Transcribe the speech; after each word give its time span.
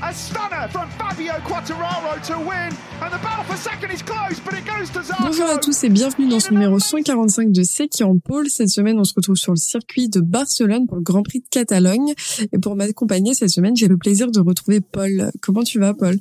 A 0.00 0.12
stunner 0.12 0.68
from 0.70 0.88
Fabio 0.90 1.32
Quattararo 1.44 2.22
to 2.22 2.38
win, 2.38 2.70
and 3.02 3.10
the 3.10 3.18
battle 3.18 3.44
for 3.44 3.56
second 3.56 3.90
is 3.90 4.00
close, 4.00 4.38
but 4.38 4.54
it 4.54 4.64
goes 4.64 4.90
to 4.90 5.02
Zarco. 5.02 5.24
Bonjour 5.24 5.46
à 5.46 5.58
tous 5.58 5.82
et 5.82 5.88
bienvenue 5.88 6.28
dans 6.28 6.38
ce 6.38 6.52
numéro 6.52 6.78
145 6.78 7.50
de 7.50 7.64
C'est 7.64 7.88
qui 7.88 8.04
en 8.04 8.16
pôle. 8.16 8.48
Cette 8.48 8.68
semaine, 8.68 8.96
on 9.00 9.02
se 9.02 9.12
retrouve 9.12 9.34
sur 9.34 9.50
le 9.50 9.58
circuit 9.58 10.08
de 10.08 10.20
Barcelone 10.20 10.86
pour 10.86 10.98
le 10.98 11.02
Grand 11.02 11.24
Prix 11.24 11.40
de 11.40 11.48
Catalogne. 11.50 12.14
Et 12.52 12.58
pour 12.58 12.76
m'accompagner 12.76 13.34
cette 13.34 13.50
semaine, 13.50 13.74
j'ai 13.74 13.88
le 13.88 13.96
plaisir 13.96 14.30
de 14.30 14.38
retrouver 14.38 14.80
Paul. 14.80 15.32
Comment 15.42 15.64
tu 15.64 15.80
vas, 15.80 15.94
Paul? 15.94 16.16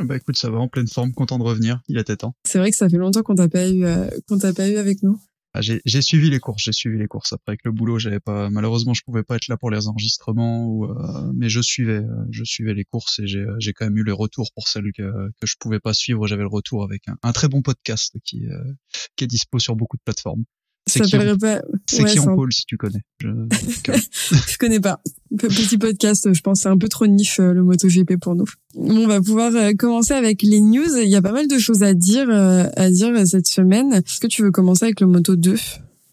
Bah 0.00 0.16
écoute, 0.16 0.36
ça 0.36 0.50
va 0.50 0.58
en 0.58 0.66
pleine 0.66 0.88
forme, 0.88 1.12
content 1.12 1.38
de 1.38 1.44
revenir, 1.44 1.80
il 1.86 1.98
était 1.98 2.16
temps. 2.16 2.34
C'est 2.44 2.58
vrai 2.58 2.72
que 2.72 2.76
ça 2.76 2.88
fait 2.88 2.96
longtemps 2.96 3.22
qu'on 3.22 3.36
t'a 3.36 3.48
pas 3.48 3.68
eu, 3.68 3.84
euh, 3.84 4.08
qu'on 4.28 4.38
t'a 4.38 4.52
pas 4.52 4.68
eu 4.68 4.78
avec 4.78 5.04
nous. 5.04 5.20
Ah, 5.54 5.60
j'ai 5.60 6.00
suivi 6.00 6.30
les 6.30 6.40
courses, 6.40 6.62
j'ai 6.64 6.72
suivi 6.72 6.98
les 6.98 7.06
courses. 7.06 7.34
Après 7.34 7.50
avec 7.52 7.60
le 7.64 7.72
boulot, 7.72 7.98
j'avais 7.98 8.20
pas, 8.20 8.48
malheureusement, 8.48 8.94
je 8.94 9.02
pouvais 9.02 9.22
pas 9.22 9.36
être 9.36 9.48
là 9.48 9.58
pour 9.58 9.70
les 9.70 9.86
enregistrements, 9.86 10.64
ou, 10.66 10.86
euh, 10.86 11.30
mais 11.34 11.50
je 11.50 11.60
suivais, 11.60 11.98
euh, 11.98 12.26
je 12.30 12.42
suivais 12.42 12.72
les 12.72 12.84
courses 12.84 13.18
et 13.18 13.26
j'ai 13.26 13.44
j'ai 13.58 13.74
quand 13.74 13.84
même 13.84 13.98
eu 13.98 14.04
les 14.04 14.12
retours 14.12 14.50
pour 14.54 14.66
celles 14.68 14.92
que 14.96 15.02
que 15.40 15.46
je 15.46 15.56
pouvais 15.60 15.80
pas 15.80 15.92
suivre. 15.92 16.26
J'avais 16.26 16.42
le 16.42 16.48
retour 16.48 16.84
avec 16.84 17.02
un, 17.22 17.32
très 17.32 17.48
bon 17.48 17.60
podcast 17.60 18.16
qui 18.24 18.46
euh, 18.46 18.72
qui 19.16 19.24
est 19.24 19.26
dispo 19.26 19.58
sur 19.58 19.76
beaucoup 19.76 19.96
de 19.98 20.02
plateformes. 20.02 20.44
C'est 20.86 21.00
qui, 21.02 21.12
pas... 21.12 21.24
Ouais, 21.24 22.04
qui 22.06 22.18
en 22.18 22.34
pôle 22.34 22.52
si 22.52 22.64
tu 22.66 22.76
connais. 22.76 23.00
Je, 23.20 23.28
Je 24.48 24.56
connais 24.58 24.80
pas. 24.80 25.00
Pe- 25.38 25.46
Petit 25.46 25.78
podcast, 25.78 26.32
je 26.32 26.40
pense, 26.40 26.60
c'est 26.62 26.68
un 26.68 26.76
peu 26.76 26.88
trop 26.88 27.06
niche 27.06 27.38
euh, 27.40 27.52
le 27.52 27.62
MotoGP 27.62 28.16
pour 28.20 28.34
nous. 28.34 28.46
Bon, 28.74 29.04
on 29.04 29.06
va 29.06 29.20
pouvoir 29.20 29.54
euh, 29.54 29.72
commencer 29.78 30.12
avec 30.14 30.42
les 30.42 30.60
news. 30.60 30.96
Il 31.00 31.08
y 31.08 31.16
a 31.16 31.22
pas 31.22 31.32
mal 31.32 31.46
de 31.46 31.58
choses 31.58 31.82
à 31.84 31.94
dire, 31.94 32.28
euh, 32.28 32.64
à 32.76 32.90
dire 32.90 33.26
cette 33.26 33.46
semaine. 33.46 33.92
Est-ce 33.92 34.18
que 34.20 34.26
tu 34.26 34.42
veux 34.42 34.50
commencer 34.50 34.84
avec 34.86 35.00
le 35.00 35.06
Moto 35.06 35.36
2 35.36 35.56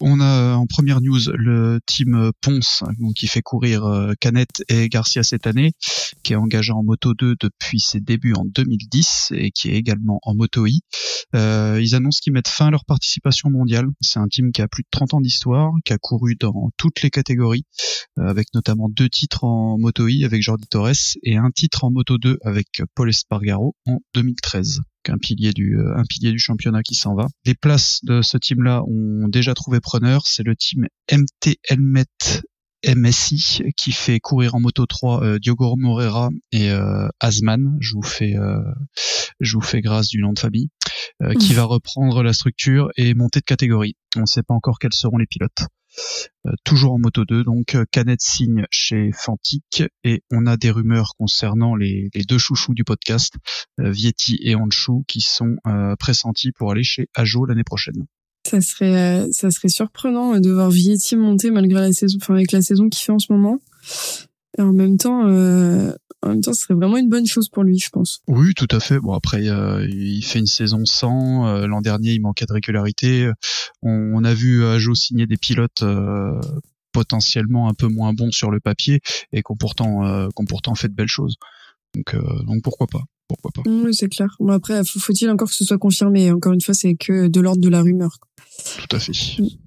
On 0.02 0.20
a 0.20 0.54
en 0.54 0.66
première 0.66 1.02
news 1.02 1.20
le 1.34 1.78
team 1.86 2.30
Ponce, 2.40 2.82
donc 2.98 3.14
qui 3.14 3.26
fait 3.26 3.42
courir 3.42 3.84
euh, 3.84 4.14
Canet 4.18 4.48
et 4.68 4.88
Garcia 4.88 5.22
cette 5.22 5.46
année, 5.46 5.72
qui 6.22 6.32
est 6.32 6.36
engagé 6.36 6.72
en 6.72 6.82
Moto 6.82 7.12
2 7.12 7.36
depuis 7.38 7.80
ses 7.80 8.00
débuts 8.00 8.32
en 8.32 8.46
2010 8.46 9.32
et 9.32 9.50
qui 9.50 9.68
est 9.68 9.74
également 9.74 10.18
en 10.22 10.34
Moto 10.34 10.66
I. 10.66 10.80
Euh, 11.34 11.78
ils 11.82 11.94
annoncent 11.94 12.20
qu'ils 12.22 12.32
mettent 12.32 12.48
fin 12.48 12.68
à 12.68 12.70
leur 12.70 12.86
participation 12.86 13.50
mondiale. 13.50 13.88
C'est 14.00 14.18
un 14.18 14.28
team 14.28 14.52
qui 14.52 14.62
a 14.62 14.68
plus 14.68 14.84
de 14.84 14.88
30 14.90 15.14
ans 15.14 15.20
d'histoire, 15.20 15.70
qui 15.84 15.92
a 15.92 15.98
couru 15.98 16.34
dans 16.34 16.70
toutes 16.78 17.02
les 17.02 17.10
catégories, 17.10 17.64
euh, 18.18 18.26
avec 18.26 18.46
notamment 18.54 18.88
deux 18.88 19.10
titres 19.10 19.44
en 19.44 19.78
Moto 19.78 20.08
I 20.08 20.24
avec 20.24 20.42
Jordi 20.42 20.66
Torres 20.66 21.18
et 21.22 21.36
un 21.36 21.50
titre 21.50 21.84
en 21.84 21.90
Moto 21.90 22.16
2 22.16 22.38
avec 22.42 22.82
Paul 22.94 23.10
Espargaro 23.10 23.76
en 23.86 23.98
2013 24.14 24.80
un 25.10 25.18
pilier 25.18 25.52
du 25.52 25.78
euh, 25.78 25.96
un 25.96 26.04
pilier 26.08 26.32
du 26.32 26.38
championnat 26.38 26.82
qui 26.82 26.94
s'en 26.94 27.14
va. 27.14 27.26
Les 27.44 27.54
places 27.54 28.00
de 28.04 28.22
ce 28.22 28.38
team-là 28.38 28.82
ont 28.86 29.28
déjà 29.28 29.54
trouvé 29.54 29.80
preneur. 29.80 30.26
C'est 30.26 30.42
le 30.42 30.56
team 30.56 30.86
MT 31.12 31.56
Helmet 31.68 32.06
MSI 32.86 33.62
qui 33.76 33.92
fait 33.92 34.20
courir 34.20 34.54
en 34.54 34.60
moto 34.60 34.86
3 34.86 35.22
euh, 35.22 35.38
Diogo 35.38 35.76
Moreira 35.76 36.30
et 36.52 36.70
euh, 36.70 37.08
Asman. 37.20 37.76
Je 37.80 37.94
vous 37.94 38.02
fais 38.02 38.36
euh, 38.36 38.60
je 39.40 39.56
vous 39.56 39.62
fais 39.62 39.80
grâce 39.80 40.08
du 40.08 40.22
nom 40.22 40.32
de 40.32 40.38
famille 40.38 40.68
euh, 41.22 41.34
qui 41.34 41.52
va 41.52 41.64
reprendre 41.64 42.22
la 42.22 42.32
structure 42.32 42.90
et 42.96 43.14
monter 43.14 43.40
de 43.40 43.44
catégorie. 43.44 43.96
On 44.16 44.20
ne 44.20 44.26
sait 44.26 44.42
pas 44.42 44.54
encore 44.54 44.78
quels 44.78 44.94
seront 44.94 45.18
les 45.18 45.26
pilotes. 45.26 45.66
Euh, 46.46 46.52
toujours 46.64 46.92
en 46.92 46.98
moto 46.98 47.24
2, 47.24 47.44
donc 47.44 47.74
euh, 47.74 47.84
Canet 47.90 48.20
signe 48.20 48.64
chez 48.70 49.10
Fantic 49.12 49.82
et 50.04 50.22
on 50.30 50.46
a 50.46 50.56
des 50.56 50.70
rumeurs 50.70 51.14
concernant 51.18 51.74
les, 51.74 52.10
deux 52.28 52.38
chouchous 52.38 52.74
du 52.74 52.84
podcast, 52.84 53.34
euh, 53.80 53.90
Vietti 53.90 54.38
et 54.42 54.54
Anshu, 54.54 55.04
qui 55.06 55.20
sont 55.20 55.56
pressentis 55.98 56.52
pour 56.52 56.70
aller 56.70 56.84
chez 56.84 57.08
Ajo 57.14 57.44
l'année 57.44 57.64
prochaine. 57.64 58.06
Ça 58.48 58.60
serait, 58.60 59.26
ça 59.32 59.50
serait 59.50 59.68
surprenant 59.68 60.38
de 60.38 60.50
voir 60.50 60.70
Vietti 60.70 61.16
monter 61.16 61.50
malgré 61.50 61.80
la 61.80 61.92
saison, 61.92 62.18
enfin 62.20 62.34
avec 62.34 62.52
la 62.52 62.62
saison 62.62 62.88
qu'il 62.88 63.04
fait 63.04 63.12
en 63.12 63.18
ce 63.18 63.32
moment. 63.32 63.58
En 64.58 64.72
même 64.72 64.96
temps, 64.96 65.26
euh, 65.28 65.92
en 66.22 66.30
même 66.30 66.40
temps, 66.40 66.52
ce 66.52 66.62
serait 66.62 66.74
vraiment 66.74 66.96
une 66.96 67.08
bonne 67.08 67.26
chose 67.26 67.48
pour 67.48 67.62
lui, 67.62 67.78
je 67.78 67.88
pense. 67.90 68.20
Oui, 68.26 68.52
tout 68.54 68.68
à 68.70 68.80
fait. 68.80 68.98
Bon 68.98 69.12
après, 69.12 69.48
euh, 69.48 69.86
il 69.88 70.22
fait 70.22 70.38
une 70.38 70.46
saison 70.46 70.84
sans. 70.84 71.46
euh, 71.46 71.66
L'an 71.66 71.80
dernier, 71.80 72.12
il 72.12 72.20
manquait 72.20 72.46
de 72.46 72.52
régularité. 72.52 73.30
On, 73.82 74.22
a 74.24 74.34
vu 74.34 74.64
Ajo 74.64 74.94
signer 74.94 75.26
des 75.26 75.36
pilotes 75.36 75.82
euh, 75.82 76.38
potentiellement 76.92 77.68
un 77.68 77.74
peu 77.74 77.86
moins 77.86 78.12
bons 78.12 78.32
sur 78.32 78.50
le 78.50 78.60
papier 78.60 79.00
et 79.32 79.42
qu'on 79.42 79.56
pourtant, 79.56 80.04
euh, 80.06 80.28
pourtant 80.48 80.74
fait 80.74 80.88
de 80.88 80.94
belles 80.94 81.08
choses. 81.08 81.36
Donc, 81.94 82.14
euh, 82.14 82.42
donc 82.44 82.62
pourquoi 82.62 82.86
pas 82.86 83.02
Pourquoi 83.38 83.50
pas 83.54 83.62
Oui, 83.70 83.94
c'est 83.94 84.08
clair. 84.08 84.34
Bon 84.40 84.52
après, 84.52 84.82
faut- 84.84 84.98
faut-il 84.98 85.30
encore 85.30 85.48
que 85.48 85.54
ce 85.54 85.64
soit 85.64 85.78
confirmé? 85.78 86.32
Encore 86.32 86.52
une 86.52 86.60
fois, 86.60 86.74
c'est 86.74 86.94
que 86.94 87.28
de 87.28 87.40
l'ordre 87.40 87.60
de 87.62 87.68
la 87.68 87.80
rumeur. 87.82 88.18
Tout 88.88 88.96
à 88.96 88.98
fait. 88.98 89.12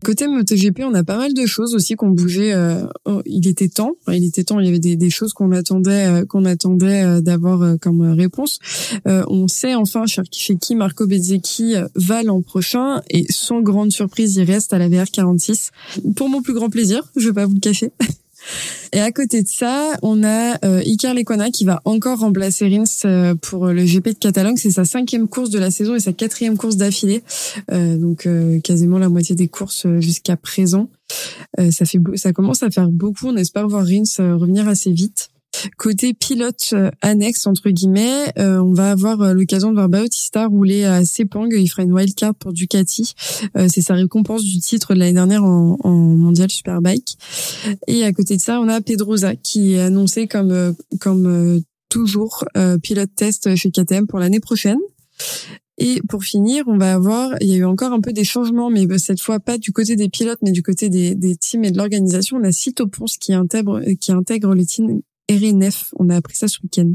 Côté 0.03 0.28
MotoGP, 0.28 0.81
on 0.84 0.94
a 0.94 1.03
pas 1.03 1.18
mal 1.18 1.34
de 1.34 1.46
choses 1.47 1.73
aussi 1.73 1.96
qu'on 1.96 2.09
bougeait. 2.09 2.53
euh, 2.53 2.85
il 3.25 3.47
était 3.47 3.69
temps. 3.69 3.94
Il 4.07 4.23
était 4.25 4.44
temps. 4.44 4.59
Il 4.59 4.66
y 4.66 4.69
avait 4.69 4.78
des, 4.79 4.96
des 4.96 5.09
choses 5.09 5.34
qu'on 5.34 5.52
attendait, 5.52 6.06
euh, 6.07 6.25
qu'on 6.25 6.46
attendait 6.46 7.03
euh, 7.03 7.22
d'avoir 7.22 7.79
comme 7.79 8.02
réponse. 8.12 8.59
On 9.06 9.47
sait 9.47 9.73
enfin 9.73 10.03
chez 10.06 10.57
qui 10.57 10.75
Marco 10.75 11.07
Bezzecchi 11.07 11.73
va 11.96 12.22
l'an 12.23 12.41
prochain 12.41 13.02
et 13.09 13.25
sans 13.31 13.62
grande 13.62 13.91
surprise, 13.91 14.35
il 14.35 14.44
reste 14.44 14.73
à 14.73 14.78
la 14.78 14.90
VR46 14.90 15.69
pour 16.16 16.29
mon 16.29 16.41
plus 16.41 16.53
grand 16.53 16.69
plaisir. 16.69 17.02
Je 17.16 17.28
vais 17.29 17.34
pas 17.34 17.46
vous 17.46 17.53
le 17.56 17.59
cacher. 17.62 17.91
Et 18.91 18.99
à 18.99 19.11
côté 19.11 19.41
de 19.41 19.47
ça, 19.47 19.97
on 20.01 20.23
a 20.23 20.57
euh, 20.65 20.81
Iker 20.85 21.13
Lecuona 21.13 21.49
qui 21.49 21.65
va 21.65 21.81
encore 21.85 22.19
remplacer 22.19 22.67
Rins 22.67 22.83
euh, 23.05 23.35
pour 23.35 23.67
le 23.67 23.83
GP 23.83 24.09
de 24.09 24.19
Catalogne. 24.19 24.55
C'est 24.57 24.71
sa 24.71 24.85
cinquième 24.85 25.27
course 25.27 25.49
de 25.49 25.59
la 25.59 25.71
saison 25.71 25.95
et 25.95 25.99
sa 25.99 26.13
quatrième 26.13 26.57
course 26.57 26.77
d'affilée. 26.77 27.23
Euh, 27.71 27.97
donc 27.97 28.25
euh, 28.25 28.59
quasiment 28.59 28.99
la 28.99 29.09
moitié 29.09 29.35
des 29.35 29.47
courses 29.47 29.87
jusqu'à 29.99 30.37
présent. 30.37 30.89
Ça 31.69 31.85
ça 32.15 32.33
commence 32.33 32.63
à 32.63 32.71
faire 32.71 32.89
beaucoup. 32.89 33.27
On 33.27 33.35
espère 33.35 33.67
voir 33.67 33.85
Rins 33.85 34.35
revenir 34.37 34.67
assez 34.67 34.91
vite. 34.91 35.29
Côté 35.78 36.14
pilote 36.14 36.69
euh, 36.74 36.90
annexe 37.02 37.47
entre 37.47 37.69
guillemets, 37.69 38.31
euh, 38.38 38.59
on 38.59 38.74
va 38.74 38.91
avoir 38.91 39.22
euh, 39.22 39.34
l'occasion 39.34 39.69
de 39.69 39.75
voir 39.75 39.90
Bautista 39.90 40.47
rouler 40.47 40.84
à 40.84 41.06
Sepang. 41.06 41.47
Il 41.52 41.68
fera 41.68 41.84
une 41.84 41.94
wildcard 41.94 42.36
pour 42.36 42.53
Ducati. 42.53 43.14
Euh, 43.58 43.68
c'est 43.72 43.81
sa 43.81 43.94
récompense 43.94 44.44
du 44.44 44.59
titre 44.59 44.94
de 44.94 45.00
l'année 45.00 45.14
dernière 45.14 45.44
en, 45.44 45.78
en 45.84 45.91
mondial 45.91 46.50
Superbike. 46.50 47.18
Et 47.88 48.03
à 48.03 48.12
côté 48.14 48.36
de 48.36 48.41
ça, 48.41 48.59
on 48.59 48.68
a 48.68 48.81
Pedrosa 48.81 49.36
qui 49.36 49.74
est 49.74 49.81
annoncé 49.81 50.28
comme 50.28 50.52
euh, 50.52 50.74
comme 51.00 51.62
toujours 51.90 52.46
euh, 52.58 52.78
pilote 52.80 53.12
test 53.16 53.56
chez 53.56 53.70
KTM 53.70 54.08
pour 54.08 54.20
l'année 54.20 54.40
prochaine. 54.40 54.80
Et 55.78 56.02
pour 56.08 56.24
finir, 56.24 56.64
on 56.68 56.78
va 56.78 56.94
avoir, 56.94 57.31
il 57.41 57.47
y 57.47 57.53
a 57.53 57.58
eu 57.58 57.66
encore 57.66 57.94
un 57.94 58.02
peu 58.02 58.14
des 58.14 58.24
changements, 58.24 58.70
mais 58.70 58.85
bah, 58.85 59.00
cette 59.00 59.22
fois 59.22 59.40
pas 59.40 59.58
du 59.58 59.72
côté 59.72 59.96
des 59.96 60.09
pilotes, 60.09 60.40
mais 60.41 60.52
du 60.52 60.62
côté 60.62 60.90
des, 60.90 61.16
des 61.16 61.35
teams 61.35 61.64
et 61.64 61.72
de 61.72 61.78
l'organisation. 61.78 62.38
On 62.38 62.44
a 62.44 62.52
Cito 62.52 62.88
Ponce 62.88 63.18
qui 63.18 63.34
intègre, 63.34 63.81
qui 64.00 64.12
intègre 64.12 64.53
le 64.53 64.66
team 64.66 65.02
RNF. 65.29 65.94
On 65.97 66.09
a 66.09 66.16
appris 66.16 66.35
ça 66.35 66.47
ce 66.47 66.59
week-end. 66.63 66.94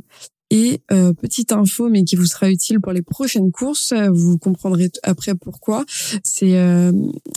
Et 0.51 0.81
euh, 0.93 1.13
petite 1.13 1.53
info, 1.53 1.91
mais 1.91 2.05
qui 2.05 2.17
vous 2.17 2.25
sera 2.25 2.51
utile 2.51 2.81
pour 2.81 2.93
les 2.93 3.03
prochaines 3.03 3.53
courses, 3.53 3.93
euh, 3.93 4.09
vous 4.11 4.39
comprendrez 4.39 4.91
après 5.03 5.35
pourquoi. 5.35 5.85
C'est 6.23 6.57
euh, 6.57 6.91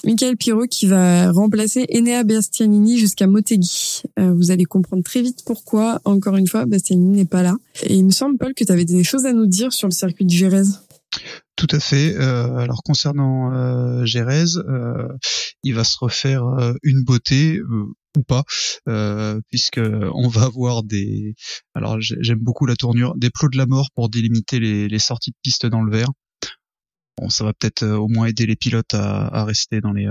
Michael 0.05 0.37
Pirot 0.37 0.65
qui 0.67 0.85
va 0.85 1.29
remplacer 1.31 1.85
Enea 1.93 2.23
Bastianini 2.23 2.97
jusqu'à 2.97 3.27
Motegi. 3.27 4.03
Euh, 4.17 4.33
vous 4.33 4.49
allez 4.51 4.63
comprendre 4.63 5.03
très 5.03 5.21
vite 5.21 5.39
pourquoi. 5.45 5.99
Encore 6.05 6.37
une 6.37 6.47
fois, 6.47 6.65
Bastianini 6.65 7.17
n'est 7.17 7.25
pas 7.25 7.43
là. 7.43 7.57
Et 7.83 7.95
il 7.95 8.05
me 8.05 8.11
semble, 8.11 8.37
Paul, 8.37 8.53
que 8.53 8.63
tu 8.63 8.71
avais 8.71 8.85
des 8.85 9.03
choses 9.03 9.25
à 9.25 9.33
nous 9.33 9.45
dire 9.45 9.73
sur 9.73 9.89
le 9.89 9.93
circuit 9.93 10.23
de 10.23 10.31
Jerez. 10.31 10.63
Tout 11.55 11.67
à 11.71 11.79
fait. 11.79 12.15
Euh, 12.15 12.57
alors 12.57 12.81
concernant 12.83 13.53
euh, 13.53 14.03
euh, 14.03 15.07
il 15.63 15.75
va 15.75 15.83
se 15.83 15.97
refaire 15.99 16.43
euh, 16.45 16.73
une 16.83 17.03
beauté 17.03 17.61
ou 17.61 18.23
pas, 18.23 18.43
puisque 19.49 19.79
on 19.79 20.27
va 20.27 20.43
avoir 20.43 20.83
des. 20.83 21.35
Alors 21.75 22.01
j'ai- 22.01 22.17
j'aime 22.21 22.39
beaucoup 22.39 22.65
la 22.65 22.75
tournure, 22.75 23.15
des 23.15 23.29
plots 23.29 23.49
de 23.49 23.57
la 23.57 23.65
mort 23.67 23.89
pour 23.95 24.09
délimiter 24.09 24.59
les, 24.59 24.99
sorties 24.99 25.31
de 25.31 25.37
piste 25.43 25.65
dans 25.65 25.81
le 25.81 25.91
vert. 25.91 26.09
Bon, 27.17 27.29
ça 27.29 27.43
va 27.43 27.53
peut-être 27.53 27.85
au 27.85 28.07
moins 28.07 28.25
aider 28.25 28.45
les 28.45 28.55
pilotes 28.55 28.93
à, 28.93 29.45
rester 29.45 29.81
dans 29.81 29.93
les 29.93 30.07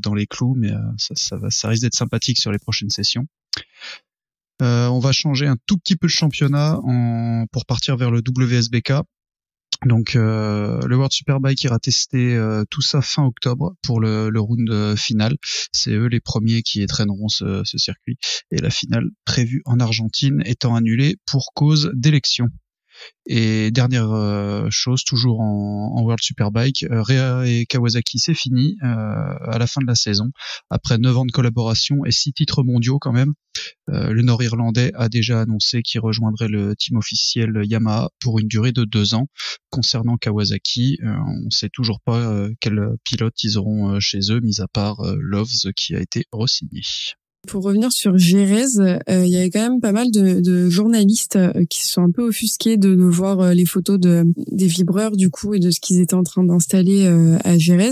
dans 0.00 0.14
les 0.14 0.26
clous, 0.26 0.54
mais 0.56 0.70
ça, 0.96 1.36
va, 1.36 1.50
ça 1.50 1.68
risque 1.68 1.82
d'être 1.82 1.96
sympathique 1.96 2.40
sur 2.40 2.52
les 2.52 2.58
prochaines 2.58 2.90
sessions. 2.90 3.26
On 4.60 5.00
va 5.00 5.12
changer 5.12 5.46
un 5.46 5.56
tout 5.66 5.76
petit 5.78 5.96
peu 5.96 6.06
le 6.06 6.12
championnat 6.12 6.78
pour 7.50 7.66
partir 7.66 7.96
vers 7.96 8.10
le 8.10 8.20
WSBK. 8.26 8.92
Donc 9.84 10.14
euh, 10.14 10.80
le 10.86 10.96
World 10.96 11.12
Superbike 11.12 11.62
ira 11.64 11.78
tester 11.78 12.36
euh, 12.36 12.64
tout 12.70 12.82
ça 12.82 13.02
fin 13.02 13.24
octobre 13.24 13.74
pour 13.82 14.00
le, 14.00 14.30
round 14.38 14.70
euh, 14.70 14.96
final. 14.96 15.36
C'est 15.72 15.92
eux 15.92 16.06
les 16.06 16.20
premiers 16.20 16.62
qui 16.62 16.82
étraîneront 16.82 17.28
ce, 17.28 17.62
ce 17.64 17.78
circuit. 17.78 18.16
Et 18.50 18.58
la 18.58 18.70
finale 18.70 19.06
prévue 19.24 19.62
en 19.64 19.80
Argentine 19.80 20.42
étant 20.44 20.76
annulée 20.76 21.16
pour 21.26 21.52
cause 21.54 21.90
d'élection. 21.94 22.46
Et 23.26 23.70
dernière 23.70 24.10
euh, 24.10 24.66
chose, 24.70 25.04
toujours 25.04 25.40
en, 25.40 26.02
World 26.02 26.22
Superbike, 26.22 26.84
euh, 26.90 27.02
Rea 27.02 27.46
et 27.46 27.66
Kawasaki, 27.66 28.18
c'est 28.18 28.34
fini 28.34 28.76
euh, 28.82 28.86
à 28.86 29.58
la 29.58 29.66
fin 29.66 29.80
de 29.80 29.86
la 29.86 29.94
saison. 29.94 30.30
Après 30.70 30.98
9 30.98 31.18
ans 31.18 31.24
de 31.24 31.30
collaboration 31.30 32.04
et 32.04 32.10
6 32.10 32.32
titres 32.32 32.64
mondiaux 32.64 32.98
quand 32.98 33.12
même, 33.12 33.34
le 33.86 34.22
Nord-Irlandais 34.22 34.92
a 34.94 35.10
déjà 35.10 35.42
annoncé 35.42 35.82
qu'il 35.82 36.00
rejoindrait 36.00 36.48
le 36.48 36.74
team 36.74 36.96
officiel 36.96 37.60
Yamaha 37.64 38.08
pour 38.18 38.38
une 38.38 38.48
durée 38.48 38.72
de 38.72 38.84
2 38.84 39.14
ans. 39.14 39.26
Concernant 39.70 40.16
Kawasaki, 40.16 40.98
on 41.02 41.44
ne 41.44 41.50
sait 41.50 41.68
toujours 41.70 42.00
pas 42.00 42.48
quel 42.60 42.80
pilote 43.04 43.34
ils 43.44 43.58
auront 43.58 44.00
chez 44.00 44.20
eux, 44.30 44.40
mis 44.40 44.60
à 44.62 44.68
part 44.68 45.02
Loves 45.18 45.72
qui 45.76 45.94
a 45.94 46.00
été 46.00 46.24
re-signé. 46.32 46.80
Pour 47.48 47.64
revenir 47.64 47.90
sur 47.90 48.16
Gérez, 48.16 48.78
euh, 48.78 48.98
il 49.08 49.28
y 49.28 49.36
avait 49.36 49.50
quand 49.50 49.60
même 49.62 49.80
pas 49.80 49.90
mal 49.90 50.12
de, 50.12 50.38
de 50.38 50.70
journalistes 50.70 51.34
euh, 51.34 51.64
qui 51.68 51.82
se 51.82 51.92
sont 51.92 52.02
un 52.02 52.10
peu 52.12 52.22
offusqués 52.22 52.76
de, 52.76 52.94
de 52.94 53.02
voir 53.02 53.40
euh, 53.40 53.52
les 53.52 53.66
photos 53.66 53.98
de, 53.98 54.22
des 54.52 54.68
vibreurs 54.68 55.16
du 55.16 55.28
coup 55.28 55.52
et 55.52 55.58
de 55.58 55.72
ce 55.72 55.80
qu'ils 55.80 56.00
étaient 56.00 56.14
en 56.14 56.22
train 56.22 56.44
d'installer 56.44 57.04
à 57.42 57.58
Gérez. 57.58 57.90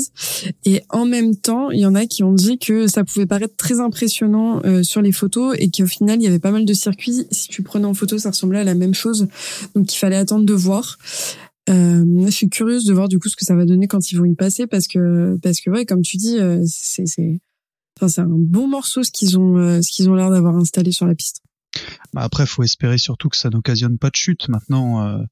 Et 0.64 0.82
en 0.88 1.04
même 1.04 1.34
temps, 1.34 1.70
il 1.70 1.80
y 1.80 1.86
en 1.86 1.96
a 1.96 2.06
qui 2.06 2.22
ont 2.22 2.32
dit 2.32 2.58
que 2.58 2.86
ça 2.86 3.02
pouvait 3.02 3.26
paraître 3.26 3.56
très 3.56 3.80
impressionnant 3.80 4.62
sur 4.82 5.02
les 5.02 5.12
photos 5.12 5.56
et 5.58 5.68
qu'au 5.68 5.86
final, 5.86 6.20
il 6.20 6.24
y 6.24 6.28
avait 6.28 6.38
pas 6.38 6.52
mal 6.52 6.64
de 6.64 6.72
circuits. 6.72 7.26
Si 7.32 7.48
tu 7.48 7.62
prenais 7.62 7.86
en 7.86 7.94
photo, 7.94 8.18
ça 8.18 8.30
ressemblait 8.30 8.60
à 8.60 8.64
la 8.64 8.74
même 8.74 8.94
chose. 8.94 9.26
Donc 9.74 9.92
il 9.92 9.96
fallait 9.96 10.16
attendre 10.16 10.44
de 10.44 10.54
voir. 10.54 10.96
Euh, 11.68 12.04
je 12.26 12.30
suis 12.30 12.48
curieuse 12.48 12.84
de 12.84 12.94
voir 12.94 13.08
du 13.08 13.18
coup 13.18 13.28
ce 13.28 13.36
que 13.36 13.44
ça 13.44 13.54
va 13.54 13.64
donner 13.64 13.88
quand 13.88 14.10
ils 14.12 14.16
vont 14.16 14.24
y 14.24 14.34
passer 14.34 14.66
parce 14.66 14.86
que 14.88 15.38
parce 15.42 15.60
que 15.60 15.70
ouais 15.70 15.84
comme 15.84 16.02
tu 16.02 16.16
dis 16.16 16.38
c'est 16.66 17.06
c'est 17.06 17.38
c'est 18.08 18.20
un 18.20 18.26
bon 18.28 18.68
morceau 18.68 19.02
ce 19.02 19.10
qu'ils 19.10 19.38
ont, 19.38 19.56
euh, 19.56 19.82
ce 19.82 19.90
qu'ils 19.90 20.08
ont 20.10 20.14
l'air 20.14 20.30
d'avoir 20.30 20.56
installé 20.56 20.92
sur 20.92 21.06
la 21.06 21.14
piste. 21.14 21.42
Bah 22.12 22.22
après, 22.22 22.46
faut 22.46 22.64
espérer 22.64 22.98
surtout 22.98 23.28
que 23.28 23.36
ça 23.36 23.50
n'occasionne 23.50 23.96
pas 23.98 24.10
de 24.10 24.16
chute. 24.16 24.48
Maintenant, 24.48 25.06
euh, 25.06 25.22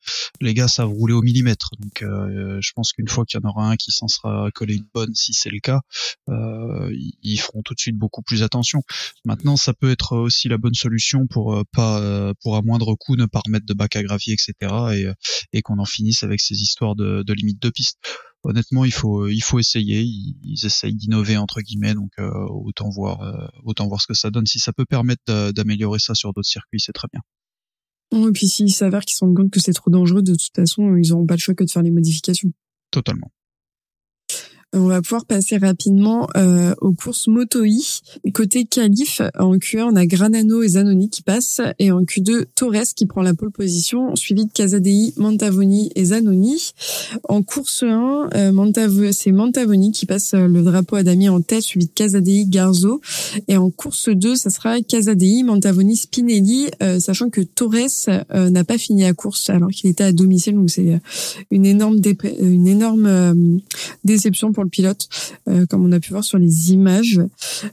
les 0.41 0.55
gars 0.55 0.69
savent 0.69 0.91
rouler 0.91 1.15
au 1.15 1.23
millimètre, 1.23 1.71
donc 1.81 2.03
euh, 2.03 2.59
je 2.61 2.73
pense 2.73 2.93
qu'une 2.93 3.09
fois 3.09 3.25
qu'il 3.25 3.41
y 3.41 3.45
en 3.45 3.49
aura 3.49 3.69
un 3.69 3.77
qui 3.77 3.91
s'en 3.91 4.07
sera 4.07 4.49
collé 4.55 4.75
une 4.77 4.87
bonne, 4.95 5.15
si 5.15 5.33
c'est 5.33 5.51
le 5.51 5.59
cas, 5.59 5.81
euh, 6.29 6.95
ils 7.23 7.39
feront 7.39 7.63
tout 7.63 7.75
de 7.75 7.81
suite 7.81 7.97
beaucoup 7.97 8.23
plus 8.23 8.45
attention. 8.45 8.83
Maintenant, 9.25 9.57
ça 9.57 9.75
peut 9.75 9.91
être 9.91 10.17
aussi 10.17 10.49
la 10.49 10.59
bonne 10.59 10.75
solution 10.75 11.27
pour 11.27 11.61
pas, 11.73 12.33
pour 12.43 12.57
à 12.57 12.63
moindre 12.63 12.95
coût, 12.95 13.17
ne 13.17 13.27
pas 13.27 13.41
remettre 13.45 13.67
de 13.67 13.75
bac 13.75 13.97
à 13.97 14.03
gravier, 14.03 14.35
etc. 14.35 15.15
et, 15.53 15.63
qu'on 15.63 15.79
en 15.79 15.85
finisse 15.85 16.23
avec 16.23 16.41
ces 16.41 16.63
histoires 16.63 16.95
de, 16.95 17.25
de 17.25 17.33
limite 17.33 17.61
de 17.61 17.71
piste 17.71 17.99
honnêtement, 18.49 18.85
il 18.85 18.93
faut 18.93 19.29
il 19.29 19.41
faut 19.41 19.59
essayer. 19.59 20.03
Ils, 20.03 20.65
essayent 20.65 20.95
d'innover 20.95 21.37
entre 21.37 21.61
guillemets, 21.61 21.95
donc 21.95 22.11
euh, 22.19 22.31
autant 22.49 22.89
voir 22.89 23.23
euh, 23.23 23.47
autant 23.65 23.87
voir 23.87 24.01
ce 24.01 24.07
que 24.07 24.15
ça 24.15 24.31
donne. 24.31 24.47
Si 24.47 24.59
ça 24.59 24.73
peut 24.73 24.87
permettre 24.87 25.53
d'améliorer 25.53 25.99
ça 25.99 26.15
sur 26.15 26.33
d'autres 26.33 26.49
circuits, 26.49 26.81
c'est 26.81 26.93
très 26.93 27.09
bien. 27.13 27.21
Et 28.29 28.33
puis 28.33 28.49
s'il 28.49 28.73
s'avère 28.73 29.03
qu'ils 29.03 29.17
se 29.17 29.25
rendent 29.25 29.37
compte 29.37 29.51
que 29.51 29.61
c'est 29.61 29.75
trop 29.75 29.91
dangereux, 29.91 30.23
de 30.23 30.33
toute 30.35 30.57
façon, 30.57 30.97
ils 30.97 31.11
n'auront 31.11 31.27
pas 31.27 31.35
le 31.35 31.41
choix 31.41 31.55
que 31.55 31.65
de 31.65 31.71
faire 31.71 31.83
les 31.83 31.91
modifications. 31.91 32.51
Totalement. 32.91 33.31
On 34.75 34.87
va 34.87 35.01
pouvoir 35.01 35.25
passer 35.25 35.57
rapidement 35.57 36.29
euh, 36.37 36.75
aux 36.83 36.93
courses 36.93 37.27
Moto-I. 37.27 38.01
Côté 38.35 38.67
qualif, 38.67 39.23
en 39.39 39.57
Q1, 39.57 39.93
on 39.93 39.97
a 39.97 40.05
Granano 40.05 40.63
et 40.63 40.69
Zanoni 40.69 41.09
qui 41.09 41.23
passent, 41.23 41.63
et 41.79 41.91
en 41.91 42.03
Q2, 42.03 42.45
Torres 42.55 42.95
qui 42.95 43.07
prend 43.07 43.23
la 43.23 43.33
pole 43.33 43.51
position, 43.51 44.15
suivi 44.15 44.45
de 44.45 44.53
Casadei, 44.53 45.15
Mantavoni 45.17 45.91
et 45.95 46.05
Zanoni. 46.05 46.73
En 47.31 47.43
course 47.43 47.83
1, 47.83 48.29
euh, 48.35 49.13
c'est 49.13 49.33
Mantavoni 49.33 49.91
qui 49.91 50.05
passe 50.05 50.35
euh, 50.35 50.47
le 50.47 50.61
drapeau 50.61 50.97
à 50.97 51.03
Dami 51.03 51.31
en 51.31 51.41
tête, 51.41 51.63
suivi 51.63 51.87
de 51.87 51.93
Casadei, 51.93 52.45
Garzo. 52.45 53.01
Et 53.49 53.57
en 53.57 53.71
course 53.71 54.11
2, 54.11 54.37
ça 54.37 54.51
sera 54.51 54.83
Casadei, 54.83 55.45
Mantavoni, 55.45 55.97
Spinelli, 55.97 56.69
euh, 56.83 57.01
sachant 57.01 57.31
que 57.31 57.41
Torres 57.41 57.79
euh, 58.35 58.51
n'a 58.51 58.65
pas 58.65 58.77
fini 58.77 59.01
la 59.01 59.15
course 59.15 59.49
alors 59.49 59.71
qu'il 59.71 59.89
était 59.89 60.05
à 60.05 60.13
domicile, 60.13 60.57
donc 60.57 60.69
c'est 60.69 61.01
une 61.51 61.65
énorme, 61.65 62.01
une 62.39 62.67
énorme 62.67 63.61
déception 64.05 64.53
le 64.63 64.69
pilote, 64.69 65.09
euh, 65.49 65.67
comme 65.67 65.85
on 65.85 65.93
a 65.93 66.01
pu 66.01 66.11
voir 66.11 66.25
sur 66.25 66.39
les 66.39 66.73
images. 66.73 67.21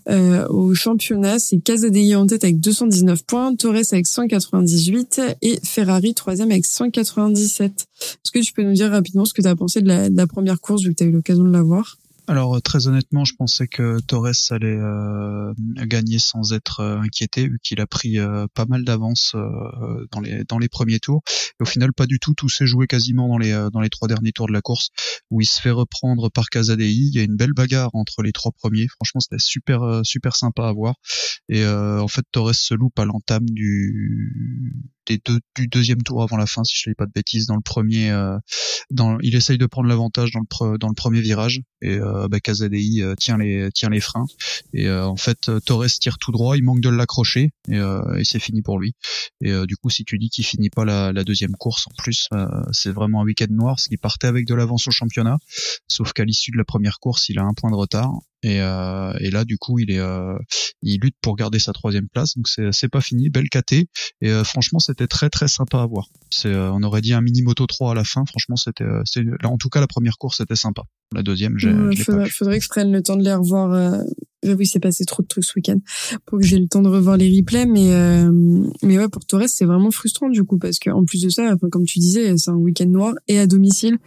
Euh, 0.09 0.47
au 0.47 0.73
championnat, 0.73 1.39
c'est 1.39 1.57
Casadei 1.57 2.15
en 2.15 2.27
tête 2.27 2.43
avec 2.43 2.59
219 2.59 3.23
points, 3.23 3.55
Torres 3.55 3.83
avec 3.91 4.07
198 4.07 5.21
et 5.41 5.59
Ferrari 5.63 6.13
troisième 6.13 6.51
avec 6.51 6.65
197. 6.65 7.71
Est-ce 7.71 8.31
que 8.31 8.39
tu 8.39 8.53
peux 8.53 8.63
nous 8.63 8.73
dire 8.73 8.91
rapidement 8.91 9.25
ce 9.25 9.33
que 9.33 9.41
tu 9.41 9.47
as 9.47 9.55
pensé 9.55 9.81
de 9.81 9.87
la, 9.87 10.09
de 10.09 10.17
la 10.17 10.27
première 10.27 10.61
course 10.61 10.83
vu 10.83 10.91
que 10.91 10.97
tu 10.97 11.03
as 11.03 11.07
eu 11.07 11.11
l'occasion 11.11 11.43
de 11.43 11.51
la 11.51 11.61
voir? 11.61 11.97
Alors 12.27 12.55
euh, 12.55 12.59
très 12.59 12.87
honnêtement, 12.87 13.25
je 13.25 13.33
pensais 13.35 13.67
que 13.67 13.99
Torres 14.01 14.51
allait 14.51 14.77
euh, 14.77 15.53
gagner 15.57 16.19
sans 16.19 16.53
être 16.53 16.79
euh, 16.79 16.99
inquiété, 16.99 17.47
vu 17.47 17.59
qu'il 17.61 17.81
a 17.81 17.87
pris 17.87 18.17
pas 18.53 18.65
mal 18.65 18.83
d'avance 18.83 19.35
dans 20.11 20.19
les 20.19 20.43
dans 20.45 20.59
les 20.59 20.69
premiers 20.69 20.99
tours. 20.99 21.21
Et 21.59 21.63
au 21.63 21.65
final, 21.65 21.93
pas 21.93 22.05
du 22.05 22.19
tout. 22.19 22.33
Tout 22.33 22.49
s'est 22.49 22.67
joué 22.67 22.87
quasiment 22.87 23.27
dans 23.27 23.37
les 23.37 23.51
dans 23.71 23.81
les 23.81 23.89
trois 23.89 24.07
derniers 24.07 24.31
tours 24.31 24.47
de 24.47 24.53
la 24.53 24.61
course, 24.61 24.89
où 25.31 25.41
il 25.41 25.45
se 25.45 25.61
fait 25.61 25.71
reprendre 25.71 26.29
par 26.29 26.49
Casadei. 26.49 26.91
Il 26.91 27.15
y 27.15 27.19
a 27.19 27.23
une 27.23 27.35
belle 27.35 27.53
bagarre 27.53 27.89
entre 27.93 28.21
les 28.21 28.31
trois 28.31 28.51
premiers. 28.51 28.87
Franchement, 28.87 29.21
c'était 29.21 29.39
super 29.39 30.01
super 30.03 30.35
sympa 30.35 30.67
à 30.67 30.73
voir. 30.73 30.95
Et 31.49 31.65
en 31.65 32.07
fait, 32.07 32.25
Torres 32.31 32.55
se 32.55 32.73
loupe 32.73 32.97
à 32.99 33.05
l'entame 33.05 33.45
du 33.49 34.94
des 35.07 35.21
du 35.55 35.67
deuxième 35.67 36.01
tour 36.01 36.23
avant 36.23 36.37
la 36.37 36.45
fin, 36.45 36.63
si 36.63 36.75
je 36.75 36.89
ne 36.89 36.93
dis 36.93 36.95
pas 36.95 37.05
de 37.05 37.11
bêtises. 37.13 37.47
Dans 37.47 37.55
le 37.55 37.61
premier, 37.61 38.11
dans, 38.89 39.17
il 39.21 39.35
essaye 39.35 39.57
de 39.57 39.65
prendre 39.65 39.87
l'avantage 39.87 40.31
dans 40.31 40.39
le 40.39 40.77
dans 40.77 40.87
le 40.87 40.93
premier 40.93 41.21
virage 41.21 41.61
et 41.81 41.97
euh, 41.97 42.27
bah, 42.27 42.37
euh, 42.47 43.15
tient 43.15 43.37
les 43.37 43.69
tient 43.73 43.89
les 43.89 43.99
freins 43.99 44.25
et 44.73 44.87
euh, 44.87 45.05
en 45.05 45.15
fait 45.15 45.49
euh, 45.49 45.59
Torres 45.59 45.85
tire 45.99 46.17
tout 46.17 46.31
droit, 46.31 46.57
il 46.57 46.63
manque 46.63 46.81
de 46.81 46.89
l'accrocher 46.89 47.51
et, 47.69 47.77
et 47.77 48.23
c'est 48.23 48.39
fini 48.39 48.61
pour 48.61 48.79
lui. 48.79 48.93
Et 49.41 49.53
du 49.67 49.75
coup, 49.75 49.89
si 49.89 50.03
tu 50.05 50.17
dis 50.17 50.29
qu'il 50.29 50.45
finit 50.45 50.69
pas 50.69 50.85
la, 50.85 51.11
la 51.11 51.23
deuxième 51.23 51.55
course, 51.55 51.87
en 51.87 51.91
plus, 51.97 52.29
c'est 52.71 52.91
vraiment 52.91 53.21
un 53.21 53.25
week-end 53.25 53.47
noir, 53.49 53.79
ce 53.79 53.89
qui 53.89 53.97
partait 53.97 54.27
avec 54.27 54.45
de 54.45 54.53
l'avance 54.53 54.87
au 54.87 54.91
championnat, 54.91 55.37
sauf 55.87 56.13
qu'à 56.13 56.25
l'issue 56.25 56.51
de 56.51 56.57
la 56.57 56.63
première 56.65 56.99
course, 56.99 57.29
il 57.29 57.39
a 57.39 57.43
un 57.43 57.53
point 57.53 57.71
de 57.71 57.75
retard 57.75 58.11
et, 58.45 58.61
euh, 58.61 59.11
et, 59.21 59.31
là, 59.31 59.43
du 59.43 59.57
coup, 59.57 59.79
il 59.79 59.89
est, 59.89 59.97
euh, 59.97 60.37
il 60.83 61.01
lutte 61.01 61.15
pour 61.19 61.35
garder 61.35 61.57
sa 61.57 61.73
troisième 61.73 62.07
place. 62.07 62.35
Donc 62.35 62.47
c'est, 62.47 62.71
c'est 62.71 62.89
pas 62.89 63.01
fini, 63.01 63.31
belle 63.31 63.49
KT. 63.49 63.73
Et 64.21 64.29
euh, 64.29 64.43
franchement, 64.43 64.77
c'était 64.77 65.07
très 65.07 65.31
très 65.31 65.47
sympa 65.47 65.81
à 65.81 65.85
voir. 65.87 66.09
C'est, 66.29 66.55
on 66.55 66.83
aurait 66.83 67.01
dit 67.01 67.13
un 67.13 67.21
mini 67.21 67.41
moto 67.41 67.65
3 67.65 67.91
à 67.91 67.95
la 67.95 68.03
fin. 68.03 68.23
Franchement, 68.27 68.55
c'était, 68.55 68.85
c'est, 69.05 69.23
là, 69.23 69.49
en 69.49 69.57
tout 69.57 69.69
cas, 69.69 69.79
la 69.79 69.87
première 69.87 70.19
course 70.19 70.41
était 70.41 70.55
sympa. 70.55 70.83
La 71.11 71.23
deuxième, 71.23 71.57
j'ai, 71.57 71.71
faudrait, 71.95 72.29
faudrait, 72.29 72.59
que 72.59 72.63
je 72.63 72.69
prenne 72.69 72.91
le 72.91 73.01
temps 73.01 73.15
de 73.15 73.23
les 73.23 73.33
revoir. 73.33 73.73
Euh... 73.73 74.03
J'avoue, 74.43 74.61
il 74.61 74.67
s'est 74.67 74.79
passé 74.79 75.05
trop 75.05 75.23
de 75.23 75.27
trucs 75.27 75.43
ce 75.43 75.53
week-end 75.55 75.79
pour 76.27 76.37
que 76.37 76.45
j'ai 76.45 76.59
le 76.59 76.67
temps 76.67 76.83
de 76.83 76.89
revoir 76.89 77.17
les 77.17 77.35
replays. 77.35 77.65
Mais 77.65 77.89
mais 78.83 78.99
ouais, 78.99 79.09
pour 79.09 79.25
Torres, 79.25 79.47
c'est 79.49 79.65
vraiment 79.65 79.89
frustrant 79.89 80.29
du 80.29 80.43
coup 80.43 80.59
parce 80.59 80.77
que 80.77 80.91
en 80.91 81.03
plus 81.03 81.23
de 81.23 81.29
ça, 81.29 81.55
comme 81.71 81.85
tu 81.85 81.97
disais, 81.97 82.37
c'est 82.37 82.51
un 82.51 82.55
week-end 82.55 82.85
noir 82.85 83.15
et 83.27 83.39
à 83.39 83.47
domicile 83.47 83.97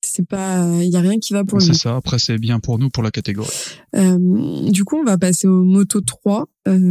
c'est 0.00 0.26
pas, 0.26 0.64
il 0.82 0.90
y 0.90 0.96
a 0.96 1.00
rien 1.00 1.18
qui 1.18 1.32
va 1.32 1.44
pour 1.44 1.58
lui. 1.58 1.66
C'est 1.66 1.74
ça. 1.74 1.96
Après, 1.96 2.18
c'est 2.18 2.38
bien 2.38 2.60
pour 2.60 2.78
nous 2.78 2.88
pour 2.88 3.02
la 3.02 3.10
catégorie. 3.10 3.48
Euh, 3.96 4.70
du 4.70 4.84
coup, 4.84 4.96
on 4.96 5.04
va 5.04 5.18
passer 5.18 5.46
au 5.46 5.64
Moto 5.64 6.00
3 6.00 6.42
euh, 6.42 6.44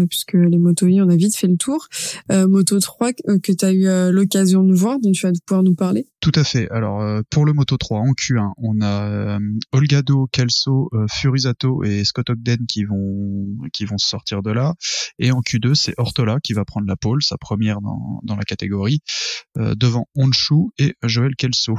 puisque 0.09 0.33
les 0.33 0.57
Moto 0.57 0.87
I, 0.87 1.01
on 1.01 1.09
a 1.09 1.15
vite 1.15 1.35
fait 1.35 1.47
le 1.47 1.57
tour. 1.57 1.87
Euh, 2.31 2.47
Moto 2.47 2.79
3 2.79 3.11
euh, 3.27 3.39
que 3.39 3.51
tu 3.51 3.65
as 3.65 3.71
eu 3.71 3.87
euh, 3.87 4.11
l'occasion 4.11 4.63
de 4.63 4.73
voir, 4.73 4.99
dont 4.99 5.11
tu 5.11 5.25
vas 5.25 5.31
pouvoir 5.45 5.63
nous 5.63 5.75
parler. 5.75 6.07
Tout 6.19 6.31
à 6.35 6.43
fait. 6.43 6.69
Alors 6.71 7.21
pour 7.29 7.45
le 7.45 7.53
Moto 7.53 7.77
3 7.77 7.99
en 7.99 8.11
Q1, 8.11 8.51
on 8.57 8.81
a 8.81 9.39
Olgado, 9.71 10.27
Kelso, 10.31 10.89
Furisato 11.09 11.83
et 11.83 12.03
Scott 12.03 12.29
Ogden 12.29 12.65
qui 12.67 12.83
vont 12.83 13.47
qui 13.71 13.85
vont 13.85 13.97
se 13.97 14.07
sortir 14.07 14.41
de 14.41 14.51
là. 14.51 14.73
Et 15.19 15.31
en 15.31 15.39
Q2, 15.39 15.75
c'est 15.75 15.93
Ortola 15.97 16.39
qui 16.43 16.53
va 16.53 16.65
prendre 16.65 16.87
la 16.87 16.97
pole, 16.97 17.23
sa 17.23 17.37
première 17.37 17.81
dans, 17.81 18.19
dans 18.23 18.35
la 18.35 18.43
catégorie, 18.43 18.99
devant 19.55 20.07
Honshu 20.15 20.71
et 20.79 20.95
Joël 21.03 21.35
Kelso. 21.37 21.77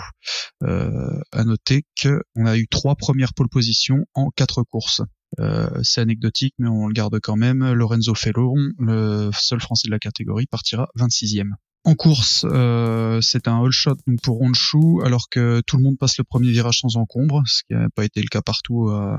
à 0.63 1.45
noter 1.45 1.85
que 2.01 2.23
on 2.35 2.47
a 2.47 2.57
eu 2.57 2.69
trois 2.69 2.95
premières 2.95 3.35
pole 3.35 3.49
positions 3.49 4.07
en 4.15 4.31
quatre 4.31 4.63
courses. 4.63 5.03
Euh, 5.41 5.69
c'est 5.83 6.01
anecdotique, 6.01 6.55
mais 6.59 6.69
on 6.69 6.87
le 6.87 6.93
garde 6.93 7.19
quand 7.21 7.37
même. 7.37 7.73
Lorenzo 7.73 8.15
Fellon, 8.15 8.55
le 8.79 9.31
seul 9.39 9.61
français 9.61 9.89
de 9.89 9.93
la 9.93 9.99
catégorie, 9.99 10.47
partira 10.47 10.89
26e. 10.99 11.51
En 11.85 11.95
course, 11.95 12.45
euh, 12.45 13.21
c'est 13.21 13.49
un 13.49 13.63
all 13.63 13.71
shot 13.71 13.95
donc 14.07 14.21
pour 14.23 14.43
Honshu, 14.43 15.03
alors 15.05 15.29
que 15.31 15.63
tout 15.67 15.77
le 15.77 15.83
monde 15.83 15.97
passe 15.97 16.19
le 16.19 16.25
premier 16.25 16.51
virage 16.51 16.81
sans 16.81 16.97
encombre, 16.97 17.43
ce 17.47 17.63
qui 17.63 17.75
n'a 17.75 17.89
pas 17.95 18.05
été 18.05 18.21
le 18.21 18.29
cas 18.29 18.43
partout 18.43 18.89
euh, 18.89 19.17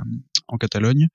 en 0.47 0.57
Catalogne. 0.57 1.07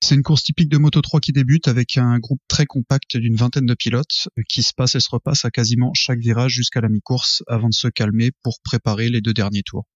C'est 0.00 0.14
une 0.14 0.22
course 0.22 0.44
typique 0.44 0.68
de 0.68 0.78
Moto 0.78 1.00
3 1.00 1.20
qui 1.20 1.32
débute 1.32 1.68
avec 1.68 1.96
un 1.96 2.18
groupe 2.18 2.40
très 2.48 2.66
compact 2.66 3.16
d'une 3.16 3.34
vingtaine 3.34 3.66
de 3.66 3.74
pilotes 3.74 4.28
qui 4.48 4.62
se 4.62 4.72
passe 4.72 4.94
et 4.94 5.00
se 5.00 5.10
repasse 5.10 5.44
à 5.44 5.50
quasiment 5.50 5.92
chaque 5.94 6.20
virage 6.20 6.52
jusqu'à 6.52 6.80
la 6.80 6.88
mi-course 6.88 7.42
avant 7.48 7.68
de 7.68 7.74
se 7.74 7.88
calmer 7.88 8.30
pour 8.42 8.58
préparer 8.62 9.08
les 9.08 9.20
deux 9.20 9.34
derniers 9.34 9.64
tours. 9.64 9.86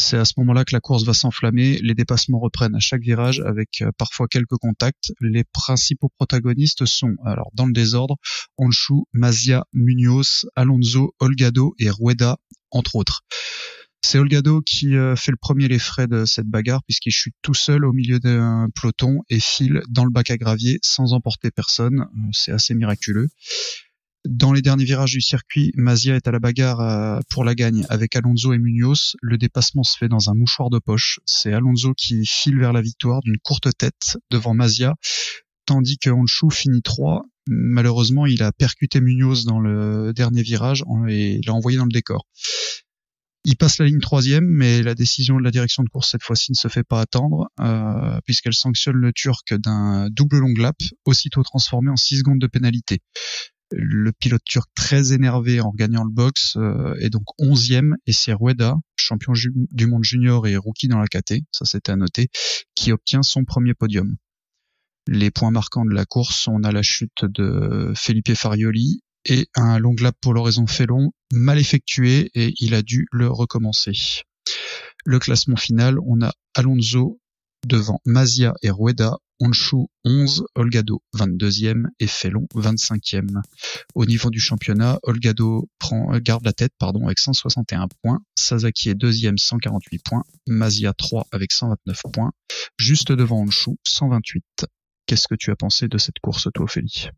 C'est 0.00 0.16
à 0.16 0.24
ce 0.24 0.34
moment-là 0.36 0.64
que 0.64 0.72
la 0.72 0.80
course 0.80 1.02
va 1.02 1.12
s'enflammer, 1.12 1.80
les 1.82 1.94
dépassements 1.94 2.38
reprennent 2.38 2.76
à 2.76 2.78
chaque 2.78 3.02
virage 3.02 3.40
avec 3.40 3.82
euh, 3.82 3.90
parfois 3.98 4.28
quelques 4.28 4.56
contacts. 4.56 5.12
Les 5.20 5.42
principaux 5.42 6.08
protagonistes 6.16 6.86
sont, 6.86 7.16
alors 7.24 7.50
dans 7.52 7.66
le 7.66 7.72
désordre, 7.72 8.16
Honshu, 8.58 9.02
Mazia, 9.12 9.66
Munoz, 9.72 10.48
Alonso, 10.54 11.16
Olgado 11.18 11.74
et 11.80 11.90
Rueda, 11.90 12.38
entre 12.70 12.94
autres. 12.94 13.24
C'est 14.04 14.20
Olgado 14.20 14.60
qui 14.60 14.94
euh, 14.94 15.16
fait 15.16 15.32
le 15.32 15.36
premier 15.36 15.66
les 15.66 15.80
frais 15.80 16.06
de 16.06 16.24
cette 16.24 16.46
bagarre 16.46 16.84
puisqu'il 16.84 17.10
chute 17.10 17.34
tout 17.42 17.54
seul 17.54 17.84
au 17.84 17.92
milieu 17.92 18.20
d'un 18.20 18.68
peloton 18.72 19.22
et 19.28 19.40
file 19.40 19.82
dans 19.88 20.04
le 20.04 20.12
bac 20.12 20.30
à 20.30 20.36
gravier 20.36 20.78
sans 20.80 21.12
emporter 21.12 21.50
personne. 21.50 22.02
Euh, 22.02 22.30
c'est 22.30 22.52
assez 22.52 22.72
miraculeux. 22.74 23.26
Dans 24.30 24.52
les 24.52 24.60
derniers 24.60 24.84
virages 24.84 25.12
du 25.12 25.22
circuit, 25.22 25.72
Mazia 25.74 26.14
est 26.14 26.28
à 26.28 26.30
la 26.30 26.38
bagarre 26.38 26.80
euh, 26.80 27.18
pour 27.30 27.44
la 27.44 27.54
gagne 27.54 27.86
avec 27.88 28.14
Alonso 28.14 28.52
et 28.52 28.58
Munoz. 28.58 29.16
Le 29.22 29.38
dépassement 29.38 29.84
se 29.84 29.96
fait 29.96 30.08
dans 30.08 30.28
un 30.28 30.34
mouchoir 30.34 30.68
de 30.68 30.78
poche. 30.78 31.18
C'est 31.24 31.54
Alonso 31.54 31.94
qui 31.94 32.26
file 32.26 32.58
vers 32.58 32.74
la 32.74 32.82
victoire 32.82 33.22
d'une 33.22 33.38
courte 33.38 33.68
tête 33.78 34.18
devant 34.30 34.52
Mazia, 34.52 34.96
tandis 35.64 35.96
que 35.96 36.10
Honshu 36.10 36.50
finit 36.50 36.82
3. 36.82 37.22
Malheureusement, 37.46 38.26
il 38.26 38.42
a 38.42 38.52
percuté 38.52 39.00
Munoz 39.00 39.46
dans 39.46 39.60
le 39.60 40.12
dernier 40.12 40.42
virage 40.42 40.84
et 41.08 41.40
l'a 41.46 41.54
envoyé 41.54 41.78
dans 41.78 41.86
le 41.86 41.90
décor. 41.90 42.26
Il 43.46 43.56
passe 43.56 43.78
la 43.78 43.86
ligne 43.86 44.00
troisième, 44.00 44.44
mais 44.44 44.82
la 44.82 44.94
décision 44.94 45.38
de 45.38 45.42
la 45.42 45.50
direction 45.50 45.82
de 45.84 45.88
course 45.88 46.10
cette 46.10 46.22
fois-ci 46.22 46.52
ne 46.52 46.56
se 46.56 46.68
fait 46.68 46.84
pas 46.84 47.00
attendre, 47.00 47.48
euh, 47.60 48.20
puisqu'elle 48.26 48.52
sanctionne 48.52 48.96
le 48.96 49.10
Turc 49.14 49.54
d'un 49.54 50.10
double 50.10 50.40
long 50.40 50.52
lap, 50.58 50.76
aussitôt 51.06 51.42
transformé 51.42 51.90
en 51.90 51.96
6 51.96 52.18
secondes 52.18 52.40
de 52.40 52.46
pénalité. 52.46 53.00
Le 53.70 54.12
pilote 54.12 54.42
turc 54.44 54.68
très 54.74 55.12
énervé 55.12 55.60
en 55.60 55.72
gagnant 55.74 56.04
le 56.04 56.10
box 56.10 56.56
euh, 56.56 56.94
est 57.00 57.10
donc 57.10 57.24
onzième 57.38 57.96
et 58.06 58.12
c'est 58.12 58.32
Rueda, 58.32 58.74
champion 58.96 59.32
du 59.34 59.86
monde 59.86 60.04
junior 60.04 60.46
et 60.46 60.56
rookie 60.56 60.88
dans 60.88 60.98
la 60.98 61.06
KT, 61.06 61.44
ça 61.52 61.64
c'était 61.64 61.92
à 61.92 61.96
noter, 61.96 62.28
qui 62.74 62.92
obtient 62.92 63.22
son 63.22 63.44
premier 63.44 63.74
podium. 63.74 64.16
Les 65.06 65.30
points 65.30 65.50
marquants 65.50 65.84
de 65.84 65.94
la 65.94 66.04
course, 66.04 66.48
on 66.48 66.62
a 66.62 66.72
la 66.72 66.82
chute 66.82 67.24
de 67.24 67.92
Felipe 67.94 68.34
Farioli 68.34 69.02
et 69.24 69.48
un 69.54 69.78
long 69.78 69.94
lap 70.00 70.16
pour 70.20 70.34
l'horizon 70.34 70.66
Félon 70.66 71.12
mal 71.32 71.58
effectué 71.58 72.30
et 72.34 72.54
il 72.60 72.74
a 72.74 72.82
dû 72.82 73.06
le 73.12 73.28
recommencer. 73.28 73.92
Le 75.04 75.18
classement 75.18 75.56
final, 75.56 75.98
on 76.06 76.22
a 76.22 76.32
Alonso 76.54 77.20
devant 77.66 78.00
Mazia 78.04 78.54
et 78.62 78.70
Rueda, 78.70 79.16
Honshu 79.40 79.86
11, 80.04 80.44
Olgado 80.54 81.02
22e 81.16 81.86
et 82.00 82.06
Félon 82.06 82.46
25e. 82.54 83.40
Au 83.94 84.04
niveau 84.04 84.30
du 84.30 84.40
championnat, 84.40 84.98
Olgado 85.02 85.68
prend, 85.78 86.14
euh, 86.14 86.20
garde 86.20 86.44
la 86.44 86.52
tête 86.52 86.72
pardon, 86.78 87.06
avec 87.06 87.18
161 87.18 87.88
points, 88.02 88.20
Sasaki 88.34 88.90
est 88.90 88.94
deuxième 88.94 89.38
148 89.38 90.02
points, 90.04 90.24
Mazia 90.46 90.92
3 90.92 91.26
avec 91.32 91.52
129 91.52 92.02
points, 92.12 92.32
juste 92.78 93.12
devant 93.12 93.40
Honshu 93.42 93.72
128. 93.86 94.44
Qu'est-ce 95.06 95.28
que 95.28 95.34
tu 95.34 95.50
as 95.50 95.56
pensé 95.56 95.88
de 95.88 95.98
cette 95.98 96.18
course 96.20 96.48
toi 96.52 96.64
Ophélie? 96.64 97.08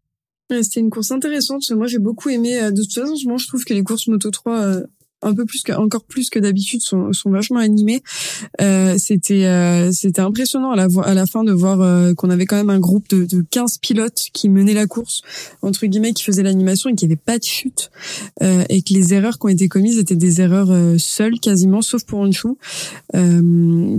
C'était 0.62 0.80
une 0.80 0.90
course 0.90 1.12
intéressante. 1.12 1.70
Moi, 1.70 1.86
j'ai 1.86 2.00
beaucoup 2.00 2.28
aimé. 2.28 2.60
Euh, 2.60 2.70
de 2.72 2.82
toute 2.82 2.92
façon, 2.92 3.14
je 3.14 3.46
trouve 3.46 3.64
que 3.64 3.72
les 3.72 3.84
courses 3.84 4.08
Moto 4.08 4.30
3 4.30 4.82
un 5.22 5.34
peu 5.34 5.44
plus 5.44 5.62
que 5.62 5.72
encore 5.72 6.04
plus 6.04 6.30
que 6.30 6.38
d'habitude 6.38 6.80
sont, 6.80 7.12
sont 7.12 7.30
vachement 7.30 7.58
animés. 7.58 8.02
Euh, 8.60 8.96
c'était 8.98 9.46
euh, 9.46 9.92
c'était 9.92 10.22
impressionnant 10.22 10.70
à 10.70 10.76
la 10.76 10.88
à 11.04 11.14
la 11.14 11.26
fin 11.26 11.44
de 11.44 11.52
voir 11.52 11.80
euh, 11.80 12.14
qu'on 12.14 12.30
avait 12.30 12.46
quand 12.46 12.56
même 12.56 12.70
un 12.70 12.78
groupe 12.78 13.08
de, 13.10 13.24
de 13.24 13.44
15 13.50 13.78
pilotes 13.78 14.28
qui 14.32 14.48
menaient 14.48 14.74
la 14.74 14.86
course 14.86 15.22
entre 15.62 15.86
guillemets 15.86 16.12
qui 16.12 16.24
faisaient 16.24 16.42
l'animation 16.42 16.90
et 16.90 16.94
qui 16.94 17.04
avait 17.04 17.16
pas 17.16 17.38
de 17.38 17.44
chute 17.44 17.90
euh, 18.42 18.64
et 18.68 18.82
que 18.82 18.94
les 18.94 19.14
erreurs 19.14 19.38
qui 19.38 19.46
ont 19.46 19.48
été 19.48 19.68
commises 19.68 19.98
étaient 19.98 20.16
des 20.16 20.40
erreurs 20.40 20.70
euh, 20.70 20.96
seules 20.98 21.38
quasiment 21.38 21.82
sauf 21.82 22.04
pour 22.04 22.20
Honshu 22.20 22.48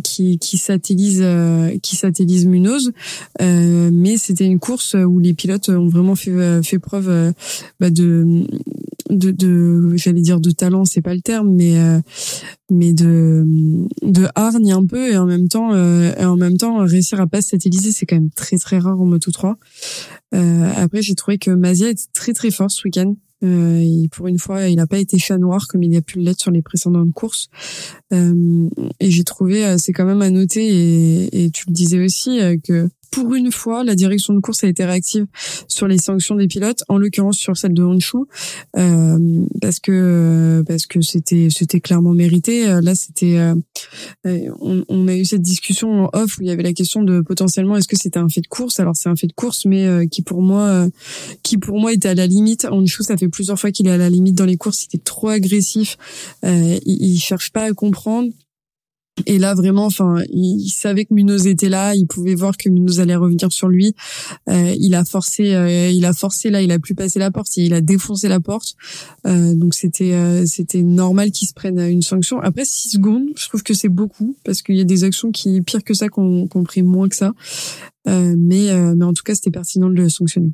qui 0.03 0.39
qui 0.39 0.57
satellise 0.57 1.23
qui 1.81 1.95
satellise 1.95 2.45
Munoz 2.45 2.91
mais 3.39 4.17
c'était 4.17 4.45
une 4.45 4.59
course 4.59 4.95
où 4.95 5.19
les 5.19 5.33
pilotes 5.33 5.69
ont 5.69 5.87
vraiment 5.87 6.15
fait 6.15 6.63
fait 6.63 6.79
preuve 6.79 7.33
bah, 7.79 7.89
de 7.89 8.43
de, 9.09 9.31
de 9.31 9.93
j'allais 9.95 10.21
dire 10.21 10.39
de 10.39 10.51
talent 10.51 10.85
c'est 10.85 11.01
pas 11.01 11.10
le 11.13 11.21
terme 11.21 11.53
mais 11.53 11.77
euh, 11.77 11.99
mais 12.69 12.93
de 12.93 13.45
de 14.01 14.27
hargne 14.35 14.71
un 14.71 14.85
peu 14.85 15.11
et 15.11 15.17
en 15.17 15.25
même 15.25 15.47
temps 15.47 15.73
euh, 15.73 16.13
et 16.17 16.25
en 16.25 16.35
même 16.35 16.57
temps 16.57 16.85
réussir 16.85 17.19
à 17.19 17.27
pas 17.27 17.41
satelliser 17.41 17.91
c'est 17.91 18.05
quand 18.05 18.15
même 18.15 18.31
très 18.31 18.57
très 18.57 18.79
rare 18.79 18.99
en 18.99 19.05
moto 19.05 19.31
3 19.31 19.57
euh, 20.33 20.71
après 20.75 21.01
j'ai 21.01 21.15
trouvé 21.15 21.37
que 21.37 21.51
Mazia 21.51 21.89
était 21.89 22.03
très 22.13 22.33
très 22.33 22.51
fort 22.51 22.71
ce 22.71 22.81
week-end 22.85 23.15
pour 24.11 24.27
une 24.27 24.37
fois, 24.37 24.67
il 24.67 24.75
n'a 24.75 24.85
pas 24.85 24.99
été 24.99 25.17
chat 25.17 25.39
noir 25.39 25.65
comme 25.67 25.81
il 25.81 25.95
a 25.95 26.01
pu 26.01 26.19
l'être 26.19 26.39
sur 26.39 26.51
les 26.51 26.61
précédentes 26.61 27.11
courses. 27.11 27.49
Et 28.11 29.09
j'ai 29.09 29.23
trouvé, 29.23 29.77
c'est 29.79 29.93
quand 29.93 30.05
même 30.05 30.21
à 30.21 30.29
noter, 30.29 31.43
et 31.45 31.49
tu 31.49 31.63
le 31.67 31.73
disais 31.73 32.05
aussi, 32.05 32.37
que 32.63 32.87
pour 33.11 33.35
une 33.35 33.51
fois, 33.51 33.83
la 33.83 33.95
direction 33.95 34.33
de 34.33 34.39
course 34.39 34.63
a 34.63 34.67
été 34.67 34.85
réactive 34.85 35.25
sur 35.67 35.87
les 35.87 35.97
sanctions 35.97 36.35
des 36.35 36.47
pilotes, 36.47 36.83
en 36.87 36.97
l'occurrence 36.97 37.37
sur 37.37 37.57
celle 37.57 37.73
de 37.73 37.83
Honshu, 37.83 38.17
euh, 38.77 39.45
parce 39.61 39.79
que 39.79 40.63
parce 40.67 40.85
que 40.85 41.01
c'était 41.01 41.49
c'était 41.49 41.79
clairement 41.79 42.13
mérité. 42.13 42.65
Là, 42.81 42.95
c'était 42.95 43.37
euh, 44.25 44.49
on, 44.59 44.83
on, 44.87 45.07
a 45.07 45.15
eu 45.15 45.25
cette 45.25 45.41
discussion 45.41 46.05
en 46.05 46.09
off 46.13 46.37
où 46.37 46.43
il 46.43 46.47
y 46.47 46.51
avait 46.51 46.63
la 46.63 46.73
question 46.73 47.03
de 47.03 47.21
potentiellement 47.21 47.75
est-ce 47.75 47.87
que 47.87 47.97
c'était 47.97 48.19
un 48.19 48.29
fait 48.29 48.41
de 48.41 48.47
course? 48.47 48.79
Alors 48.79 48.95
c'est 48.95 49.09
un 49.09 49.15
fait 49.15 49.27
de 49.27 49.33
course, 49.33 49.65
mais 49.65 49.85
euh, 49.85 50.05
qui 50.05 50.21
pour 50.21 50.41
moi 50.41 50.61
euh, 50.61 50.89
qui 51.43 51.57
pour 51.57 51.79
moi 51.79 51.93
était 51.93 52.09
à 52.09 52.13
la 52.13 52.27
limite. 52.27 52.67
Honshu, 52.69 53.03
ça 53.03 53.17
fait 53.17 53.29
plusieurs 53.29 53.59
fois 53.59 53.71
qu'il 53.71 53.87
est 53.87 53.91
à 53.91 53.97
la 53.97 54.09
limite 54.09 54.35
dans 54.35 54.45
les 54.45 54.57
courses. 54.57 54.83
Il 54.83 54.95
était 54.95 55.03
trop 55.03 55.29
agressif. 55.29 55.97
il, 56.43 56.79
il 56.85 57.19
cherche 57.19 57.51
pas 57.51 57.63
à 57.63 57.73
comprendre. 57.73 58.31
Et 59.25 59.39
là, 59.39 59.53
vraiment, 59.53 59.85
enfin, 59.85 60.23
il 60.29 60.69
savait 60.69 61.05
que 61.05 61.13
Munoz 61.13 61.47
était 61.47 61.69
là. 61.69 61.95
Il 61.95 62.07
pouvait 62.07 62.35
voir 62.35 62.57
que 62.57 62.69
Munoz 62.69 62.99
allait 62.99 63.15
revenir 63.15 63.51
sur 63.51 63.67
lui. 63.67 63.95
Euh, 64.49 64.75
il 64.79 64.95
a 64.95 65.05
forcé, 65.05 65.53
euh, 65.53 65.89
il 65.89 66.05
a 66.05 66.13
forcé 66.13 66.49
là. 66.49 66.61
Il 66.61 66.71
a 66.71 66.79
plus 66.79 66.95
passé 66.95 67.19
la 67.19 67.31
porte. 67.31 67.55
Il 67.57 67.73
a 67.73 67.81
défoncé 67.81 68.27
la 68.27 68.39
porte. 68.39 68.75
Euh, 69.25 69.53
donc 69.55 69.73
c'était, 69.73 70.45
c'était 70.45 70.83
normal 70.83 71.31
qu'il 71.31 71.47
se 71.47 71.53
prenne 71.53 71.79
une 71.79 72.01
sanction. 72.01 72.39
Après 72.39 72.65
six 72.65 72.89
secondes, 72.89 73.29
je 73.35 73.47
trouve 73.47 73.63
que 73.63 73.73
c'est 73.73 73.89
beaucoup 73.89 74.35
parce 74.43 74.61
qu'il 74.61 74.75
y 74.75 74.81
a 74.81 74.85
des 74.85 75.03
actions 75.03 75.31
qui 75.31 75.61
pire 75.61 75.83
que 75.83 75.93
ça 75.93 76.09
qu'on 76.09 76.47
qu 76.47 76.63
pris 76.63 76.83
moins 76.83 77.09
que 77.09 77.15
ça. 77.15 77.33
Mais, 78.05 78.95
mais 78.95 79.05
en 79.05 79.13
tout 79.13 79.23
cas, 79.23 79.35
c'était 79.35 79.51
pertinent 79.51 79.89
de 79.89 79.95
le 79.95 80.09
sanctionner. 80.09 80.51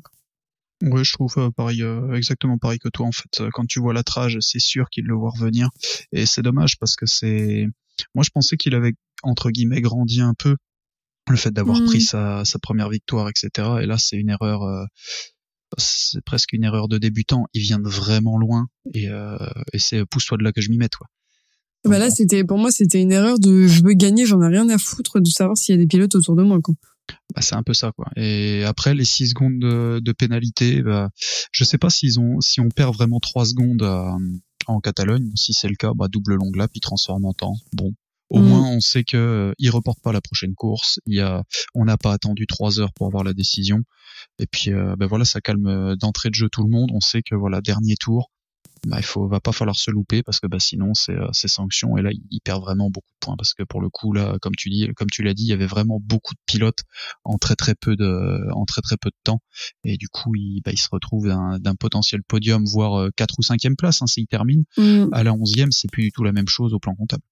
Oui, 0.82 1.02
je 1.04 1.12
trouve 1.12 1.50
pareil, 1.56 1.82
exactement 2.14 2.56
pareil 2.56 2.78
que 2.78 2.88
toi 2.88 3.06
en 3.06 3.12
fait. 3.12 3.42
Quand 3.52 3.66
tu 3.66 3.80
vois 3.80 3.92
la 3.92 4.04
trage, 4.04 4.38
c'est 4.40 4.60
sûr 4.60 4.90
qu'il 4.90 5.06
le 5.06 5.14
voit 5.14 5.30
revenir, 5.30 5.70
et 6.12 6.24
c'est 6.24 6.42
dommage 6.42 6.78
parce 6.78 6.94
que 6.94 7.04
c'est 7.04 7.66
moi, 8.14 8.24
je 8.24 8.30
pensais 8.30 8.56
qu'il 8.56 8.74
avait 8.74 8.94
entre 9.22 9.50
guillemets 9.50 9.80
grandi 9.80 10.20
un 10.20 10.34
peu 10.34 10.56
le 11.30 11.36
fait 11.36 11.50
d'avoir 11.50 11.82
pris 11.84 11.98
mmh. 11.98 12.44
sa, 12.44 12.58
première 12.62 12.88
victoire, 12.88 13.28
etc. 13.28 13.68
Et 13.82 13.86
là, 13.86 13.98
c'est 13.98 14.16
une 14.16 14.30
erreur. 14.30 14.62
Euh, 14.62 14.84
c'est 15.76 16.22
presque 16.24 16.54
une 16.54 16.64
erreur 16.64 16.88
de 16.88 16.96
débutant. 16.96 17.44
Il 17.52 17.62
vient 17.62 17.78
de 17.78 17.88
vraiment 17.88 18.38
loin 18.38 18.68
et, 18.94 19.08
euh, 19.08 19.36
et 19.74 19.78
c'est 19.78 20.06
pousse-toi 20.06 20.38
de 20.38 20.44
là 20.44 20.52
que 20.52 20.62
je 20.62 20.70
m'y 20.70 20.78
mette, 20.78 20.96
quoi. 20.96 21.06
bah 21.84 21.98
là, 21.98 22.10
c'était 22.10 22.44
pour 22.44 22.56
moi, 22.56 22.70
c'était 22.70 23.02
une 23.02 23.12
erreur 23.12 23.38
de 23.38 23.66
je 23.66 23.82
veux 23.82 23.92
gagner, 23.92 24.24
j'en 24.24 24.40
ai 24.42 24.48
rien 24.48 24.68
à 24.70 24.78
foutre 24.78 25.20
de 25.20 25.28
savoir 25.28 25.56
s'il 25.58 25.74
y 25.74 25.78
a 25.78 25.80
des 25.80 25.86
pilotes 25.86 26.14
autour 26.14 26.36
de 26.36 26.42
moi, 26.42 26.58
quoi. 26.62 26.74
Bah, 27.34 27.42
c'est 27.42 27.54
un 27.54 27.62
peu 27.62 27.74
ça, 27.74 27.92
quoi. 27.92 28.06
Et 28.16 28.64
après, 28.64 28.94
les 28.94 29.04
6 29.04 29.28
secondes 29.28 29.58
de, 29.58 30.00
de 30.02 30.12
pénalité, 30.12 30.82
bah, 30.82 31.10
je 31.52 31.64
sais 31.64 31.78
pas 31.78 31.90
s'ils 31.90 32.18
ont, 32.18 32.40
si 32.40 32.60
on 32.60 32.68
perd 32.68 32.94
vraiment 32.94 33.20
3 33.20 33.46
secondes 33.46 33.82
à, 33.82 34.16
en 34.68 34.80
Catalogne. 34.80 35.30
Si 35.34 35.52
c'est 35.52 35.68
le 35.68 35.76
cas, 35.76 35.92
bah, 35.94 36.08
double 36.08 36.34
long 36.34 36.50
lap, 36.54 36.70
il 36.74 36.80
transforme 36.80 37.24
en 37.24 37.32
temps. 37.32 37.56
Bon, 37.74 37.92
au 38.30 38.40
mm. 38.40 38.46
moins, 38.46 38.70
on 38.70 38.80
sait 38.80 39.04
que 39.04 39.16
euh, 39.16 39.52
il 39.58 39.70
reporte 39.70 40.00
pas 40.02 40.12
la 40.12 40.20
prochaine 40.20 40.54
course. 40.54 41.00
Il 41.06 41.16
y 41.16 41.20
a, 41.20 41.42
on 41.74 41.84
n'a 41.84 41.96
pas 41.96 42.12
attendu 42.12 42.46
trois 42.46 42.80
heures 42.80 42.92
pour 42.92 43.06
avoir 43.06 43.24
la 43.24 43.32
décision. 43.32 43.82
Et 44.38 44.46
puis, 44.46 44.72
euh, 44.72 44.96
ben 44.96 45.06
voilà, 45.06 45.24
ça 45.24 45.40
calme 45.40 45.66
euh, 45.66 45.96
d'entrée 45.96 46.28
de 46.28 46.34
jeu 46.34 46.48
tout 46.50 46.62
le 46.62 46.70
monde. 46.70 46.90
On 46.92 47.00
sait 47.00 47.22
que 47.22 47.34
voilà, 47.34 47.60
dernier 47.60 47.96
tour, 47.96 48.30
bah, 48.86 48.98
il 48.98 49.04
faut 49.04 49.28
va 49.28 49.40
pas 49.40 49.52
falloir 49.52 49.76
se 49.76 49.90
louper 49.90 50.22
parce 50.22 50.40
que 50.40 50.46
bah, 50.46 50.58
sinon 50.60 50.94
c'est 50.94 51.12
euh, 51.12 51.28
sanctions 51.32 51.96
et 51.96 52.02
là 52.02 52.10
il 52.12 52.40
perd 52.40 52.60
vraiment 52.60 52.90
beaucoup 52.90 53.12
de 53.12 53.18
points 53.20 53.36
parce 53.36 53.54
que 53.54 53.62
pour 53.62 53.80
le 53.80 53.90
coup 53.90 54.12
là 54.12 54.36
comme 54.40 54.54
tu 54.56 54.70
dis 54.70 54.88
comme 54.96 55.08
tu 55.10 55.22
l'as 55.22 55.34
dit 55.34 55.44
il 55.44 55.48
y 55.48 55.52
avait 55.52 55.66
vraiment 55.66 56.00
beaucoup 56.00 56.34
de 56.34 56.40
pilotes 56.46 56.80
en 57.24 57.38
très 57.38 57.56
très 57.56 57.74
peu 57.74 57.96
de 57.96 58.50
en 58.52 58.64
très 58.64 58.82
très 58.82 58.96
peu 58.96 59.10
de 59.10 59.16
temps. 59.24 59.40
Et 59.84 59.96
du 59.96 60.08
coup 60.08 60.34
il, 60.34 60.60
bah, 60.64 60.72
il 60.72 60.78
se 60.78 60.88
retrouve 60.90 61.26
d'un 61.26 61.74
potentiel 61.74 62.22
podium 62.22 62.64
voire 62.64 63.08
4 63.16 63.32
euh, 63.32 63.34
ou 63.38 63.42
5 63.42 63.60
place 63.76 64.02
hein, 64.02 64.06
s'il 64.06 64.26
termine 64.26 64.64
mm. 64.76 65.08
à 65.12 65.22
la 65.22 65.32
11e 65.32 65.70
c'est 65.70 65.90
plus 65.90 66.04
du 66.04 66.12
tout 66.12 66.24
la 66.24 66.32
même 66.32 66.48
chose 66.48 66.74
au 66.74 66.78
plan 66.78 66.94
comptable 66.94 67.22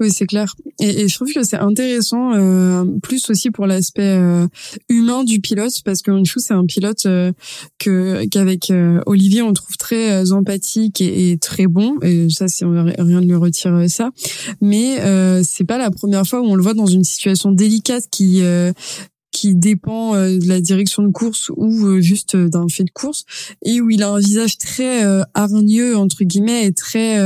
oui, 0.00 0.10
c'est 0.10 0.26
clair. 0.26 0.54
Et, 0.80 1.08
je 1.08 1.14
trouve 1.14 1.32
que 1.32 1.42
c'est 1.42 1.56
intéressant, 1.56 2.34
euh, 2.34 2.84
plus 3.02 3.28
aussi 3.30 3.50
pour 3.50 3.66
l'aspect 3.66 4.02
euh, 4.02 4.46
humain 4.88 5.24
du 5.24 5.40
pilote, 5.40 5.72
parce 5.84 6.02
que 6.02 6.10
Honshu, 6.10 6.40
c'est 6.40 6.54
un 6.54 6.64
pilote 6.66 7.06
euh, 7.06 7.32
que 7.78 8.24
qu'avec 8.26 8.70
euh, 8.70 9.00
Olivier, 9.06 9.42
on 9.42 9.52
trouve 9.52 9.76
très 9.76 10.32
empathique 10.32 11.00
et, 11.00 11.30
et, 11.30 11.38
très 11.38 11.66
bon. 11.66 11.96
Et 12.02 12.28
ça, 12.30 12.46
on 12.62 12.84
rien 12.84 13.20
de 13.20 13.26
lui 13.26 13.34
retire 13.34 13.84
ça. 13.88 14.10
Mais 14.60 14.98
c'est 15.42 15.64
pas 15.64 15.78
la 15.78 15.90
première 15.90 16.26
fois 16.26 16.40
où 16.40 16.44
on 16.44 16.54
le 16.54 16.62
voit 16.62 16.74
dans 16.74 16.86
une 16.86 17.04
situation 17.04 17.52
délicate 17.52 18.04
qui 18.10 18.42
qui 19.38 19.54
dépend 19.54 20.16
euh, 20.16 20.36
de 20.36 20.48
la 20.48 20.60
direction 20.60 21.04
de 21.04 21.12
course 21.12 21.52
ou 21.56 21.86
euh, 21.86 22.00
juste 22.00 22.34
euh, 22.34 22.48
d'un 22.48 22.66
fait 22.66 22.82
de 22.82 22.90
course 22.90 23.24
et 23.64 23.80
où 23.80 23.88
il 23.88 24.02
a 24.02 24.08
un 24.08 24.18
visage 24.18 24.58
très 24.58 25.04
hargneux 25.32 25.96
entre 25.96 26.24
guillemets 26.24 26.66
et 26.66 26.72
très 26.72 27.18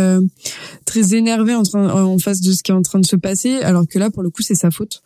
très 0.84 1.14
énervé 1.14 1.54
en, 1.54 1.62
train, 1.62 1.88
en 1.90 2.18
face 2.18 2.40
de 2.40 2.52
ce 2.52 2.62
qui 2.62 2.70
est 2.70 2.74
en 2.74 2.82
train 2.82 2.98
de 2.98 3.06
se 3.06 3.16
passer. 3.16 3.56
Alors 3.62 3.86
que 3.88 3.98
là 3.98 4.10
pour 4.10 4.22
le 4.22 4.30
coup 4.30 4.42
c'est 4.42 4.54
sa 4.54 4.70
faute. 4.70 5.02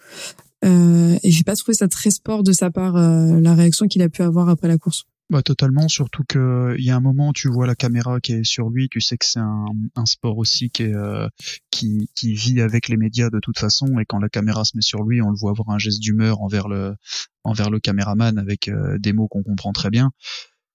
Euh, 0.64 1.16
et 1.22 1.30
j'ai 1.30 1.44
pas 1.44 1.54
trouvé 1.54 1.74
ça 1.74 1.86
très 1.86 2.10
sport 2.10 2.42
de 2.42 2.52
sa 2.52 2.70
part 2.70 2.94
la 2.94 3.54
réaction 3.54 3.86
qu'il 3.86 4.02
a 4.02 4.08
pu 4.08 4.22
avoir 4.22 4.48
après 4.48 4.68
la 4.68 4.78
course 4.78 5.04
bah 5.28 5.42
totalement, 5.42 5.88
surtout 5.88 6.22
que 6.28 6.76
il 6.78 6.84
y 6.84 6.90
a 6.90 6.96
un 6.96 7.00
moment 7.00 7.32
tu 7.32 7.48
vois 7.48 7.66
la 7.66 7.74
caméra 7.74 8.20
qui 8.20 8.32
est 8.32 8.44
sur 8.44 8.70
lui, 8.70 8.88
tu 8.88 9.00
sais 9.00 9.18
que 9.18 9.26
c'est 9.26 9.40
un, 9.40 9.66
un, 9.96 10.06
sport 10.06 10.38
aussi 10.38 10.70
qui, 10.70 10.84
est, 10.84 10.94
euh, 10.94 11.28
qui 11.72 12.08
qui 12.14 12.34
vit 12.34 12.60
avec 12.60 12.88
les 12.88 12.96
médias 12.96 13.28
de 13.28 13.40
toute 13.40 13.58
façon, 13.58 13.98
et 13.98 14.04
quand 14.04 14.20
la 14.20 14.28
caméra 14.28 14.64
se 14.64 14.76
met 14.76 14.82
sur 14.82 15.02
lui, 15.02 15.20
on 15.20 15.30
le 15.30 15.36
voit 15.36 15.50
avoir 15.50 15.70
un 15.70 15.78
geste 15.78 16.00
d'humeur 16.00 16.42
envers 16.42 16.68
le 16.68 16.94
envers 17.42 17.70
le 17.70 17.80
caméraman 17.80 18.38
avec 18.38 18.68
euh, 18.68 18.98
des 18.98 19.12
mots 19.12 19.26
qu'on 19.26 19.42
comprend 19.42 19.72
très 19.72 19.90
bien. 19.90 20.12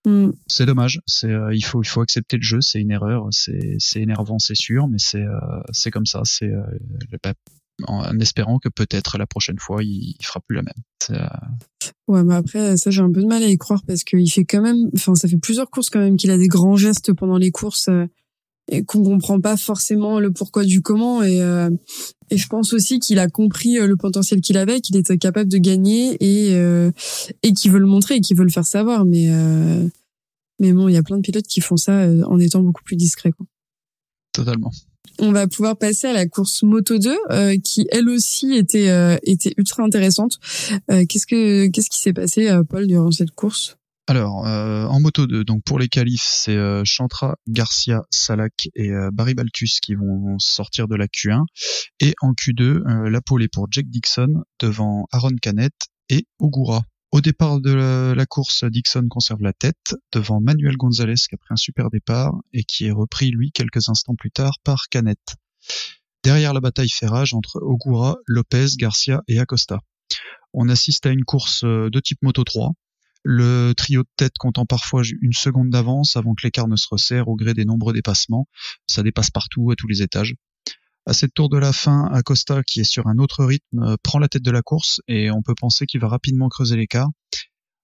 Mm. 0.06 0.32
C'est 0.48 0.66
dommage. 0.66 1.00
C'est 1.06 1.34
il 1.54 1.64
faut 1.64 1.82
il 1.82 1.88
faut 1.88 2.02
accepter 2.02 2.36
le 2.36 2.44
jeu. 2.44 2.60
C'est 2.60 2.82
une 2.82 2.92
erreur. 2.92 3.28
C'est 3.32 3.78
c'est 3.80 4.02
énervant, 4.02 4.40
c'est 4.40 4.56
sûr, 4.56 4.90
mais 4.90 5.00
c'est 5.00 5.26
c'est 5.72 5.92
comme 5.92 6.06
ça. 6.06 6.24
C'est 6.26 6.52
en 7.88 8.20
espérant 8.20 8.60
que 8.60 8.70
peut-être 8.70 9.18
la 9.18 9.28
prochaine 9.28 9.60
fois 9.60 9.82
il, 9.82 10.16
il 10.20 10.26
fera 10.26 10.42
plus 10.42 10.58
la 10.58 10.64
même. 10.64 10.74
Ouais, 12.08 12.24
mais 12.24 12.36
après 12.36 12.78
ça 12.78 12.92
j'ai 12.92 13.02
un 13.02 13.12
peu 13.12 13.22
de 13.22 13.28
mal 13.28 13.42
à 13.42 13.48
y 13.48 13.58
croire 13.58 13.84
parce 13.88 14.04
qu'il 14.04 14.30
fait 14.32 14.44
quand 14.44 14.62
même, 14.62 14.90
enfin 14.94 15.16
ça 15.16 15.28
fait 15.28 15.38
plusieurs 15.38 15.70
courses 15.70 15.90
quand 15.90 16.00
même 16.00 16.18
qu'il 16.18 16.32
a 16.32 16.38
des 16.38 16.48
grands 16.48 16.76
gestes 16.76 17.14
pendant 17.14 17.38
les 17.38 17.52
courses 17.52 17.90
et 18.70 18.84
qu'on 18.84 19.04
comprend 19.04 19.40
pas 19.40 19.58
forcément 19.58 20.20
le 20.20 20.32
pourquoi 20.32 20.64
du 20.64 20.82
comment. 20.82 21.22
Et 21.22 21.42
euh, 21.42 21.70
et 22.30 22.38
je 22.38 22.48
pense 22.48 22.74
aussi 22.74 23.00
qu'il 23.00 23.20
a 23.20 23.28
compris 23.28 23.78
euh, 23.78 23.88
le 23.88 23.98
potentiel 23.98 24.42
qu'il 24.42 24.58
avait 24.58 24.82
qu'il 24.82 24.96
était 24.96 25.18
capable 25.18 25.50
de 25.50 25.58
gagner 25.58 26.16
et 26.20 26.56
euh, 26.56 26.92
et 27.44 27.54
qu'il 27.54 27.72
veut 27.72 27.80
le 27.80 27.86
montrer 27.86 28.16
et 28.16 28.22
qu'il 28.22 28.38
veut 28.38 28.46
le 28.46 28.52
faire 28.52 28.66
savoir. 28.66 29.06
Mais 29.06 29.30
mais 30.60 30.74
bon 30.74 30.88
il 30.88 30.94
y 30.94 30.98
a 30.98 31.04
plein 31.04 31.18
de 31.18 31.22
pilotes 31.22 31.48
qui 31.48 31.62
font 31.62 31.78
ça 31.78 32.08
en 32.28 32.40
étant 32.40 32.62
beaucoup 32.62 32.84
plus 32.84 32.96
discrets 32.96 33.32
quoi. 33.32 33.46
Totalement 34.32 34.72
on 35.22 35.32
va 35.32 35.48
pouvoir 35.48 35.78
passer 35.78 36.08
à 36.08 36.14
la 36.14 36.28
course 36.28 36.64
Moto 36.64 36.98
2 36.98 37.58
qui 37.64 37.88
elle 37.92 38.10
aussi 38.10 38.54
était 38.54 39.20
était 39.24 39.54
ultra 39.58 39.84
intéressante 39.84 40.40
qu'est-ce 40.88 41.26
que 41.26 41.68
qu'est-ce 41.68 41.90
qui 41.90 42.00
s'est 42.00 42.14
passé 42.14 42.50
Paul 42.70 42.88
durant 42.88 43.12
cette 43.12 43.32
course? 43.32 43.78
Alors, 44.12 44.46
euh, 44.46 44.88
en 44.88 45.00
moto 45.00 45.26
2, 45.26 45.46
donc 45.46 45.64
pour 45.64 45.80
les 45.80 45.88
qualifs, 45.88 46.26
c'est 46.26 46.58
euh, 46.58 46.82
Chantra, 46.84 47.38
Garcia, 47.48 48.04
Salak 48.10 48.68
et 48.76 48.90
euh, 48.90 49.10
Barry 49.14 49.36
Baltus 49.36 49.80
qui 49.80 49.96
vont 49.96 50.38
sortir 50.38 50.90
de 50.90 50.96
la 50.96 51.06
Q1. 51.06 51.46
Et 52.02 52.14
en 52.22 52.34
Q2, 52.34 53.08
la 53.08 53.22
pole 53.22 53.44
est 53.44 53.48
pour 53.48 53.68
Jack 53.72 53.86
Dixon 53.88 54.44
devant 54.60 55.06
Aaron 55.14 55.38
Canet 55.42 55.72
et 56.10 56.26
Ogura. 56.40 56.82
Au 57.12 57.20
départ 57.20 57.60
de 57.60 57.74
la, 57.74 58.26
course, 58.26 58.64
Dixon 58.64 59.08
conserve 59.10 59.42
la 59.42 59.52
tête 59.52 59.96
devant 60.14 60.40
Manuel 60.40 60.78
Gonzalez 60.78 61.16
qui 61.16 61.36
a 61.36 61.38
pris 61.38 61.54
un 61.54 61.58
super 61.58 61.90
départ 61.90 62.34
et 62.54 62.64
qui 62.64 62.86
est 62.86 62.92
repris 62.92 63.32
lui 63.32 63.52
quelques 63.52 63.90
instants 63.90 64.16
plus 64.16 64.32
tard 64.32 64.60
par 64.64 64.88
Canet. 64.90 65.20
Derrière 66.24 66.54
la 66.54 66.62
bataille 66.62 66.90
fait 66.90 67.08
entre 67.08 67.60
Ogura, 67.62 68.18
Lopez, 68.28 68.78
Garcia 68.78 69.22
et 69.28 69.40
Acosta. 69.40 69.80
On 70.54 70.70
assiste 70.70 71.06
à 71.06 71.10
une 71.10 71.26
course 71.26 71.66
de 71.66 72.00
type 72.00 72.20
Moto 72.22 72.44
3 72.44 72.72
le 73.24 73.74
trio 73.76 74.04
de 74.04 74.10
tête 74.16 74.38
comptant 74.40 74.66
parfois 74.66 75.04
une 75.22 75.34
seconde 75.34 75.70
d'avance 75.70 76.16
avant 76.16 76.34
que 76.34 76.44
l'écart 76.44 76.68
ne 76.68 76.76
se 76.76 76.88
resserre 76.90 77.28
au 77.28 77.36
gré 77.36 77.54
des 77.54 77.66
nombreux 77.66 77.94
dépassements. 77.94 78.48
Ça 78.88 79.04
dépasse 79.04 79.30
partout, 79.30 79.70
à 79.72 79.76
tous 79.76 79.88
les 79.88 80.02
étages. 80.02 80.36
À 81.08 81.14
cette 81.14 81.34
tour 81.34 81.50
de 81.50 81.58
la 81.58 81.74
fin, 81.74 82.06
Acosta, 82.14 82.62
qui 82.62 82.82
est 82.82 82.84
sur 82.84 83.08
un 83.08 83.18
autre 83.18 83.44
rythme, 83.44 83.80
euh, 83.80 83.96
prend 84.04 84.20
la 84.20 84.28
tête 84.28 84.44
de 84.44 84.52
la 84.52 84.62
course 84.62 85.02
et 85.08 85.32
on 85.32 85.42
peut 85.42 85.56
penser 85.60 85.88
qu'il 85.88 86.00
va 86.00 86.08
rapidement 86.08 86.48
creuser 86.48 86.78
l'écart. 86.78 87.10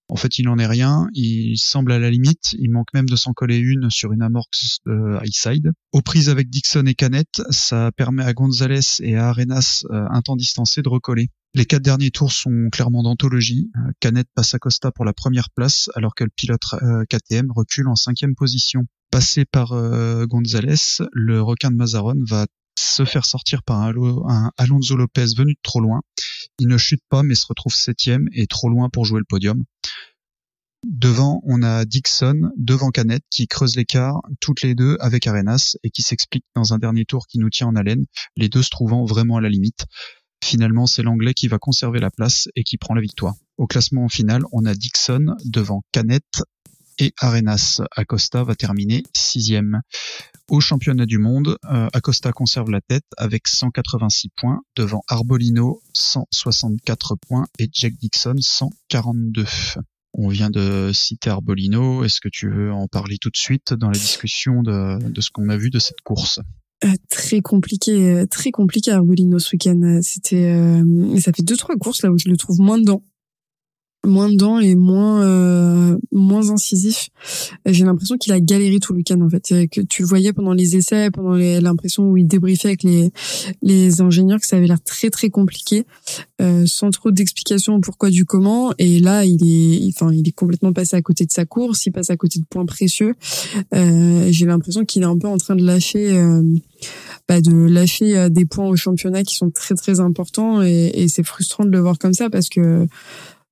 En 0.09 0.15
fait, 0.15 0.37
il 0.37 0.45
n'en 0.45 0.57
est 0.57 0.67
rien. 0.67 1.07
Il 1.13 1.57
semble 1.57 1.91
à 1.91 1.99
la 1.99 2.11
limite. 2.11 2.55
Il 2.59 2.71
manque 2.71 2.93
même 2.93 3.09
de 3.09 3.15
s'en 3.15 3.33
coller 3.33 3.57
une 3.57 3.89
sur 3.89 4.13
une 4.13 4.21
amorce 4.21 4.77
de 4.85 5.17
high 5.21 5.33
side. 5.33 5.71
Aux 5.91 6.01
prises 6.01 6.29
avec 6.29 6.49
Dixon 6.49 6.85
et 6.85 6.93
Canet, 6.93 7.41
ça 7.49 7.91
permet 7.97 8.23
à 8.23 8.33
Gonzalez 8.33 9.01
et 9.01 9.15
à 9.15 9.29
Arenas, 9.29 9.83
euh, 9.89 10.05
un 10.09 10.21
temps 10.21 10.37
distancé, 10.37 10.83
de 10.83 10.87
recoller. 10.87 11.27
Les 11.55 11.65
quatre 11.65 11.81
derniers 11.81 12.11
tours 12.11 12.31
sont 12.31 12.69
clairement 12.71 13.01
d'anthologie. 13.01 13.69
Euh, 13.75 13.91
Canet 13.99 14.27
passe 14.35 14.53
à 14.53 14.59
Costa 14.59 14.91
pour 14.91 15.05
la 15.05 15.13
première 15.13 15.49
place, 15.49 15.89
alors 15.95 16.13
que 16.13 16.23
le 16.23 16.29
pilote 16.33 16.61
KTM 17.09 17.51
recule 17.51 17.87
en 17.87 17.95
cinquième 17.95 18.35
position. 18.35 18.85
Passé 19.11 19.43
par 19.45 19.69
Gonzalez, 20.27 21.01
le 21.13 21.41
requin 21.41 21.71
de 21.71 21.75
Mazaron 21.75 22.21
va 22.27 22.45
se 22.79 23.05
faire 23.05 23.25
sortir 23.25 23.63
par 23.63 23.81
un, 23.81 24.51
Alonso 24.57 24.95
Lopez 24.95 25.27
venu 25.35 25.53
de 25.53 25.59
trop 25.63 25.79
loin. 25.79 26.01
Il 26.59 26.67
ne 26.67 26.77
chute 26.77 27.03
pas 27.09 27.23
mais 27.23 27.35
se 27.35 27.45
retrouve 27.47 27.73
septième 27.73 28.27
et 28.33 28.47
trop 28.47 28.69
loin 28.69 28.89
pour 28.89 29.05
jouer 29.05 29.19
le 29.19 29.25
podium. 29.25 29.63
Devant, 30.85 31.41
on 31.43 31.63
a 31.63 31.85
Dixon 31.85 32.51
devant 32.55 32.91
Canet 32.91 33.23
qui 33.31 33.47
creuse 33.47 33.75
l'écart 33.75 34.21
toutes 34.39 34.61
les 34.61 34.75
deux 34.75 34.95
avec 34.99 35.25
Arenas 35.27 35.75
et 35.83 35.89
qui 35.89 36.01
s'explique 36.01 36.45
dans 36.55 36.73
un 36.73 36.77
dernier 36.77 37.03
tour 37.03 37.25
qui 37.27 37.39
nous 37.39 37.49
tient 37.49 37.67
en 37.67 37.75
haleine, 37.75 38.05
les 38.35 38.47
deux 38.47 38.61
se 38.61 38.69
trouvant 38.69 39.03
vraiment 39.03 39.37
à 39.37 39.41
la 39.41 39.49
limite. 39.49 39.85
Finalement, 40.43 40.85
c'est 40.85 41.01
l'anglais 41.01 41.33
qui 41.33 41.47
va 41.47 41.57
conserver 41.57 41.99
la 41.99 42.11
place 42.11 42.47
et 42.55 42.63
qui 42.63 42.77
prend 42.77 42.93
la 42.93 43.01
victoire. 43.01 43.33
Au 43.57 43.65
classement 43.65 44.07
final, 44.07 44.43
on 44.51 44.65
a 44.65 44.75
Dixon 44.75 45.35
devant 45.45 45.81
Canet 45.91 46.23
et 46.99 47.13
Arenas. 47.19 47.81
Acosta 47.95 48.43
va 48.43 48.55
terminer 48.55 49.03
sixième. 49.15 49.81
Au 50.49 50.61
championnat 50.61 51.05
du 51.05 51.17
monde, 51.17 51.57
euh, 51.71 51.89
Acosta 51.93 52.31
conserve 52.31 52.69
la 52.69 52.79
tête 52.79 53.05
avec 53.17 53.47
186 53.47 54.29
points 54.35 54.61
devant 54.75 55.03
Arbolino 55.09 55.81
164 55.93 57.15
points 57.15 57.47
et 57.59 57.69
Jack 57.71 57.93
Dixon 57.99 58.35
142. 58.39 59.45
On 60.13 60.29
vient 60.29 60.49
de 60.49 60.91
citer 60.93 61.29
Arbolino. 61.29 62.03
Est-ce 62.03 62.21
que 62.21 62.29
tu 62.29 62.49
veux 62.49 62.71
en 62.71 62.87
parler 62.87 63.17
tout 63.19 63.29
de 63.29 63.37
suite 63.37 63.73
dans 63.73 63.89
la 63.89 63.97
discussion 63.97 64.63
de, 64.63 65.09
de 65.09 65.21
ce 65.21 65.29
qu'on 65.31 65.49
a 65.49 65.57
vu 65.57 65.69
de 65.69 65.79
cette 65.79 66.01
course? 66.01 66.39
Euh, 66.85 66.93
très 67.09 67.41
compliqué, 67.41 68.11
euh, 68.11 68.25
très 68.25 68.51
compliqué 68.51 68.91
Arbolino 68.91 69.39
ce 69.39 69.53
week-end. 69.53 69.99
C'était, 70.01 70.81
ça 71.19 71.33
fait 71.33 71.43
deux 71.43 71.57
trois 71.57 71.75
courses 71.75 72.03
là 72.03 72.11
où 72.11 72.17
je 72.17 72.29
le 72.29 72.37
trouve 72.37 72.59
moins 72.59 72.79
dedans 72.79 73.03
moins 74.05 74.29
dedans 74.29 74.59
et 74.59 74.75
moins 74.75 75.21
euh, 75.23 75.97
moins 76.11 76.49
incisif. 76.49 77.09
J'ai 77.65 77.83
l'impression 77.83 78.17
qu'il 78.17 78.33
a 78.33 78.39
galéré 78.39 78.79
tout 78.79 78.93
le 78.93 78.97
week-end 78.97 79.19
en 79.21 79.29
fait. 79.29 79.67
Que 79.69 79.81
tu 79.81 80.01
le 80.01 80.07
voyais 80.07 80.33
pendant 80.33 80.53
les 80.53 80.75
essais, 80.75 81.11
pendant 81.11 81.33
l'impression 81.33 82.09
où 82.09 82.17
il 82.17 82.27
débriefait 82.27 82.69
avec 82.69 82.83
les 82.83 83.11
les 83.61 84.01
ingénieurs 84.01 84.39
que 84.39 84.47
ça 84.47 84.57
avait 84.57 84.67
l'air 84.67 84.81
très 84.81 85.09
très 85.09 85.29
compliqué, 85.29 85.85
euh, 86.41 86.63
sans 86.65 86.89
trop 86.91 87.11
d'explications 87.11 87.81
pourquoi 87.81 88.09
du 88.09 88.25
comment. 88.25 88.73
Et 88.77 88.99
là, 88.99 89.25
il 89.25 89.43
est, 89.43 89.87
enfin, 89.89 90.11
il 90.13 90.27
est 90.27 90.31
complètement 90.31 90.73
passé 90.73 90.95
à 90.95 91.01
côté 91.01 91.25
de 91.25 91.31
sa 91.31 91.45
course. 91.45 91.85
Il 91.85 91.91
passe 91.91 92.09
à 92.09 92.17
côté 92.17 92.39
de 92.39 92.45
points 92.45 92.65
précieux. 92.65 93.15
Euh, 93.73 94.27
J'ai 94.29 94.45
l'impression 94.45 94.85
qu'il 94.85 95.01
est 95.03 95.05
un 95.05 95.17
peu 95.17 95.27
en 95.27 95.37
train 95.37 95.55
de 95.55 95.65
lâcher. 95.65 96.17
Euh, 96.17 96.43
bah, 97.27 97.41
de 97.41 97.51
lâcher 97.51 98.17
euh, 98.17 98.29
des 98.29 98.45
points 98.45 98.67
au 98.67 98.75
championnat 98.75 99.23
qui 99.23 99.35
sont 99.35 99.49
très 99.49 99.75
très 99.75 99.99
importants 99.99 100.61
et, 100.61 100.91
et 100.93 101.07
c'est 101.07 101.23
frustrant 101.23 101.65
de 101.65 101.71
le 101.71 101.79
voir 101.79 101.97
comme 101.97 102.13
ça 102.13 102.29
parce 102.29 102.49
que 102.49 102.87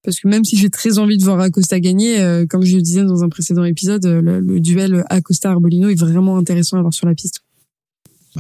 parce 0.06 0.20
que 0.20 0.28
même 0.28 0.46
si 0.46 0.56
j'ai 0.56 0.70
très 0.70 1.00
envie 1.00 1.18
de 1.18 1.24
voir 1.24 1.40
Acosta 1.40 1.80
gagner, 1.80 2.22
euh, 2.22 2.46
comme 2.46 2.64
je 2.64 2.76
le 2.76 2.82
disais 2.82 3.04
dans 3.04 3.24
un 3.24 3.30
précédent 3.30 3.64
épisode, 3.64 4.06
euh, 4.06 4.22
le, 4.22 4.60
duel 4.60 5.04
Acosta-Arbolino 5.10 5.90
est 5.90 6.00
vraiment 6.00 6.38
intéressant 6.38 6.78
à 6.78 6.82
voir 6.82 6.94
sur 6.94 7.08
la 7.08 7.16
piste. 7.16 7.42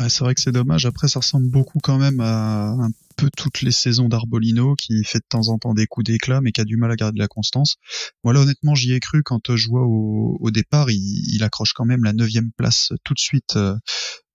C'est 0.10 0.19
vrai 0.19 0.36
que 0.36 0.41
c'est 0.41 0.51
dommage. 0.51 0.86
Après, 0.86 1.08
ça 1.08 1.19
ressemble 1.19 1.49
beaucoup 1.49 1.80
quand 1.82 1.97
même 1.97 2.19
à 2.19 2.71
un 2.71 2.89
peu 3.15 3.30
toutes 3.36 3.62
les 3.62 3.71
saisons 3.71 4.10
d'Arbolino, 4.10 4.75
qui 4.75 5.04
fait 5.06 5.19
de 5.19 5.25
temps 5.28 5.47
en 5.47 5.58
temps 5.58 5.73
des 5.73 5.88
coups 5.88 6.06
d'éclat, 6.06 6.41
mais 6.41 6.51
qui 6.51 6.60
a 6.60 6.65
du 6.65 6.75
mal 6.75 6.91
à 6.91 6.97
garder 6.97 7.17
la 7.17 7.28
constance. 7.28 7.78
Moi, 8.23 8.34
là, 8.34 8.41
honnêtement, 8.41 8.75
j'y 8.75 8.93
ai 8.93 8.99
cru 8.99 9.23
quand 9.23 9.56
je 9.56 9.69
vois 9.69 9.84
au, 9.84 10.38
au 10.39 10.51
départ, 10.51 10.91
il, 10.91 11.23
il, 11.34 11.43
accroche 11.43 11.71
quand 11.73 11.86
même 11.86 12.04
la 12.04 12.12
neuvième 12.12 12.51
place 12.58 12.91
tout 13.06 13.13
de 13.13 13.19
suite 13.19 13.56
euh, 13.56 13.75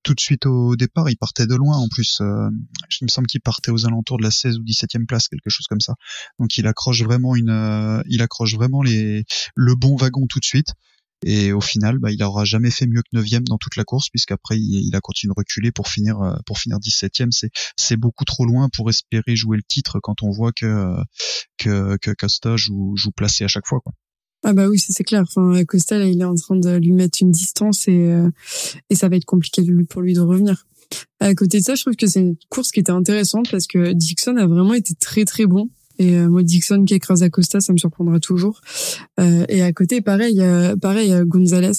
tout 0.02 0.14
de 0.14 0.20
suite 0.20 0.46
au 0.46 0.76
départ, 0.76 1.10
il 1.10 1.16
partait 1.16 1.46
de 1.46 1.54
loin 1.54 1.76
en 1.76 1.88
plus. 1.88 2.20
Euh, 2.20 2.48
il 3.00 3.04
me 3.04 3.08
semble 3.08 3.26
qu'il 3.26 3.40
partait 3.40 3.70
aux 3.70 3.86
alentours 3.86 4.18
de 4.18 4.22
la 4.22 4.30
16 4.30 4.58
ou 4.58 4.62
17e 4.62 5.06
place, 5.06 5.28
quelque 5.28 5.50
chose 5.50 5.66
comme 5.66 5.80
ça. 5.80 5.94
Donc 6.38 6.56
il 6.58 6.66
accroche 6.66 7.02
vraiment 7.02 7.36
une, 7.36 7.50
euh, 7.50 8.02
il 8.08 8.22
accroche 8.22 8.54
vraiment 8.54 8.82
le 8.82 9.74
bon 9.74 9.96
wagon 9.96 10.26
tout 10.26 10.40
de 10.40 10.44
suite. 10.44 10.74
Et 11.24 11.52
au 11.52 11.60
final, 11.60 11.98
bah, 11.98 12.10
il 12.10 12.22
aura 12.22 12.44
jamais 12.44 12.70
fait 12.70 12.86
mieux 12.86 13.02
que 13.02 13.08
9 13.12 13.26
dans 13.44 13.58
toute 13.58 13.76
la 13.76 13.84
course, 13.84 14.08
puisqu'après 14.08 14.58
il, 14.58 14.86
il 14.86 14.96
a 14.96 15.00
continué 15.00 15.32
de 15.32 15.38
reculer 15.38 15.70
pour 15.70 15.88
finir 15.88 16.18
euh, 16.20 16.34
pour 16.46 16.58
finir 16.58 16.78
17e. 16.78 17.30
C'est 17.30 17.50
c'est 17.76 17.96
beaucoup 17.96 18.24
trop 18.24 18.46
loin 18.46 18.68
pour 18.72 18.88
espérer 18.88 19.36
jouer 19.36 19.58
le 19.58 19.62
titre 19.62 20.00
quand 20.00 20.22
on 20.22 20.30
voit 20.30 20.52
que 20.52 20.96
que, 21.58 21.98
que 21.98 22.12
Costa 22.12 22.56
joue, 22.56 22.96
joue 22.96 23.12
placé 23.12 23.44
à 23.44 23.48
chaque 23.48 23.66
fois. 23.66 23.80
Quoi. 23.80 23.92
Ah 24.42 24.52
bah 24.54 24.68
oui, 24.68 24.78
c'est 24.78 25.04
clair. 25.04 25.22
Enfin, 25.22 25.64
Costa, 25.64 25.98
là, 25.98 26.06
il 26.06 26.20
est 26.20 26.24
en 26.24 26.34
train 26.34 26.56
de 26.56 26.76
lui 26.76 26.92
mettre 26.92 27.18
une 27.20 27.30
distance 27.30 27.88
et, 27.88 28.10
euh, 28.10 28.30
et 28.88 28.94
ça 28.94 29.08
va 29.08 29.16
être 29.16 29.24
compliqué 29.26 29.62
pour 29.88 30.02
lui 30.02 30.14
de 30.14 30.20
revenir. 30.20 30.66
À 31.20 31.34
côté 31.34 31.58
de 31.58 31.64
ça, 31.64 31.74
je 31.74 31.82
trouve 31.82 31.96
que 31.96 32.06
c'est 32.06 32.20
une 32.20 32.36
course 32.48 32.70
qui 32.72 32.80
était 32.80 32.90
intéressante 32.90 33.50
parce 33.50 33.66
que 33.66 33.92
Dixon 33.92 34.36
a 34.36 34.46
vraiment 34.46 34.74
été 34.74 34.94
très 34.94 35.24
très 35.24 35.46
bon. 35.46 35.68
Et 36.00 36.16
euh, 36.16 36.30
moi, 36.30 36.42
Dixon 36.42 36.82
qui 36.86 36.94
écrase 36.94 37.22
Acosta, 37.22 37.60
ça 37.60 37.74
me 37.74 37.78
surprendra 37.78 38.20
toujours. 38.20 38.62
Euh, 39.20 39.44
et 39.50 39.60
à 39.60 39.70
côté, 39.74 40.00
pareil, 40.00 40.40
euh, 40.40 40.74
pareil, 40.74 41.14
Gonzalez, 41.26 41.72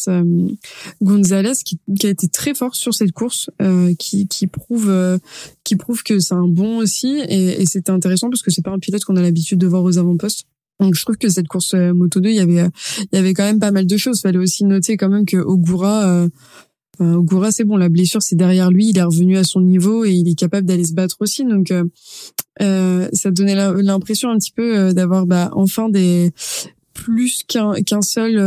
Gonzalez 1.01 1.53
qui, 1.65 1.79
qui, 1.99 2.05
a 2.05 2.11
été 2.11 2.27
très 2.27 2.53
fort 2.53 2.75
sur 2.75 2.93
cette 2.93 3.13
course, 3.13 3.49
qui, 3.97 4.27
qui 4.27 4.45
prouve, 4.45 5.19
qui 5.63 5.75
prouve 5.75 6.03
que 6.03 6.19
c'est 6.19 6.35
un 6.35 6.47
bon 6.47 6.77
aussi. 6.77 7.19
Et, 7.29 7.63
et 7.63 7.65
c'était 7.65 7.91
intéressant 7.91 8.29
parce 8.29 8.43
que 8.43 8.51
c'est 8.51 8.61
pas 8.61 8.71
un 8.71 8.79
pilote 8.79 9.03
qu'on 9.03 9.15
a 9.15 9.21
l'habitude 9.21 9.57
de 9.57 9.67
voir 9.67 9.83
aux 9.83 9.97
avant-postes. 9.97 10.45
Donc 10.81 10.95
je 10.95 11.01
trouve 11.03 11.17
que 11.17 11.29
cette 11.29 11.47
course 11.47 11.73
euh, 11.75 11.93
moto 11.93 12.19
2, 12.19 12.29
il 12.29 12.35
y 12.35 12.39
avait 12.39 12.61
euh, 12.61 12.69
il 13.11 13.15
y 13.15 13.19
avait 13.19 13.33
quand 13.33 13.43
même 13.43 13.59
pas 13.59 13.71
mal 13.71 13.85
de 13.85 13.97
choses. 13.97 14.21
Fallait 14.21 14.39
aussi 14.39 14.65
noter 14.65 14.97
quand 14.97 15.09
même 15.09 15.25
que 15.25 15.37
Ogura 15.37 16.05
euh, 16.05 16.27
Ogura 16.99 17.51
c'est 17.51 17.63
bon, 17.63 17.77
la 17.77 17.89
blessure 17.89 18.21
c'est 18.21 18.35
derrière 18.35 18.71
lui, 18.71 18.89
il 18.89 18.97
est 18.97 19.03
revenu 19.03 19.37
à 19.37 19.43
son 19.43 19.61
niveau 19.61 20.03
et 20.05 20.11
il 20.11 20.27
est 20.27 20.35
capable 20.35 20.67
d'aller 20.67 20.83
se 20.83 20.93
battre 20.93 21.17
aussi. 21.19 21.45
Donc 21.45 21.71
euh, 21.71 23.07
ça 23.13 23.31
donnait 23.31 23.55
l'impression 23.55 24.29
un 24.29 24.37
petit 24.37 24.51
peu 24.51 24.93
d'avoir 24.93 25.25
bah, 25.25 25.51
enfin 25.53 25.87
des 25.89 26.31
plus 26.93 27.43
qu'un 27.47 27.73
qu'un 27.81 28.01
seul 28.01 28.37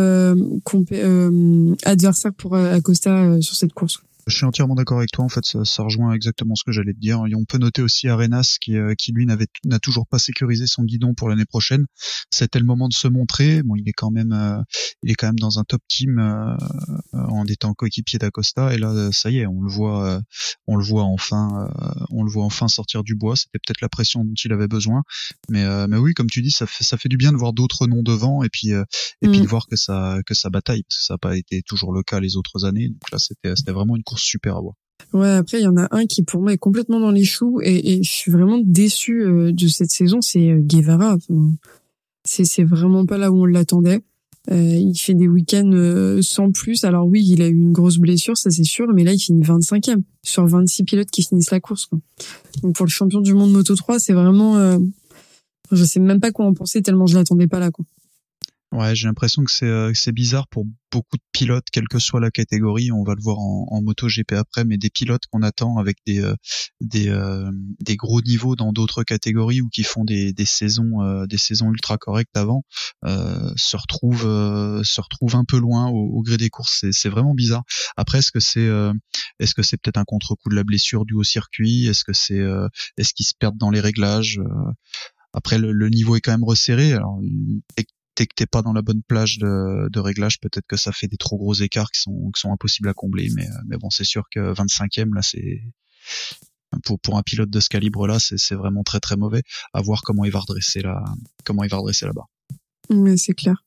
adversaire 1.85 2.35
pour 2.35 2.57
Acosta 2.57 3.41
sur 3.41 3.55
cette 3.55 3.73
course. 3.73 4.01
Je 4.27 4.35
suis 4.35 4.45
entièrement 4.47 4.75
d'accord 4.75 4.99
avec 4.99 5.11
toi. 5.11 5.25
En 5.25 5.29
fait, 5.29 5.45
ça, 5.45 5.65
ça, 5.65 5.83
rejoint 5.83 6.13
exactement 6.13 6.55
ce 6.55 6.65
que 6.65 6.73
j'allais 6.73 6.95
te 6.95 6.99
dire. 6.99 7.23
Et 7.27 7.35
on 7.35 7.45
peut 7.45 7.59
noter 7.59 7.83
aussi 7.83 8.09
Arenas 8.09 8.57
qui, 8.61 8.77
euh, 8.77 8.95
qui 8.95 9.13
lui 9.13 9.27
n'avait 9.27 9.47
n'a 9.65 9.79
toujours 9.79 10.07
pas 10.07 10.19
sécurisé 10.19 10.67
son 10.67 10.85
guidon 10.85 11.15
pour 11.15 11.29
l'année 11.29 11.45
prochaine. 11.45 11.87
C'était 12.31 12.59
le 12.59 12.65
moment 12.65 12.89
de 12.89 12.95
se 12.95 13.09
montrer. 13.09 13.63
Bon, 13.63 13.77
il 13.77 13.89
est 13.89 13.93
quand 13.93 14.11
même, 14.11 14.33
euh, 14.33 14.63
il 15.03 15.11
est 15.11 15.15
quand 15.15 15.27
même 15.27 15.39
dans 15.39 15.59
un 15.59 15.65
top 15.65 15.83
team 15.89 16.19
euh, 16.19 16.57
en 17.13 17.45
étant 17.47 17.75
coéquipier 17.75 18.19
d'Acosta. 18.19 18.73
Et 18.75 18.79
là, 18.79 19.11
ça 19.13 19.31
y 19.31 19.39
est, 19.39 19.47
on 19.47 19.61
le 19.61 19.71
voit, 19.71 20.23
on 20.67 20.77
le 20.77 20.85
voit 20.85 21.05
enfin, 21.05 21.69
on 22.11 22.23
le 22.23 22.31
voit 22.31 22.45
enfin 22.45 22.69
sortir 22.69 23.05
du 23.05 23.15
bois. 23.15 23.37
C'était 23.37 23.59
peut-être 23.59 23.81
la 23.81 23.89
pression 23.89 24.25
dont 24.25 24.35
il 24.43 24.53
avait 24.53 24.69
besoin. 24.69 25.03
Mais, 25.51 25.65
mais 25.89 25.99
oui, 25.99 26.15
comme 26.15 26.31
tu 26.31 26.41
dis, 26.43 26.51
ça 26.51 26.67
fait, 26.67 26.85
ça 26.85 26.97
fait 26.97 27.09
du 27.09 27.17
bien 27.17 27.33
de 27.33 27.37
voir 27.37 27.53
d'autres 27.53 27.87
noms 27.87 28.03
devant 28.03 28.43
et 28.43 28.49
puis, 28.49 28.69
et 28.69 29.29
puis 29.29 29.41
mm. 29.41 29.43
de 29.43 29.47
voir 29.47 29.67
que 29.67 29.77
ça, 29.77 30.19
que 30.27 30.35
ça 30.35 30.51
bataille 30.51 30.83
parce 30.83 30.99
que 30.99 31.05
ça 31.05 31.15
n'a 31.15 31.19
pas 31.19 31.37
été 31.37 31.63
toujours 31.63 31.93
le 31.93 32.03
cas 32.03 32.21
les 32.21 32.37
autres 32.37 32.65
années. 32.65 32.89
Donc 32.89 33.11
là, 33.13 33.19
c'était, 33.19 33.55
c'était 33.57 33.73
vraiment 33.73 33.97
une 33.97 34.03
course 34.03 34.14
super 34.19 34.57
à 34.57 34.61
voir. 34.61 34.75
Ouais, 35.13 35.31
après 35.31 35.61
il 35.61 35.65
y 35.65 35.67
en 35.67 35.77
a 35.77 35.87
un 35.93 36.07
qui 36.07 36.23
pour 36.23 36.43
moi 36.43 36.53
est 36.53 36.59
complètement 36.59 36.99
dans 36.99 37.11
les 37.11 37.25
choux 37.25 37.61
et, 37.63 38.03
je 38.03 38.11
suis 38.11 38.33
vraiment 38.33 38.59
déçu 38.59 39.23
euh, 39.23 39.53
de 39.53 39.69
cette 39.69 39.91
saison, 39.91 40.21
c'est 40.21 40.51
euh, 40.51 40.59
Guevara. 40.61 41.17
c'est 42.25 42.65
vraiment 42.65 43.07
pas 43.07 43.19
là 43.19 43.31
où 43.31 43.43
on 43.43 43.45
l'attendait. 43.45 44.01
Euh, 44.51 44.77
il 44.77 44.95
fait 44.99 45.15
des 45.15 45.27
week-ends 45.27 46.19
sans 46.21 46.51
plus. 46.51 46.85
Alors 46.85 47.07
oui, 47.07 47.25
il 47.27 47.41
a 47.43 47.49
eu 47.49 47.55
une 47.55 47.73
grosse 47.73 47.99
blessure, 47.99 48.37
ça 48.37 48.51
c'est 48.51 48.65
sûr, 48.65 48.87
mais 48.93 49.05
là 49.05 49.13
il 49.13 49.19
finit 49.19 49.41
25e 49.41 50.03
sur 50.23 50.47
26 50.47 50.85
pilotes 50.85 51.11
qui 51.11 51.23
finissent 51.23 51.51
la 51.51 51.61
course. 51.61 51.89
Donc 52.63 52.75
pour 52.75 52.85
le 52.85 52.91
champion 52.91 53.21
du 53.21 53.35
monde 53.35 53.53
Moto 53.53 53.75
3, 53.75 53.99
c'est 54.01 54.13
vraiment, 54.13 54.79
je 55.71 55.85
sais 55.85 56.01
même 56.01 56.21
pas 56.21 56.31
quoi 56.31 56.45
en 56.45 56.55
penser 56.55 56.83
tellement 56.83 57.07
je 57.07 57.17
l'attendais 57.17 57.47
pas 57.47 57.59
là. 57.59 57.71
Quoi. 57.71 57.87
Ouais, 58.75 58.97
j'ai 58.97 59.07
l'impression 59.07 59.45
que 59.45 59.53
c'est 59.53 59.67
euh, 59.67 59.93
c'est 59.95 60.11
bizarre 60.11 60.49
pour 60.49 60.67
beaucoup 60.91 61.17
de 61.17 61.23
pilotes, 61.31 61.67
quelle 61.71 61.87
que 61.87 62.01
soit 62.01 62.19
la 62.19 62.33
catégorie. 62.33 62.91
On 62.91 63.05
va 63.05 63.15
le 63.15 63.23
voir 63.23 63.39
en, 63.39 63.69
en 63.71 63.83
moto 63.83 64.09
GP 64.09 64.33
après, 64.33 64.65
mais 64.65 64.79
des 64.79 64.91
pilotes 64.91 65.27
qu'on 65.31 65.43
attend 65.43 65.77
avec 65.79 65.99
des 66.07 66.21
euh, 66.21 66.35
des 66.81 67.09
euh, 67.09 67.49
des 67.79 67.95
gros 67.95 68.21
niveaux 68.21 68.57
dans 68.57 68.73
d'autres 68.73 69.05
catégories 69.05 69.61
ou 69.61 69.69
qui 69.69 69.85
font 69.85 70.03
des 70.05 70.33
des 70.33 70.45
saisons 70.45 71.25
des 71.27 71.39
saisons 71.39 71.71
ultra 71.71 71.99
correctes 71.99 72.37
avant 72.37 72.65
se 73.05 73.77
retrouvent 73.77 74.83
se 74.83 75.01
retrouvent 75.01 75.37
un 75.37 75.45
peu 75.45 75.59
loin 75.59 75.89
au, 75.91 76.21
gré 76.23 76.37
des 76.37 76.51
courses. 76.51 76.79
C'est 76.81 76.93
c'est 76.93 77.09
vraiment 77.09 77.35
bizarre. 77.35 77.63
Après, 77.97 78.19
est-ce 78.19 78.33
que 78.33 78.41
c'est 78.41 78.69
est-ce 79.39 79.55
que 79.55 79.63
c'est 79.63 79.77
peut-être 79.77 79.99
un 79.99 80.05
contre-coup 80.05 80.49
de 80.49 80.57
la 80.57 80.65
blessure 80.65 81.05
due 81.05 81.15
au 81.15 81.23
circuit? 81.23 81.87
Est-ce 81.87 82.03
que 82.03 82.13
c'est 82.13 82.43
est-ce 82.99 83.15
qu'ils 83.15 83.27
se 83.27 83.35
perdent 83.39 83.59
dans 83.59 83.71
les 83.71 83.81
réglages? 83.81 84.41
Après, 85.33 85.59
le, 85.59 85.73
le, 85.73 85.89
niveau 85.89 86.15
est 86.15 86.21
quand 86.21 86.31
même 86.31 86.45
resserré. 86.45 86.93
Alors, 86.93 87.21
dès 88.17 88.27
que 88.27 88.35
t'es 88.35 88.47
pas 88.47 88.63
dans 88.63 88.73
la 88.73 88.83
bonne 88.83 89.03
plage 89.03 89.39
de, 89.39 89.99
réglage, 89.99 90.41
peut-être 90.41 90.67
que 90.67 90.77
ça 90.77 90.93
fait 90.93 91.09
des 91.09 91.17
trop 91.17 91.37
gros 91.37 91.55
écarts 91.55 91.91
qui 91.91 92.01
sont, 92.01 92.31
qui 92.35 92.41
sont 92.41 92.53
impossibles 92.53 92.89
à 92.89 92.95
combler. 92.95 93.31
Mais, 93.35 93.47
euh, 93.47 93.55
mais 93.67 93.77
bon, 93.77 93.91
c'est 93.91 94.05
sûr 94.05 94.25
que 94.31 94.53
25e, 94.53 95.15
là, 95.15 95.23
c'est 95.23 95.63
pour, 96.85 97.01
pour 97.01 97.17
un 97.17 97.23
pilote 97.23 97.51
de 97.51 97.61
ce 97.61 97.69
calibre-là, 97.69 98.19
c'est 98.19 98.55
vraiment 98.55 98.83
très 98.83 99.01
très 99.01 99.17
mauvais. 99.17 99.43
À 99.73 99.81
voir 99.81 100.03
comment 100.03 100.25
il 100.25 100.33
va 100.33 100.41
redresser 100.41 100.81
la, 100.81 101.03
comment 101.45 101.65
il 101.65 101.71
va 101.71 101.79
redresser 101.79 102.07
la 102.07 102.13
barre. 102.13 102.29
Oui, 102.91 103.19
c'est 103.19 103.33
clair. 103.33 103.65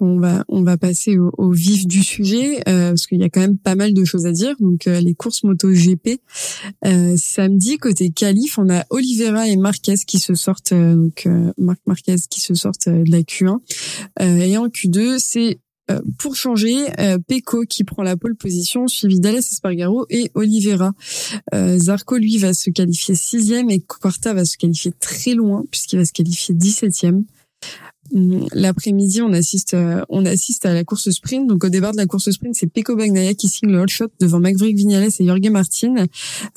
On 0.00 0.18
va 0.18 0.44
on 0.48 0.62
va 0.62 0.76
passer 0.76 1.16
au, 1.18 1.50
vif 1.50 1.86
du 1.86 2.02
sujet 2.02 2.60
euh, 2.68 2.90
parce 2.90 3.06
qu'il 3.06 3.18
y 3.18 3.24
a 3.24 3.30
quand 3.30 3.40
même 3.40 3.58
pas 3.58 3.74
mal 3.74 3.94
de 3.94 4.04
choses 4.04 4.26
à 4.26 4.32
dire. 4.32 4.54
Donc 4.60 4.86
euh, 4.86 5.00
les 5.00 5.14
courses 5.14 5.44
moto 5.44 5.70
GP 5.70 6.20
euh, 6.84 7.14
samedi 7.16 7.78
côté 7.78 8.10
qualif, 8.10 8.58
on 8.58 8.68
a 8.70 8.84
Oliveira 8.90 9.48
et 9.48 9.56
Marquez 9.56 9.96
qui 10.06 10.18
se 10.18 10.34
sortent 10.34 10.74
donc 10.74 11.26
Marc 11.58 11.80
Marquez 11.86 12.16
qui 12.28 12.40
se 12.40 12.54
sortent 12.54 12.88
de 12.88 13.10
la 13.10 13.20
Q1 13.20 13.58
et 14.20 14.56
en 14.56 14.68
Q2 14.68 15.18
c'est 15.18 15.58
pour 16.18 16.36
changer, 16.36 16.86
Pecco 17.26 17.64
qui 17.68 17.82
prend 17.82 18.04
la 18.04 18.16
pole 18.16 18.36
position, 18.36 18.86
suivi 18.86 19.18
d'Alès 19.18 19.50
Espargaro 19.50 20.06
et 20.08 20.30
Oliveira. 20.34 20.92
Zarco, 21.52 22.16
lui, 22.16 22.38
va 22.38 22.54
se 22.54 22.70
qualifier 22.70 23.16
sixième 23.16 23.70
et 23.70 23.80
Quarta 23.80 24.32
va 24.32 24.44
se 24.44 24.56
qualifier 24.56 24.92
très 25.00 25.34
loin 25.34 25.64
puisqu'il 25.68 25.98
va 25.98 26.04
se 26.04 26.12
qualifier 26.12 26.54
dix-septième. 26.54 27.24
L'après-midi, 28.12 29.22
on 29.22 29.32
assiste, 29.32 29.74
euh, 29.74 30.02
on 30.08 30.24
assiste 30.24 30.66
à 30.66 30.74
la 30.74 30.84
course 30.84 31.10
sprint. 31.10 31.46
Donc, 31.48 31.64
au 31.64 31.68
départ 31.68 31.92
de 31.92 31.96
la 31.96 32.06
course 32.06 32.30
sprint, 32.30 32.54
c'est 32.54 32.66
Pecco 32.66 32.96
Bagnaia 32.96 33.34
qui 33.34 33.48
signe 33.48 33.70
le 33.70 33.80
hot 33.80 33.88
shot 33.88 34.08
devant 34.20 34.40
Maverick 34.40 34.76
Vignales 34.76 35.10
et 35.18 35.26
Jorge 35.26 35.48
Martin. 35.50 35.94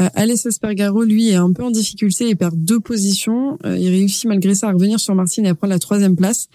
Euh, 0.02 0.10
Alessio 0.16 0.52
Spargaro, 0.52 1.04
lui, 1.04 1.30
est 1.30 1.36
un 1.36 1.52
peu 1.52 1.64
en 1.64 1.72
difficulté 1.72 2.30
et 2.30 2.36
perd 2.36 2.56
deux 2.56 2.80
positions. 2.80 3.58
Euh, 3.66 3.78
il 3.78 3.90
réussit 3.90 4.26
malgré 4.26 4.56
ça 4.56 4.70
à 4.70 4.74
revenir 4.74 5.00
sur 5.00 5.16
Martin 5.16 5.44
et 5.44 5.50
à 5.50 5.56
prendre 5.56 5.74
la 5.74 5.80
troisième 5.80 6.16
place. 6.16 6.48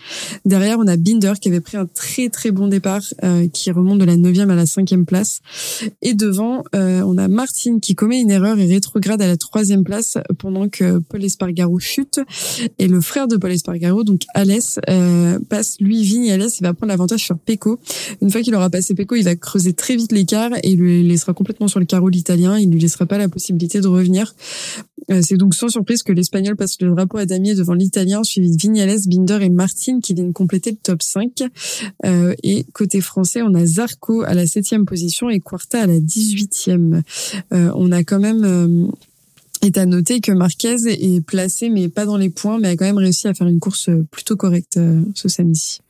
Derrière, 0.44 0.78
on 0.78 0.86
a 0.86 0.96
Binder 0.96 1.34
qui 1.40 1.48
avait 1.48 1.60
pris 1.60 1.76
un 1.76 1.86
très 1.86 2.28
très 2.28 2.50
bon 2.50 2.68
départ, 2.68 3.02
euh, 3.24 3.46
qui 3.48 3.70
remonte 3.70 3.98
de 3.98 4.04
la 4.04 4.16
neuvième 4.16 4.50
à 4.50 4.54
la 4.54 4.66
cinquième 4.66 5.06
place. 5.06 5.40
Et 6.02 6.14
devant, 6.14 6.64
on 6.72 7.18
a 7.18 7.28
Martin 7.28 7.78
qui 7.80 7.94
commet 7.94 8.20
une 8.20 8.30
erreur 8.30 8.58
et 8.58 8.66
rétrograde 8.66 9.20
à 9.22 9.26
la 9.26 9.36
troisième 9.36 9.84
place 9.84 10.18
pendant 10.38 10.68
que 10.68 10.98
Paul 10.98 11.24
Espargaro 11.24 11.78
chute. 11.78 12.20
Et 12.78 12.88
le 12.88 13.00
frère 13.00 13.28
de 13.28 13.36
Paul 13.36 13.52
Espargaro, 13.52 14.04
donc 14.04 14.22
Alès, 14.34 14.78
euh, 14.88 15.38
passe 15.48 15.76
lui 15.80 16.02
Vignales, 16.02 16.46
il 16.58 16.62
va 16.62 16.74
prendre 16.74 16.90
l'avantage 16.90 17.24
sur 17.24 17.38
Pecco. 17.38 17.78
Une 18.20 18.30
fois 18.30 18.40
qu'il 18.40 18.54
aura 18.54 18.70
passé 18.70 18.94
Pecco, 18.94 19.14
il 19.14 19.24
va 19.24 19.36
creuser 19.36 19.72
très 19.72 19.96
vite 19.96 20.12
l'écart 20.12 20.50
et 20.62 20.74
lui 20.74 21.02
laissera 21.02 21.34
complètement 21.34 21.68
sur 21.68 21.80
le 21.80 21.86
carreau 21.86 22.08
l'italien. 22.08 22.58
Il 22.58 22.70
lui 22.70 22.80
laissera 22.80 23.06
pas 23.06 23.18
la 23.18 23.28
possibilité 23.28 23.80
de 23.80 23.88
revenir. 23.88 24.34
Euh, 25.10 25.20
c'est 25.22 25.36
donc 25.36 25.54
sans 25.54 25.68
surprise 25.68 26.02
que 26.02 26.12
l'Espagnol 26.12 26.56
passe 26.56 26.80
le 26.80 26.90
drapeau 26.90 27.18
à 27.18 27.26
damier 27.26 27.54
devant 27.54 27.74
l'Italien, 27.74 28.22
suivi 28.24 28.50
de 28.50 28.56
Vignales, 28.60 28.98
Binder 29.06 29.38
et 29.42 29.48
Martin 29.48 30.00
qui 30.00 30.14
viennent 30.14 30.32
compléter 30.32 30.70
le 30.70 30.76
top 30.76 31.02
5. 31.02 31.44
Euh, 32.04 32.34
et 32.42 32.64
côté 32.72 33.00
français, 33.00 33.42
on 33.42 33.54
a 33.54 33.64
Zarco 33.64 34.22
à 34.22 34.34
la 34.34 34.46
septième 34.46 34.84
position 34.84 35.30
et 35.30 35.40
Quarta 35.40 35.82
à 35.82 35.86
la 35.86 35.98
18e. 35.98 37.02
Euh, 37.52 37.72
on 37.74 37.92
a 37.92 38.04
quand 38.04 38.20
même 38.20 38.90
et 39.68 39.78
à 39.78 39.86
noter 39.86 40.20
que 40.20 40.32
Marquez 40.32 40.76
est 40.86 41.20
placé, 41.20 41.68
mais 41.68 41.88
pas 41.88 42.06
dans 42.06 42.16
les 42.16 42.30
points, 42.30 42.58
mais 42.58 42.68
a 42.68 42.76
quand 42.76 42.86
même 42.86 42.98
réussi 42.98 43.28
à 43.28 43.34
faire 43.34 43.46
une 43.46 43.60
course 43.60 43.90
plutôt 44.10 44.36
correcte 44.36 44.78
euh, 44.78 45.02
ce 45.14 45.28
samedi. 45.28 45.80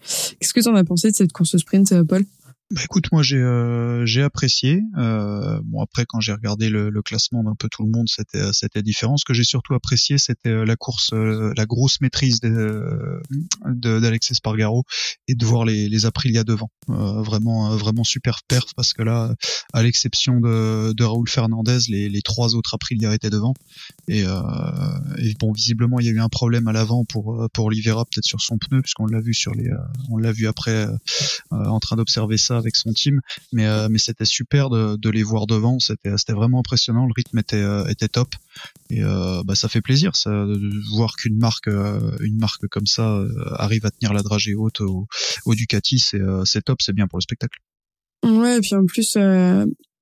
Qu'est-ce 0.41 0.53
que 0.53 0.61
tu 0.61 0.69
en 0.69 0.75
as 0.75 0.85
pensé 0.85 1.11
de 1.11 1.17
cette 1.17 1.33
course 1.33 1.57
sprint, 1.57 1.93
euh, 1.93 2.05
Paul? 2.05 2.25
Bah 2.71 2.83
écoute, 2.85 3.07
moi 3.13 3.23
j'ai 3.23 3.39
euh, 3.39 4.05
j'ai 4.05 4.23
apprécié. 4.23 4.83
Euh, 4.99 5.59
bon 5.65 5.81
après 5.81 6.05
quand 6.07 6.21
j'ai 6.21 6.33
regardé 6.33 6.69
le, 6.69 6.91
le 6.91 7.01
classement 7.03 7.43
d'un 7.43 7.55
peu 7.55 7.67
tout 7.71 7.83
le 7.83 7.89
monde, 7.91 8.09
c'était 8.11 8.43
euh, 8.43 8.53
c'était 8.53 8.83
différent. 8.83 9.17
Ce 9.17 9.25
que 9.25 9.33
j'ai 9.33 9.45
surtout 9.45 9.73
apprécié, 9.73 10.19
c'était 10.19 10.51
euh, 10.51 10.67
la 10.67 10.77
course, 10.77 11.15
la 11.15 11.65
grosse 11.65 12.03
maîtrise 12.03 12.41
de 12.41 13.23
d'Alexis 13.65 14.35
Spargaro 14.35 14.85
et 15.29 15.35
de 15.35 15.47
voir 15.47 15.65
les 15.65 15.89
les 15.89 16.05
Aprilia 16.05 16.45
devant. 16.45 16.71
vraiment 16.89 17.75
vraiment 17.75 18.05
super 18.05 18.41
perf 18.47 18.75
parce 18.77 18.93
que 18.93 19.01
là, 19.03 19.35
à 19.73 19.83
l'exception 19.83 20.39
de, 20.39 20.93
de 20.93 21.05
Raoul 21.05 21.29
Fernandez, 21.29 21.79
les, 21.89 22.23
trois 22.23 22.55
autres 22.55 22.75
Aprilia 22.75 23.15
étaient 23.15 23.31
devant. 23.31 23.55
Et, 24.09 24.25
et 25.19 25.35
bon 25.41 25.53
visiblement 25.53 26.01
il 26.01 26.07
y 26.07 26.11
a 26.11 26.13
eu 26.13 26.21
un 26.21 26.29
problème 26.29 26.69
à 26.69 26.73
l'avant 26.73 27.07
pour 27.07 27.49
pour 27.55 27.67
Oliveira 27.67 28.05
peut-être 28.05 28.27
sur 28.27 28.43
son 28.43 28.59
pneu 28.59 28.83
puisqu'on 28.83 29.07
l'a 29.07 29.21
vu 29.21 29.33
sur 29.33 29.55
les 29.55 29.71
on 30.11 30.19
l'a 30.19 30.33
vu 30.33 30.47
après 30.47 30.87
en 31.51 31.81
train 31.81 31.97
d'observer 31.97 32.37
ça 32.37 32.58
avec 32.59 32.77
son 32.77 32.93
team, 32.93 33.21
mais 33.53 33.67
euh, 33.67 33.89
mais 33.91 33.99
c'était 33.99 34.25
super 34.25 34.71
de, 34.71 35.11
les 35.11 35.23
voir 35.23 35.47
devant, 35.47 35.79
c'était 35.79 36.17
c'était 36.17 36.33
vraiment 36.33 36.61
impressionnant, 36.61 37.07
le 37.07 37.13
rythme 37.17 37.39
était 37.39 37.57
euh, 37.57 37.87
était 37.87 38.09
top. 38.09 38.35
Et 38.91 39.03
euh, 39.03 39.43
bah 39.45 39.55
ça 39.55 39.69
fait 39.69 39.81
plaisir 39.81 40.13
de 40.27 40.97
voir 40.97 41.15
qu'une 41.17 41.39
marque 41.39 41.69
une 41.69 42.39
marque 42.39 42.67
comme 42.69 42.87
ça 42.87 43.23
arrive 43.57 43.87
à 43.87 43.91
tenir 43.91 44.13
la 44.13 44.23
dragée 44.23 44.55
haute 44.55 44.81
au, 44.81 45.07
au 45.45 45.55
Ducati, 45.55 45.99
c'est 45.99 46.21
c'est 46.45 46.63
top, 46.63 46.83
c'est 46.83 46.93
bien 46.93 47.07
pour 47.07 47.19
le 47.19 47.23
spectacle. 47.23 47.59
Ouais, 48.25 48.59
et 48.59 48.61
puis 48.61 48.75
en 48.75 48.85
plus, 48.85 49.17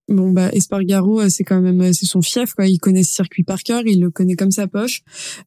Bon 0.08 0.30
bah 0.30 0.50
Espargaro 0.52 1.20
euh, 1.20 1.28
c'est 1.28 1.42
quand 1.42 1.60
même 1.60 1.80
euh, 1.80 1.92
c'est 1.92 2.06
son 2.06 2.22
fief 2.22 2.54
quoi. 2.54 2.68
Il 2.68 2.78
connaît 2.78 3.02
ce 3.02 3.12
circuit 3.12 3.42
par 3.42 3.64
cœur 3.64 3.82
il 3.86 4.00
le 4.00 4.10
connaît 4.10 4.36
comme 4.36 4.52
sa 4.52 4.68
poche. 4.68 5.02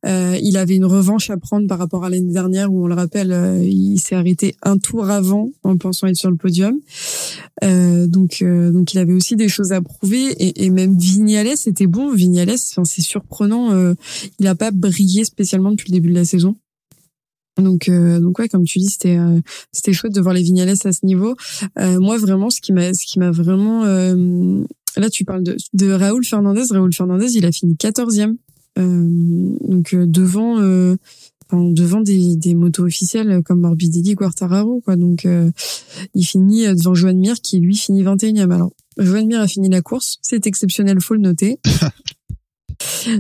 Euh, 0.06 0.38
il 0.42 0.58
avait 0.58 0.76
une 0.76 0.84
revanche 0.84 1.30
à 1.30 1.38
prendre 1.38 1.66
par 1.66 1.78
rapport 1.78 2.04
à 2.04 2.10
l'année 2.10 2.34
dernière 2.34 2.72
où 2.72 2.84
on 2.84 2.88
le 2.88 2.94
rappelle 2.94 3.32
euh, 3.32 3.64
il 3.64 4.00
s'est 4.00 4.16
arrêté 4.16 4.58
un 4.62 4.78
tour 4.78 5.10
avant 5.10 5.52
en 5.64 5.78
pensant 5.78 6.08
être 6.08 6.18
sur 6.18 6.30
le 6.30 6.36
podium. 6.36 6.78
Euh, 7.64 8.06
donc 8.08 8.44
donc 8.44 8.94
il 8.94 9.00
avait 9.00 9.14
aussi 9.14 9.38
des 9.38 9.48
choses 9.48 9.72
à 9.72 9.82
prouver 9.82 10.30
et, 10.32 10.66
et 10.66 10.70
même 10.72 10.98
Vignales 10.98 11.56
c'était 11.56 11.88
bon. 11.88 12.14
Vignales 12.14 12.58
c'est 12.58 13.02
surprenant 13.02 13.94
il 14.40 14.48
a 14.48 14.56
pas 14.56 14.72
brillé 14.72 15.24
spécialement 15.24 15.72
depuis 15.72 15.90
le 15.92 15.94
début 15.94 16.10
de 16.10 16.16
la 16.16 16.26
saison 16.26 16.58
donc, 17.58 17.90
euh, 17.90 18.20
donc 18.20 18.40
ouais, 18.40 18.48
comme 18.48 18.64
tu 18.64 18.80
dis, 18.80 18.90
c'était 18.90 19.18
euh, 19.18 19.40
c'était 19.72 19.94
chouette 19.94 20.14
de 20.14 20.22
voir 20.22 20.34
les 20.34 20.42
Vignales 20.42 20.70
à 20.70 20.76
ce 20.76 21.06
niveau. 21.06 21.36
Euh, 21.78 22.00
moi, 22.00 22.18
vraiment, 22.18 22.50
ce 22.50 22.62
qui 22.62 22.74
m'a 22.74 22.94
ce 22.94 23.06
qui 23.06 23.20
m'a 23.20 23.32
vraiment 23.32 23.84
là, 24.98 25.10
tu 25.10 25.26
parles 25.26 25.44
de 25.44 25.58
de 25.74 25.92
Raoul 25.92 26.24
Fernandez. 26.26 26.64
Raoul 26.70 26.94
Fernandez, 26.94 27.36
il 27.36 27.46
a 27.46 27.52
fini 27.52 27.76
14e. 27.76 28.36
donc 28.78 29.96
devant 29.96 30.60
devant 31.52 32.02
des, 32.02 32.36
des 32.36 32.54
motos 32.54 32.86
officielles 32.86 33.42
comme 33.44 33.62
Morbidelli, 33.62 34.16
Quartararo, 34.16 34.82
quoi. 34.82 34.96
Donc, 34.96 35.28
il 36.14 36.24
finit 36.24 36.68
devant 36.68 36.94
Joan 36.94 37.18
Mir 37.18 37.42
qui 37.42 37.60
lui 37.60 37.76
finit 37.76 38.04
21e. 38.04 38.52
Alors, 38.52 38.72
Joan 38.98 39.26
Mir 39.26 39.40
a 39.40 39.48
fini 39.48 39.70
la 39.70 39.82
course, 39.82 40.20
c'est 40.22 40.46
exceptionnel, 40.46 41.00
faut 41.02 41.16
le 41.16 41.22
noter. 41.22 41.60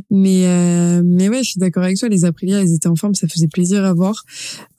mais 0.09 0.47
euh, 0.47 1.01
mais 1.03 1.29
ouais, 1.29 1.43
je 1.43 1.51
suis 1.51 1.59
d'accord 1.59 1.83
avec 1.83 1.97
toi. 1.97 2.09
Les 2.09 2.25
Aprilia, 2.25 2.61
elles 2.61 2.73
étaient 2.73 2.87
en 2.87 2.95
forme, 2.95 3.15
ça 3.15 3.27
faisait 3.27 3.47
plaisir 3.47 3.85
à 3.85 3.93
voir. 3.93 4.23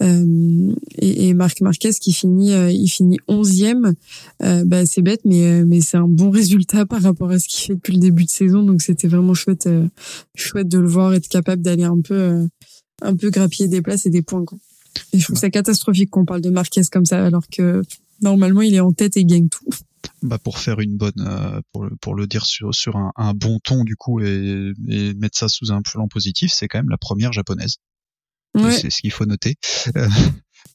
Euh, 0.02 0.74
et, 0.98 1.28
et 1.28 1.34
Marc 1.34 1.60
Marquez 1.60 1.92
qui 2.00 2.12
finit, 2.12 2.52
il 2.52 2.88
finit 2.88 3.18
onzième. 3.28 3.94
bah 4.40 4.86
c'est 4.86 5.02
bête, 5.02 5.22
mais 5.24 5.64
mais 5.64 5.80
c'est 5.80 5.96
un 5.96 6.08
bon 6.08 6.30
résultat 6.30 6.86
par 6.86 7.02
rapport 7.02 7.30
à 7.30 7.38
ce 7.38 7.48
qu'il 7.48 7.66
fait 7.66 7.74
depuis 7.74 7.94
le 7.94 8.00
début 8.00 8.24
de 8.24 8.30
saison. 8.30 8.62
Donc 8.62 8.82
c'était 8.82 9.08
vraiment 9.08 9.34
chouette, 9.34 9.68
chouette 10.34 10.68
de 10.68 10.78
le 10.78 10.88
voir 10.88 11.14
être 11.14 11.28
capable 11.28 11.62
d'aller 11.62 11.84
un 11.84 12.00
peu 12.00 12.46
un 13.02 13.16
peu 13.16 13.30
grappiller 13.30 13.68
des 13.68 13.82
places 13.82 14.06
et 14.06 14.10
des 14.10 14.22
points. 14.22 14.44
Quoi. 14.44 14.58
Et 15.12 15.18
je 15.18 15.24
trouve 15.24 15.38
ça 15.38 15.50
catastrophique 15.50 16.10
qu'on 16.10 16.24
parle 16.24 16.40
de 16.40 16.50
Marquez 16.50 16.82
comme 16.90 17.06
ça, 17.06 17.24
alors 17.24 17.44
que 17.48 17.82
normalement 18.22 18.62
il 18.62 18.74
est 18.74 18.80
en 18.80 18.92
tête 18.92 19.16
et 19.16 19.24
gagne 19.24 19.48
tout. 19.48 19.64
Bah 20.22 20.38
pour 20.38 20.58
faire 20.58 20.80
une 20.80 20.96
bonne, 20.96 21.12
euh, 21.18 21.60
pour, 21.72 21.86
pour 22.00 22.14
le 22.14 22.26
dire 22.26 22.46
sur, 22.46 22.74
sur 22.74 22.96
un, 22.96 23.12
un 23.16 23.34
bon 23.34 23.58
ton 23.58 23.84
du 23.84 23.96
coup 23.96 24.20
et, 24.20 24.72
et 24.88 25.14
mettre 25.14 25.38
ça 25.38 25.48
sous 25.48 25.72
un 25.72 25.82
plan 25.82 26.08
positif, 26.08 26.52
c'est 26.52 26.68
quand 26.68 26.78
même 26.78 26.90
la 26.90 26.98
première 26.98 27.32
japonaise. 27.32 27.76
Ouais. 28.54 28.72
C'est 28.72 28.90
ce 28.90 29.00
qu'il 29.00 29.12
faut 29.12 29.26
noter. 29.26 29.56
Euh, 29.96 30.08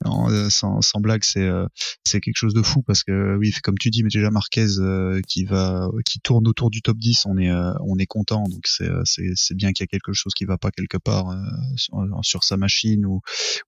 euh, 0.06 0.50
sans, 0.50 0.82
sans 0.82 1.00
blague, 1.00 1.24
c'est 1.24 1.42
euh, 1.42 1.68
c'est 2.04 2.22
quelque 2.22 2.38
chose 2.38 2.54
de 2.54 2.62
fou 2.62 2.82
parce 2.84 3.04
que 3.04 3.36
oui, 3.38 3.52
comme 3.64 3.78
tu 3.78 3.90
dis, 3.90 4.04
mais 4.04 4.10
déjà 4.10 4.30
Marquez 4.32 4.80
euh, 4.80 5.22
qui 5.28 5.46
va 5.46 5.90
qui 6.06 6.20
tourne 6.20 6.48
autour 6.48 6.70
du 6.70 6.82
top 6.82 6.98
10, 6.98 7.26
on 7.26 7.38
est 7.38 7.52
on 7.52 7.98
est 7.98 8.06
content. 8.06 8.44
Donc 8.44 8.68
c'est 8.68 8.90
c'est 9.04 9.32
c'est 9.36 9.56
bien 9.56 9.72
qu'il 9.74 9.84
y 9.84 9.86
a 9.86 9.88
quelque 9.88 10.14
chose 10.14 10.34
qui 10.34 10.46
va 10.46 10.58
pas 10.58 10.72
quelque 10.72 10.98
part 10.98 11.36
sur, 11.76 11.94
sur, 12.22 12.44
sa 12.44 12.58
machine 12.58 13.06
ou 13.06 13.22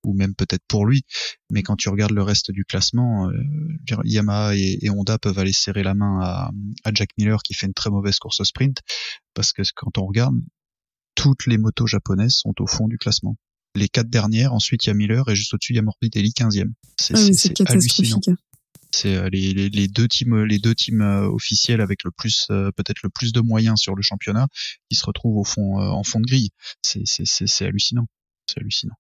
ou 0.04 0.14
même 0.14 0.36
peut-être 0.36 0.64
pour 0.68 0.86
lui. 0.86 1.04
Mais 1.52 1.64
quand 1.64 1.76
tu 1.76 1.90
regardes 1.90 2.14
le 2.14 2.24
reste 2.24 2.52
du 2.52 2.66
classement, 2.66 3.32
Yamaha 4.04 4.56
et, 4.56 4.80
et, 4.82 4.90
Honda 4.90 5.18
peuvent 5.18 5.40
aller 5.40 5.54
serrer 5.54 5.84
la 5.84 5.94
main 5.94 6.20
à, 6.22 6.52
à 6.84 6.92
Jack 6.94 7.10
Miller 7.18 7.42
qui 7.44 7.54
fait 7.54 7.68
une 7.68 7.74
très 7.74 7.90
mauvaise 7.90 8.20
course 8.20 8.42
au 8.42 8.44
sprint 8.44 8.80
parce 9.34 9.54
que 9.54 9.62
quand 9.76 9.98
on 9.98 10.06
regarde 10.06 10.36
toutes 11.16 11.48
les 11.48 11.58
motos 11.58 11.88
japonaises 11.88 12.36
sont 12.36 12.54
au 12.60 12.68
fond 12.68 12.88
du 12.88 12.98
classement 12.98 13.38
les 13.78 13.88
quatre 13.88 14.10
dernières. 14.10 14.54
Ensuite, 14.54 14.86
il 14.86 14.88
y 14.88 14.92
a 14.92 14.94
Miller 14.94 15.28
et 15.30 15.36
juste 15.36 15.54
au-dessus, 15.54 15.74
il 15.74 15.78
y 15.78 15.80
a 15.80 15.84
Morbidelli 15.84 16.32
15e. 16.32 16.72
C'est 17.00 17.14
ah 17.16 17.72
hallucinant. 17.72 18.20
C'est 18.94 19.16
euh, 19.16 19.30
les, 19.32 19.54
les, 19.54 19.70
les, 19.70 19.88
deux 19.88 20.08
teams, 20.08 20.44
les 20.44 20.60
deux 20.60 20.74
teams 20.74 21.02
euh, 21.02 21.28
officiels 21.28 21.82
avec 21.82 22.04
le 22.04 22.12
plus, 22.12 22.48
euh, 22.50 22.72
peut-être 22.72 23.04
le 23.04 23.10
plus 23.10 23.34
de 23.34 23.42
moyens 23.42 23.80
sur 23.80 23.96
le 23.96 24.02
championnat, 24.02 24.48
qui 24.90 24.98
se 24.98 25.06
retrouvent 25.06 25.38
au 25.38 25.44
fond, 25.44 25.78
en 25.78 26.04
fond 26.04 26.20
de 26.20 26.26
grille. 26.26 26.50
C'est 26.82 27.66
hallucinant. 27.66 28.08
C'est 28.48 28.60
hallucinant. 28.60 28.96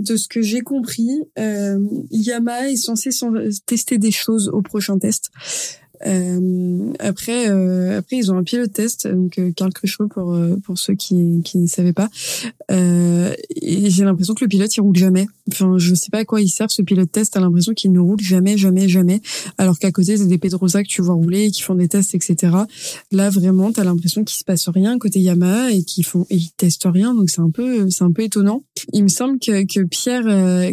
De 0.00 0.16
ce 0.16 0.26
que 0.26 0.42
j'ai 0.42 0.62
compris, 0.62 1.10
euh, 1.38 1.78
Yamaha 2.10 2.70
est 2.70 2.76
censé 2.76 3.10
tester 3.66 3.98
des 3.98 4.10
choses 4.10 4.48
au 4.48 4.62
prochain 4.62 4.98
test. 4.98 5.30
Euh, 6.06 6.92
après, 6.98 7.50
euh, 7.50 7.98
après 7.98 8.16
ils 8.16 8.32
ont 8.32 8.36
un 8.36 8.42
pilote 8.42 8.72
test, 8.72 9.06
donc 9.06 9.38
euh, 9.38 9.52
Carl 9.54 9.72
Crutchlow 9.72 10.08
pour 10.08 10.32
euh, 10.32 10.56
pour 10.64 10.78
ceux 10.78 10.94
qui 10.94 11.42
qui 11.44 11.58
ne 11.58 11.66
savaient 11.66 11.92
pas. 11.92 12.08
Euh, 12.70 13.32
et 13.56 13.90
j'ai 13.90 14.04
l'impression 14.04 14.34
que 14.34 14.44
le 14.44 14.48
pilote 14.48 14.74
il 14.74 14.80
roule 14.80 14.96
jamais. 14.96 15.26
Enfin, 15.52 15.76
je 15.78 15.94
sais 15.94 16.10
pas 16.10 16.18
à 16.18 16.24
quoi 16.24 16.40
il 16.40 16.48
sert 16.48 16.70
ce 16.70 16.82
pilote 16.82 17.12
test. 17.12 17.34
T'as 17.34 17.40
l'impression 17.40 17.74
qu'il 17.74 17.92
ne 17.92 18.00
roule 18.00 18.20
jamais, 18.20 18.56
jamais, 18.56 18.88
jamais. 18.88 19.20
Alors 19.58 19.78
qu'à 19.78 19.92
côté 19.92 20.16
c'est 20.16 20.26
des 20.26 20.38
Pedrosa 20.38 20.82
que 20.82 20.88
tu 20.88 21.02
vois 21.02 21.14
rouler, 21.14 21.50
qui 21.50 21.62
font 21.62 21.74
des 21.74 21.88
tests, 21.88 22.14
etc. 22.14 22.56
Là 23.12 23.30
vraiment, 23.30 23.72
t'as 23.72 23.84
l'impression 23.84 24.24
qu'il 24.24 24.38
se 24.38 24.44
passe 24.44 24.68
rien 24.68 24.98
côté 24.98 25.20
Yamaha 25.20 25.72
et 25.72 25.82
qu'ils 25.82 26.06
font 26.06 26.26
et 26.30 26.36
ils 26.36 26.50
testent 26.56 26.88
rien. 26.90 27.14
Donc 27.14 27.28
c'est 27.30 27.42
un 27.42 27.50
peu 27.50 27.90
c'est 27.90 28.04
un 28.04 28.12
peu 28.12 28.22
étonnant. 28.22 28.64
Il 28.92 29.04
me 29.04 29.08
semble 29.08 29.38
que 29.38 29.64
que 29.64 29.84
Pierre 29.84 30.24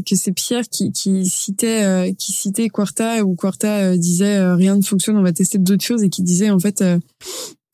que 0.04 0.16
c'est 0.16 0.32
Pierre 0.32 0.68
qui 0.70 0.92
qui 0.92 1.26
citait 1.26 2.14
qui 2.18 2.32
citait 2.32 2.70
Quarta 2.70 3.24
ou 3.24 3.36
Quarta 3.36 3.98
disait 3.98 4.54
rien 4.54 4.76
ne 4.76 4.82
fonctionne 4.82 5.18
on 5.18 5.24
va 5.24 5.34
tester 5.34 5.58
d'autres 5.58 5.84
choses 5.84 6.04
et 6.04 6.10
qui 6.10 6.24
disait 6.24 6.50
en 6.50 6.60
fait 6.60 6.82
euh, 6.82 7.00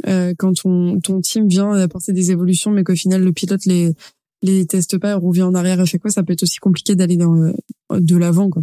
euh, 0.08 0.34
quand 0.38 0.54
ton, 0.54 1.00
ton 1.00 1.22
team 1.22 1.48
vient 1.48 1.72
apporter 1.74 2.12
des 2.12 2.32
évolutions 2.32 2.72
mais 2.72 2.84
qu'au 2.84 2.96
final 2.96 3.24
le 3.24 3.32
pilote 3.32 3.66
les 3.66 3.94
les 4.42 4.68
teste 4.68 4.98
pas 4.98 5.16
revient 5.16 5.44
en 5.44 5.56
arrière 5.56 5.80
à 5.80 5.86
chaque 5.86 6.02
fois, 6.02 6.12
ça 6.12 6.22
peut 6.22 6.34
être 6.34 6.44
aussi 6.44 6.58
compliqué 6.58 6.96
d'aller 6.96 7.16
dans 7.16 7.34
euh, 7.36 7.54
de 7.92 8.18
l'avant 8.18 8.50
quoi. 8.50 8.62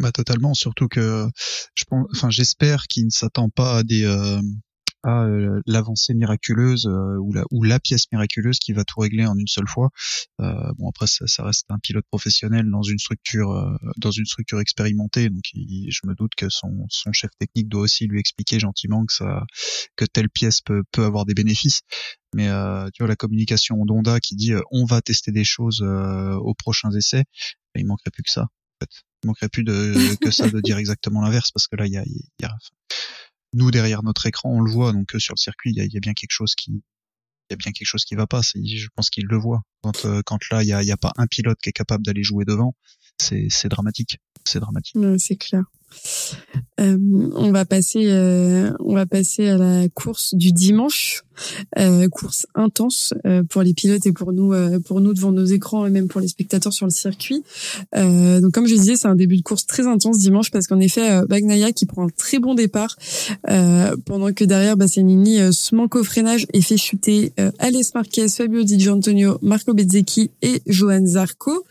Bah 0.00 0.10
totalement, 0.10 0.54
surtout 0.54 0.88
que 0.88 1.28
je 1.74 1.84
pense, 1.84 2.06
enfin 2.12 2.30
j'espère 2.30 2.86
qu'il 2.86 3.04
ne 3.04 3.10
s'attend 3.10 3.50
pas 3.50 3.76
à 3.76 3.82
des 3.82 4.06
à 5.02 5.24
euh, 5.24 5.60
l'avancée 5.66 6.14
miraculeuse 6.14 6.86
euh, 6.86 7.16
ou 7.18 7.32
la 7.32 7.44
ou 7.50 7.62
la 7.62 7.80
pièce 7.80 8.04
miraculeuse 8.12 8.58
qui 8.58 8.72
va 8.72 8.84
tout 8.84 9.00
régler 9.00 9.26
en 9.26 9.36
une 9.36 9.46
seule 9.46 9.68
fois. 9.68 9.90
Euh, 10.40 10.72
bon 10.78 10.88
après 10.88 11.06
ça, 11.06 11.26
ça, 11.26 11.44
reste 11.44 11.66
un 11.70 11.78
pilote 11.78 12.06
professionnel 12.10 12.70
dans 12.70 12.82
une 12.82 12.98
structure 12.98 13.78
dans 13.96 14.10
une 14.10 14.26
structure 14.26 14.60
expérimentée 14.60 15.28
donc 15.28 15.44
je 15.54 16.00
me 16.06 16.14
doute 16.14 16.32
que 16.36 16.48
son 16.48 16.86
son 16.88 17.12
chef 17.12 17.30
technique 17.38 17.68
doit 17.68 17.82
aussi 17.82 18.06
lui 18.06 18.20
expliquer 18.20 18.58
gentiment 18.58 19.04
que 19.04 19.12
ça 19.12 19.44
que 19.96 20.04
telle 20.04 20.30
pièce 20.30 20.60
peut 20.60 20.82
peut 20.92 21.04
avoir 21.04 21.24
des 21.24 21.34
bénéfices. 21.34 21.82
Mais 22.34 22.48
tu 22.94 23.02
vois 23.02 23.08
la 23.08 23.16
communication 23.16 23.84
d'Onda 23.84 24.20
qui 24.20 24.36
dit 24.36 24.52
on 24.70 24.84
va 24.84 25.02
tester 25.02 25.32
des 25.32 25.44
choses 25.44 25.82
aux 25.82 26.54
prochains 26.54 26.92
essais, 26.92 27.24
ben, 27.74 27.80
il 27.80 27.86
manquerait 27.86 28.10
plus 28.10 28.22
que 28.22 28.30
ça. 28.30 28.42
En 28.42 28.84
fait. 28.84 28.90
Il 29.22 29.26
manquerait 29.28 29.48
plus 29.48 29.64
de 29.64 30.16
que 30.16 30.30
ça 30.30 30.48
de 30.48 30.60
dire 30.60 30.76
exactement 30.78 31.20
l'inverse 31.20 31.50
parce 31.52 31.68
que 31.68 31.76
là 31.76 31.86
il 31.86 31.92
y 31.92 31.98
a, 31.98 32.04
y 32.04 32.44
a 32.44 32.56
nous 33.52 33.70
derrière 33.70 34.02
notre 34.02 34.26
écran 34.26 34.50
on 34.50 34.60
le 34.60 34.70
voit. 34.70 34.92
Donc 34.92 35.14
euh, 35.14 35.18
sur 35.18 35.34
le 35.34 35.40
circuit 35.40 35.72
il 35.74 35.92
y 35.92 35.96
a, 35.96 36.00
bien 36.00 36.14
quelque 36.14 36.30
chose 36.30 36.54
qui 36.54 36.70
il 36.70 37.52
y 37.52 37.54
a 37.54 37.56
bien 37.56 37.72
quelque 37.72 37.86
chose 37.86 38.04
qui 38.04 38.14
va 38.14 38.26
pas. 38.26 38.40
Je 38.42 38.88
pense 38.94 39.10
qu'il 39.10 39.26
le 39.26 39.36
voit. 39.36 39.62
Quand 39.82 40.04
euh, 40.04 40.22
quand 40.24 40.38
là 40.50 40.62
il 40.62 40.68
y 40.68 40.92
a, 40.92 40.96
pas 40.96 41.12
un 41.16 41.26
pilote 41.26 41.58
qui 41.62 41.70
est 41.70 41.72
capable 41.72 42.04
d'aller 42.04 42.22
jouer 42.22 42.44
devant 42.44 42.74
c'est 43.18 43.46
c'est 43.50 43.68
dramatique. 43.68 44.18
C'est 44.44 44.60
dramatique. 44.60 44.96
C'est 45.18 45.36
clair 45.36 45.64
euh, 46.80 46.96
on 47.34 47.52
va 47.52 47.64
passer, 47.64 48.06
euh, 48.06 48.72
on 48.80 48.94
va 48.94 49.06
passer 49.06 49.48
à 49.48 49.58
la 49.58 49.88
course 49.88 50.34
du 50.34 50.52
dimanche, 50.52 51.24
euh, 51.78 52.08
course 52.08 52.46
intense 52.54 53.14
euh, 53.26 53.42
pour 53.42 53.62
les 53.62 53.74
pilotes 53.74 54.06
et 54.06 54.12
pour 54.12 54.32
nous, 54.32 54.52
euh, 54.52 54.78
pour 54.80 55.00
nous 55.00 55.14
devant 55.14 55.32
nos 55.32 55.44
écrans 55.44 55.86
et 55.86 55.90
même 55.90 56.08
pour 56.08 56.20
les 56.20 56.28
spectateurs 56.28 56.72
sur 56.72 56.86
le 56.86 56.92
circuit. 56.92 57.42
donc 57.94 58.52
comme 58.52 58.66
je 58.66 58.74
disais, 58.74 58.96
c'est 58.96 59.08
un 59.08 59.14
début 59.14 59.36
de 59.36 59.42
course 59.42 59.66
très 59.66 59.86
intense 59.86 60.18
dimanche 60.18 60.50
parce 60.50 60.66
qu'en 60.66 60.80
effet, 60.80 61.22
Bagnaia 61.28 61.72
qui 61.72 61.86
prend 61.86 62.06
un 62.06 62.10
très 62.10 62.38
bon 62.38 62.54
départ 62.54 62.96
pendant 64.04 64.32
que 64.32 64.44
derrière 64.44 64.76
Bastianini 64.76 65.52
se 65.52 65.74
manque 65.74 65.96
au 65.96 66.04
freinage 66.04 66.46
et 66.52 66.62
fait 66.62 66.76
chuter 66.76 67.32
Alès 67.58 67.94
Marquez, 67.94 68.28
Fabio 68.28 68.62
Di 68.62 68.78
Gianantonio, 68.78 69.38
Marco 69.42 69.74
Bezzecchi 69.74 70.30
et 70.42 70.62
Johan 70.66 71.06
Zarco. 71.06 71.64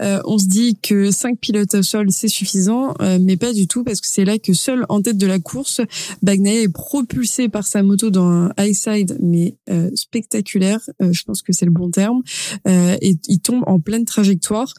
on 0.00 0.38
se 0.38 0.46
dit 0.46 0.76
que 0.82 1.10
cinq 1.10 1.38
pilotes 1.38 1.74
au 1.74 1.82
sol 1.82 2.10
c'est 2.10 2.28
suffisant, 2.28 2.94
mais 3.20 3.36
pas 3.36 3.52
du 3.52 3.66
tout 3.68 3.84
parce 3.84 4.00
que 4.00 4.08
c'est 4.08 4.24
là 4.24 4.38
que 4.38 4.52
seul 4.52 4.84
en 4.88 5.00
tête 5.00 5.18
de 5.18 5.26
la 5.26 5.38
course, 5.38 5.80
Bagnaia 6.22 6.62
est 6.62 6.72
propulsé 6.72 7.48
par 7.48 7.66
sa 7.66 7.82
moto 7.82 8.10
dans 8.10 8.26
un 8.26 8.52
high 8.58 8.74
side 8.74 9.18
mais 9.20 9.56
euh, 9.70 9.90
spectaculaire, 9.94 10.80
euh, 11.02 11.12
je 11.12 11.22
pense 11.24 11.42
que 11.42 11.52
c'est 11.52 11.66
le 11.66 11.70
bon 11.70 11.90
terme, 11.90 12.22
euh, 12.66 12.96
et 13.00 13.16
il 13.28 13.40
tombe 13.40 13.62
en 13.66 13.78
pleine 13.80 14.04
trajectoire. 14.04 14.72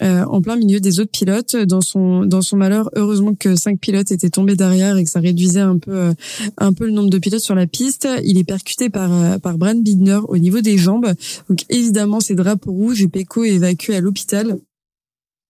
en 0.00 0.40
plein 0.42 0.56
milieu 0.56 0.80
des 0.80 0.98
autres 0.98 1.12
pilotes 1.12 1.54
dans 1.56 1.80
son 1.80 2.26
dans 2.26 2.42
son 2.42 2.56
malheur 2.56 2.90
heureusement 2.96 3.34
que 3.34 3.54
cinq 3.54 3.78
pilotes 3.78 4.10
étaient 4.10 4.28
tombés 4.28 4.56
derrière 4.56 4.96
et 4.96 5.04
que 5.04 5.08
ça 5.08 5.20
réduisait 5.20 5.60
un 5.60 5.78
peu 5.78 6.12
un 6.58 6.72
peu 6.72 6.86
le 6.86 6.90
nombre 6.90 7.10
de 7.10 7.18
pilotes 7.18 7.46
sur 7.48 7.54
la 7.54 7.68
piste 7.68 8.08
il 8.24 8.36
est 8.36 8.44
percuté 8.44 8.90
par 8.90 9.40
par 9.40 9.56
Brand 9.56 9.80
Bidner 9.80 10.20
au 10.28 10.36
niveau 10.36 10.60
des 10.60 10.78
jambes 10.78 11.10
donc 11.48 11.60
évidemment 11.68 12.18
c'est 12.18 12.34
drapeau 12.34 12.72
rouge 12.72 13.02
et 13.02 13.08
Pecco 13.08 13.44
est 13.44 13.54
évacué 13.54 13.94
à 13.94 14.00
l'hôpital 14.00 14.58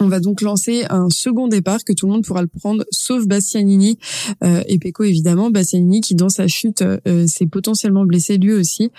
on 0.04 0.08
va 0.08 0.20
donc 0.20 0.42
lancer 0.42 0.84
un 0.90 1.08
second 1.08 1.48
départ 1.48 1.82
que 1.82 1.92
tout 1.92 2.06
le 2.06 2.12
monde 2.12 2.24
pourra 2.24 2.42
le 2.42 2.48
prendre, 2.48 2.84
sauf 2.90 3.26
Bastianini 3.26 3.98
euh, 4.42 4.62
et 4.66 4.78
Pecco 4.78 5.02
évidemment. 5.02 5.50
Bastianini 5.50 6.00
qui 6.00 6.14
dans 6.14 6.28
sa 6.28 6.46
chute 6.46 6.82
euh, 6.82 7.26
s'est 7.26 7.46
potentiellement 7.46 8.04
blessé 8.04 8.36
lui 8.36 8.52
aussi. 8.52 8.90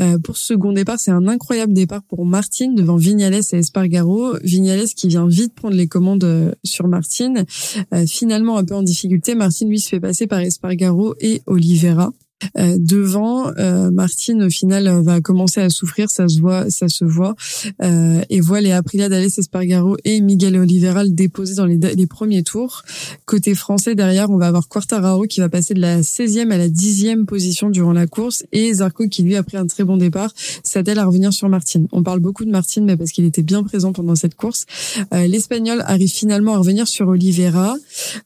Euh, 0.00 0.18
pour 0.18 0.36
ce 0.36 0.46
second 0.46 0.72
départ, 0.72 1.00
c'est 1.00 1.10
un 1.10 1.26
incroyable 1.26 1.72
départ 1.72 2.02
pour 2.04 2.24
Martin 2.24 2.72
devant 2.72 2.96
Vignales 2.96 3.34
et 3.34 3.56
Espargaro. 3.56 4.36
Vignales 4.42 4.86
qui 4.86 5.08
vient 5.08 5.26
vite 5.26 5.54
prendre 5.54 5.74
les 5.74 5.88
commandes 5.88 6.54
sur 6.62 6.86
Martin. 6.86 7.44
finalement 8.06 8.56
un 8.56 8.64
peu 8.64 8.74
en 8.74 8.82
difficulté, 8.82 9.34
Martin 9.34 9.66
lui 9.66 9.80
se 9.80 9.88
fait 9.88 10.00
passer 10.00 10.26
par 10.26 10.40
Espargaro 10.40 11.14
et 11.20 11.42
Oliveira. 11.46 12.12
Euh, 12.58 12.76
devant, 12.78 13.50
euh, 13.58 13.90
Martine 13.90 14.42
au 14.42 14.50
final 14.50 15.02
va 15.02 15.20
commencer 15.20 15.60
à 15.60 15.70
souffrir, 15.70 16.10
ça 16.10 16.28
se 16.28 16.38
voit, 16.38 16.68
se 16.70 17.04
voit, 17.04 17.34
euh, 17.82 18.20
et 18.28 18.40
voit 18.40 18.60
les 18.60 18.72
Aprilia 18.72 19.08
d'Alès 19.08 19.38
Espargaro 19.38 19.96
et 20.04 20.20
Miguel 20.20 20.56
Oliveira 20.56 21.04
le 21.04 21.10
déposer 21.10 21.54
dans 21.54 21.66
les, 21.66 22.06
premiers 22.06 22.42
tours. 22.42 22.82
Côté 23.24 23.54
français 23.54 23.94
derrière, 23.94 24.30
on 24.30 24.36
va 24.36 24.46
avoir 24.46 24.68
Quartararo 24.68 25.24
qui 25.24 25.40
va 25.40 25.48
passer 25.48 25.74
de 25.74 25.80
la 25.80 26.02
16e 26.02 26.50
à 26.52 26.58
la 26.58 26.68
10e 26.68 27.24
position 27.24 27.70
durant 27.70 27.92
la 27.92 28.06
course 28.06 28.44
et 28.52 28.72
Zarco 28.74 29.08
qui 29.08 29.22
lui 29.22 29.34
a 29.34 29.42
pris 29.42 29.56
un 29.56 29.66
très 29.66 29.84
bon 29.84 29.96
départ 29.96 30.32
s'attelle 30.62 30.98
à 30.98 31.04
revenir 31.04 31.32
sur 31.32 31.48
Martine. 31.48 31.88
On 31.92 32.02
parle 32.02 32.20
beaucoup 32.20 32.44
de 32.44 32.50
Martine 32.50 32.84
mais 32.84 32.96
parce 32.96 33.10
qu'il 33.10 33.24
était 33.24 33.42
bien 33.42 33.64
présent 33.64 33.92
pendant 33.92 34.14
cette 34.14 34.34
course. 34.34 34.66
Euh, 35.12 35.26
L'Espagnol 35.26 35.82
arrive 35.86 36.10
finalement 36.10 36.54
à 36.54 36.58
revenir 36.58 36.86
sur 36.86 37.08
Oliveira. 37.08 37.76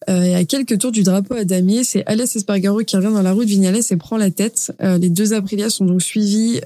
et 0.09 0.35
à 0.35 0.45
quelques 0.45 0.79
tours 0.79 0.93
du 0.93 1.03
drapeau 1.03 1.35
à 1.35 1.45
damier, 1.45 1.85
c'est 1.85 2.05
Alès 2.07 2.35
Espargaro 2.35 2.81
qui 2.81 2.97
revient 2.97 3.13
dans 3.13 3.23
la 3.23 3.33
route 3.33 3.47
Vignales 3.47 3.83
prend 4.01 4.17
la 4.17 4.31
tête. 4.31 4.73
les 4.81 5.09
deux 5.09 5.33
Aprilia 5.33 5.71
sont 5.71 5.85
donc 5.85 6.03
suivis 6.03 6.61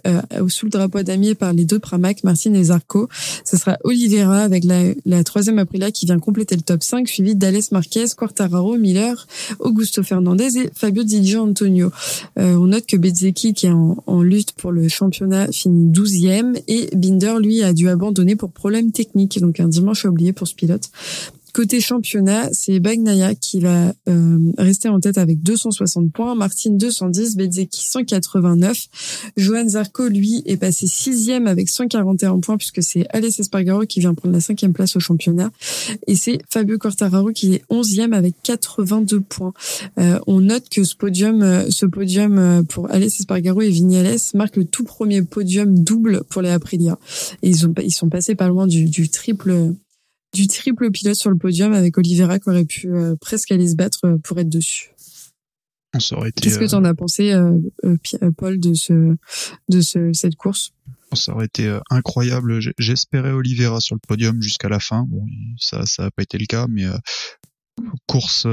sous 0.48 0.66
le 0.66 0.70
drapeau 0.70 1.02
damier 1.02 1.34
par 1.34 1.52
les 1.52 1.64
deux 1.64 1.78
Pramac, 1.78 2.24
Martin 2.24 2.54
et 2.54 2.64
Zarco. 2.64 3.08
Ce 3.44 3.56
sera 3.56 3.76
Oliveira 3.84 4.40
avec 4.40 4.64
la, 4.64 4.92
la 5.04 5.24
troisième 5.24 5.58
Aprilia 5.58 5.90
qui 5.90 6.06
vient 6.06 6.18
compléter 6.18 6.56
le 6.56 6.62
top 6.62 6.82
5, 6.82 7.06
suivi 7.08 7.34
d'Alès 7.34 7.72
Marquez, 7.72 8.06
Quartararo, 8.16 8.76
Miller, 8.76 9.26
Augusto 9.58 10.02
Fernandez 10.02 10.58
et 10.58 10.70
Fabio 10.74 11.02
Di 11.02 11.36
Antonio. 11.36 11.90
on 12.36 12.66
note 12.66 12.86
que 12.86 12.96
Bezzecchi, 12.96 13.54
qui 13.54 13.66
est 13.66 13.70
en, 13.70 14.02
en 14.06 14.22
lutte 14.22 14.52
pour 14.52 14.72
le 14.72 14.88
championnat, 14.88 15.48
finit 15.52 15.90
12e 15.90 16.60
et 16.68 16.88
Binder, 16.96 17.34
lui, 17.40 17.62
a 17.62 17.72
dû 17.72 17.88
abandonner 17.88 18.36
pour 18.36 18.50
problème 18.50 18.92
technique. 18.92 19.40
Donc 19.40 19.60
un 19.60 19.68
dimanche 19.68 20.04
oublié 20.04 20.32
pour 20.32 20.48
ce 20.48 20.54
pilote. 20.54 20.90
Côté 21.54 21.80
championnat, 21.80 22.48
c'est 22.52 22.80
Bagnaia 22.80 23.36
qui 23.36 23.60
va 23.60 23.92
euh, 24.08 24.38
rester 24.58 24.88
en 24.88 24.98
tête 24.98 25.18
avec 25.18 25.40
260 25.40 26.10
points, 26.12 26.34
Martin 26.34 26.70
210, 26.72 27.36
Bezzecchi 27.36 27.80
189. 27.80 29.32
Johan 29.36 29.68
Zarco, 29.68 30.08
lui, 30.08 30.42
est 30.46 30.56
passé 30.56 30.88
sixième 30.88 31.46
avec 31.46 31.68
141 31.68 32.40
points 32.40 32.56
puisque 32.56 32.82
c'est 32.82 33.06
Alès 33.10 33.38
Espargaro 33.38 33.82
qui 33.82 34.00
vient 34.00 34.14
prendre 34.14 34.34
la 34.34 34.40
cinquième 34.40 34.72
place 34.72 34.96
au 34.96 35.00
championnat. 35.00 35.52
Et 36.08 36.16
c'est 36.16 36.40
Fabio 36.50 36.76
Quartararo 36.76 37.30
qui 37.30 37.54
est 37.54 37.62
onzième 37.70 38.14
avec 38.14 38.34
82 38.42 39.20
points. 39.20 39.52
Euh, 40.00 40.18
on 40.26 40.40
note 40.40 40.68
que 40.68 40.82
ce 40.82 40.96
podium, 40.96 41.40
euh, 41.42 41.70
ce 41.70 41.86
podium 41.86 42.64
pour 42.68 42.90
Alès 42.90 43.20
Espargaro 43.20 43.60
et 43.60 43.70
Vignales 43.70 44.18
marque 44.34 44.56
le 44.56 44.64
tout 44.64 44.82
premier 44.82 45.22
podium 45.22 45.78
double 45.78 46.24
pour 46.28 46.42
les 46.42 46.50
Aprilia. 46.50 46.98
Ils, 47.42 47.64
ont, 47.64 47.74
ils 47.80 47.94
sont 47.94 48.08
passés 48.08 48.34
pas 48.34 48.48
loin 48.48 48.66
du 48.66 49.08
triple 49.08 49.72
du 50.34 50.48
triple 50.48 50.90
pilote 50.90 51.14
sur 51.14 51.30
le 51.30 51.38
podium 51.38 51.72
avec 51.72 51.96
Oliveira 51.96 52.38
qui 52.38 52.50
aurait 52.50 52.64
pu 52.64 52.92
euh, 52.92 53.14
presque 53.16 53.52
aller 53.52 53.68
se 53.68 53.76
battre 53.76 54.00
euh, 54.04 54.18
pour 54.18 54.38
être 54.38 54.48
dessus. 54.48 54.90
Qu'est-ce 55.92 56.58
que 56.58 56.68
tu 56.68 56.74
en 56.74 56.84
as 56.84 56.94
pensé, 56.94 57.32
euh, 57.32 57.56
Paul, 58.36 58.58
de 58.58 58.74
ce 58.74 59.14
de 59.68 59.80
ce, 59.80 60.12
cette 60.12 60.34
course? 60.34 60.72
Ça 61.12 61.32
aurait 61.32 61.46
été 61.46 61.78
incroyable. 61.88 62.58
J'espérais 62.78 63.30
Oliveira 63.30 63.78
sur 63.78 63.94
le 63.94 64.00
podium 64.00 64.42
jusqu'à 64.42 64.68
la 64.68 64.80
fin. 64.80 65.06
Bon, 65.08 65.24
ça 65.56 65.86
ça 65.86 66.02
n'a 66.02 66.10
pas 66.10 66.24
été 66.24 66.36
le 66.36 66.46
cas, 66.46 66.66
mais 66.68 66.84
course 68.08 68.46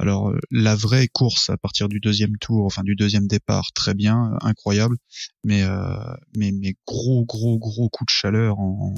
alors 0.00 0.32
la 0.52 0.74
vraie 0.76 1.08
course 1.08 1.50
à 1.50 1.56
partir 1.56 1.88
du 1.88 2.00
deuxième 2.00 2.36
tour 2.38 2.64
enfin 2.64 2.82
du 2.82 2.96
deuxième 2.96 3.28
départ 3.28 3.70
très 3.72 3.94
bien 3.94 4.36
incroyable 4.40 4.96
mais 5.44 5.62
mais 6.36 6.50
mais 6.50 6.74
gros 6.88 7.24
gros 7.24 7.56
gros 7.56 7.88
coup 7.88 8.04
de 8.04 8.10
chaleur 8.10 8.58
en, 8.58 8.94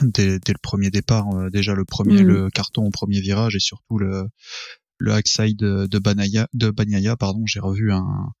dès, 0.00 0.38
dès, 0.38 0.52
le 0.52 0.58
premier 0.62 0.90
départ, 0.90 1.28
euh, 1.34 1.50
déjà 1.50 1.74
le 1.74 1.84
premier 1.84 2.22
mm. 2.22 2.26
le 2.26 2.50
carton 2.50 2.86
au 2.86 2.90
premier 2.90 3.20
virage 3.20 3.56
et 3.56 3.60
surtout 3.60 3.98
le 3.98 4.28
le 4.98 5.12
hackside 5.12 5.58
de, 5.58 5.86
de 5.86 5.98
Banaya 5.98 6.48
de 6.54 6.70
Banyaya 6.70 7.16
pardon, 7.16 7.44
j'ai 7.46 7.60
revu 7.60 7.92
un 7.92 8.32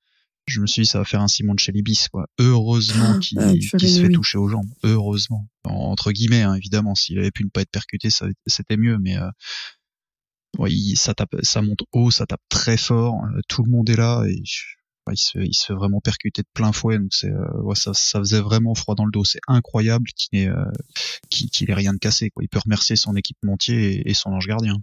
je 0.46 0.60
me 0.60 0.66
suis 0.66 0.82
dit 0.82 0.88
ça 0.88 0.98
va 0.98 1.04
faire 1.04 1.20
un 1.20 1.28
Simon 1.28 1.54
de 1.54 1.60
Chelibis 1.60 2.06
quoi. 2.10 2.26
Heureusement 2.38 3.16
ah, 3.16 3.18
qu'il 3.20 3.62
se 3.62 4.02
fait 4.02 4.10
toucher 4.10 4.38
aux 4.38 4.48
jambes, 4.48 4.70
heureusement 4.82 5.46
entre 5.64 6.12
guillemets 6.12 6.42
hein, 6.42 6.54
évidemment 6.54 6.94
s'il 6.94 7.18
avait 7.18 7.30
pu 7.30 7.44
ne 7.44 7.50
pas 7.50 7.62
être 7.62 7.70
percuté 7.70 8.08
c'était 8.46 8.76
mieux 8.76 8.98
mais 8.98 9.16
euh, 9.18 9.30
ouais, 10.58 10.70
ça 10.94 11.14
tape 11.14 11.36
ça 11.42 11.62
monte 11.62 11.82
haut, 11.92 12.10
ça 12.10 12.26
tape 12.26 12.42
très 12.48 12.76
fort, 12.76 13.14
euh, 13.24 13.40
tout 13.48 13.62
le 13.62 13.70
monde 13.70 13.88
est 13.90 13.96
là 13.96 14.24
et 14.28 14.42
il 15.10 15.18
se, 15.18 15.38
il 15.38 15.54
se 15.54 15.66
fait 15.66 15.74
vraiment 15.74 16.00
percuter 16.00 16.42
de 16.42 16.48
plein 16.54 16.72
fouet, 16.72 16.98
donc 16.98 17.12
c'est, 17.12 17.30
euh, 17.30 17.74
ça, 17.74 17.92
ça 17.94 18.20
faisait 18.20 18.40
vraiment 18.40 18.74
froid 18.74 18.94
dans 18.94 19.04
le 19.04 19.10
dos. 19.10 19.24
C'est 19.24 19.40
incroyable 19.48 20.08
qu'il 20.14 20.38
n'ait, 20.38 20.48
euh, 20.48 20.70
qu'il, 21.28 21.70
ait 21.70 21.74
rien 21.74 21.92
de 21.92 21.98
cassé. 21.98 22.30
Quoi. 22.30 22.44
Il 22.44 22.48
peut 22.48 22.60
remercier 22.62 22.96
son 22.96 23.16
équipementier 23.16 24.08
et, 24.08 24.14
son 24.14 24.30
ange 24.30 24.46
gardien. 24.46 24.76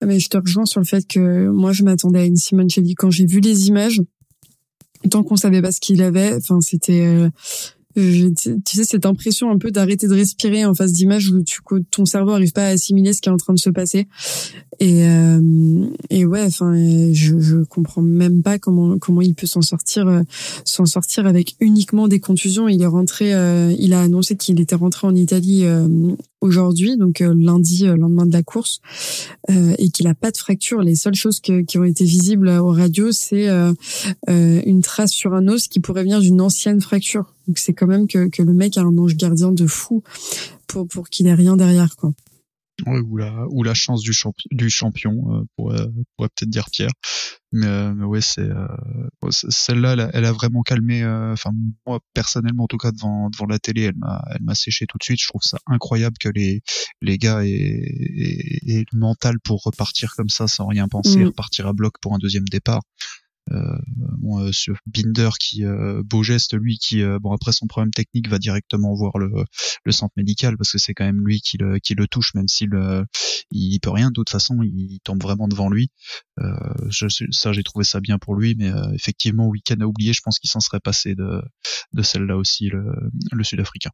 Ah, 0.00 0.06
mais 0.06 0.20
je 0.20 0.28
te 0.28 0.36
rejoins 0.36 0.66
sur 0.66 0.80
le 0.80 0.86
fait 0.86 1.06
que 1.06 1.48
moi 1.48 1.72
je 1.72 1.82
m'attendais 1.82 2.20
à 2.20 2.24
une 2.24 2.36
Simoncelli 2.36 2.94
quand 2.94 3.10
j'ai 3.10 3.26
vu 3.26 3.40
les 3.40 3.68
images. 3.68 4.00
Tant 5.10 5.22
qu'on 5.22 5.36
savait 5.36 5.62
pas 5.62 5.72
ce 5.72 5.80
qu'il 5.80 6.02
avait, 6.02 6.34
enfin 6.34 6.60
c'était 6.60 7.06
euh, 7.06 7.30
tu 7.98 8.76
sais 8.76 8.84
cette 8.84 9.06
impression 9.06 9.50
un 9.50 9.58
peu 9.58 9.70
d'arrêter 9.70 10.08
de 10.08 10.14
respirer 10.14 10.64
en 10.64 10.74
face 10.74 10.92
d'image 10.92 11.30
où 11.30 11.42
ton 11.90 12.04
cerveau 12.04 12.32
arrive 12.32 12.52
pas 12.52 12.66
à 12.66 12.68
assimiler 12.68 13.12
ce 13.12 13.20
qui 13.20 13.28
est 13.28 13.32
en 13.32 13.36
train 13.36 13.54
de 13.54 13.58
se 13.58 13.70
passer 13.70 14.08
et 14.80 15.06
euh, 15.06 15.40
ouais 16.10 16.42
enfin 16.42 16.74
je 17.12 17.38
je 17.38 17.64
comprends 17.64 18.02
même 18.02 18.42
pas 18.42 18.58
comment 18.58 18.98
comment 18.98 19.22
il 19.22 19.34
peut 19.34 19.46
s'en 19.46 19.62
sortir 19.62 20.06
euh, 20.06 20.22
s'en 20.64 20.86
sortir 20.86 21.26
avec 21.26 21.56
uniquement 21.60 22.08
des 22.08 22.20
contusions 22.20 22.68
il 22.68 22.82
est 22.82 22.86
rentré 22.86 23.34
euh, 23.34 23.74
il 23.78 23.92
a 23.92 24.00
annoncé 24.00 24.36
qu'il 24.36 24.60
était 24.60 24.76
rentré 24.76 25.06
en 25.06 25.14
Italie 25.14 25.64
aujourd'hui, 26.40 26.96
donc 26.96 27.20
euh, 27.20 27.34
lundi, 27.36 27.86
euh, 27.86 27.96
lendemain 27.96 28.26
de 28.26 28.32
la 28.32 28.42
course, 28.42 28.80
euh, 29.50 29.74
et 29.78 29.90
qu'il 29.90 30.06
a 30.06 30.14
pas 30.14 30.30
de 30.30 30.36
fracture. 30.36 30.82
Les 30.82 30.94
seules 30.94 31.14
choses 31.14 31.40
qui 31.40 31.78
ont 31.78 31.84
été 31.84 32.04
visibles 32.04 32.48
au 32.48 32.68
radio, 32.68 33.12
c'est 33.12 33.48
une 34.28 34.82
trace 34.82 35.12
sur 35.12 35.34
un 35.34 35.48
os 35.48 35.68
qui 35.68 35.80
pourrait 35.80 36.02
venir 36.02 36.20
d'une 36.20 36.40
ancienne 36.40 36.80
fracture. 36.80 37.34
Donc 37.48 37.58
c'est 37.58 37.72
quand 37.72 37.86
même 37.86 38.06
que, 38.06 38.28
que 38.28 38.42
le 38.42 38.52
mec 38.52 38.76
a 38.76 38.82
un 38.82 38.96
ange 38.98 39.16
gardien 39.16 39.50
de 39.50 39.66
fou 39.66 40.02
pour 40.66 40.86
pour 40.86 41.08
qu'il 41.08 41.26
ait 41.26 41.34
rien 41.34 41.56
derrière, 41.56 41.96
quoi. 41.96 42.12
Ouais, 42.86 43.00
ou 43.00 43.16
la 43.16 43.46
ou 43.48 43.64
la 43.64 43.74
chance 43.74 44.02
du, 44.02 44.12
du 44.52 44.70
champion 44.70 45.34
euh, 45.34 45.42
pourrait, 45.56 45.88
peut-être 46.16 46.48
dire 46.48 46.66
Pierre 46.70 46.92
mais, 47.52 47.66
euh, 47.66 47.94
mais 47.94 48.04
ouais 48.04 48.20
c'est 48.20 48.42
euh, 48.42 48.66
celle-là 49.30 49.94
elle, 49.94 50.10
elle, 50.12 50.24
a 50.24 50.32
vraiment 50.32 50.62
calmé 50.62 51.02
euh, 51.02 51.32
enfin 51.32 51.50
moi 51.86 51.98
personnellement 52.14 52.64
en 52.64 52.66
tout 52.66 52.76
cas 52.76 52.92
devant 52.92 53.30
devant 53.30 53.46
la 53.46 53.58
télé 53.58 53.82
elle 53.82 53.96
m'a 53.96 54.22
elle 54.32 54.42
m'a 54.42 54.54
séché 54.54 54.86
tout 54.86 54.98
de 54.98 55.02
suite 55.02 55.20
je 55.20 55.28
trouve 55.28 55.42
ça 55.42 55.58
incroyable 55.66 56.16
que 56.20 56.28
les 56.28 56.60
les 57.00 57.18
gars 57.18 57.44
aient, 57.44 57.50
aient, 58.66 58.84
le 58.92 58.98
mental 58.98 59.40
pour 59.42 59.62
repartir 59.64 60.12
comme 60.14 60.28
ça 60.28 60.46
sans 60.46 60.66
rien 60.66 60.88
penser 60.88 61.18
mmh. 61.18 61.26
repartir 61.28 61.66
à 61.66 61.72
bloc 61.72 61.94
pour 62.00 62.14
un 62.14 62.18
deuxième 62.18 62.46
départ 62.48 62.82
euh, 62.82 62.97
bon, 64.18 64.40
euh, 64.40 64.52
sur 64.52 64.76
Binder 64.86 65.30
qui 65.38 65.64
euh, 65.64 66.02
beau 66.04 66.22
geste 66.22 66.54
lui 66.54 66.78
qui 66.78 67.02
bon 67.20 67.32
après 67.32 67.52
son 67.52 67.66
problème 67.66 67.92
technique 67.92 68.28
va 68.28 68.38
directement 68.38 68.94
voir 68.94 69.18
le, 69.18 69.30
le 69.84 69.92
centre 69.92 70.12
médical 70.16 70.56
parce 70.56 70.72
que 70.72 70.78
c'est 70.78 70.94
quand 70.94 71.04
même 71.04 71.24
lui 71.26 71.40
qui 71.40 71.58
le, 71.58 71.78
qui 71.78 71.94
le 71.94 72.06
touche 72.06 72.34
même 72.34 72.48
s'il 72.48 72.70
il 73.50 73.80
peut 73.80 73.90
rien. 73.90 74.08
De 74.08 74.14
toute 74.14 74.30
façon 74.30 74.62
il 74.62 74.98
tombe 75.04 75.22
vraiment 75.22 75.48
devant 75.48 75.70
lui. 75.70 75.90
Je, 76.88 77.06
ça 77.30 77.52
j'ai 77.52 77.62
trouvé 77.62 77.84
ça 77.84 78.00
bien 78.00 78.18
pour 78.18 78.34
lui 78.34 78.54
mais 78.56 78.70
effectivement 78.94 79.46
week-end 79.48 79.80
à 79.80 79.86
oublier 79.86 80.12
je 80.12 80.20
pense 80.22 80.38
qu'il 80.38 80.50
s'en 80.50 80.60
serait 80.60 80.80
passé 80.80 81.14
de, 81.14 81.42
de 81.92 82.02
celle-là 82.02 82.36
aussi 82.36 82.68
le, 82.68 82.92
le 83.32 83.44
sud-africain 83.44 83.90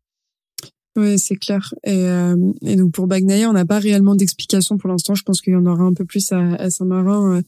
oui, 0.96 1.18
c'est 1.18 1.36
clair. 1.36 1.74
Et, 1.82 1.92
euh, 1.92 2.36
et, 2.62 2.76
donc 2.76 2.92
pour 2.92 3.08
Bagnaia, 3.08 3.50
on 3.50 3.52
n'a 3.52 3.64
pas 3.64 3.80
réellement 3.80 4.14
d'explication 4.14 4.78
pour 4.78 4.88
l'instant. 4.88 5.14
Je 5.14 5.24
pense 5.24 5.40
qu'il 5.40 5.52
y 5.52 5.56
en 5.56 5.66
aura 5.66 5.82
un 5.82 5.92
peu 5.92 6.04
plus 6.04 6.30
à, 6.30 6.70
Saint-Marin 6.70 7.38
euh, 7.38 7.42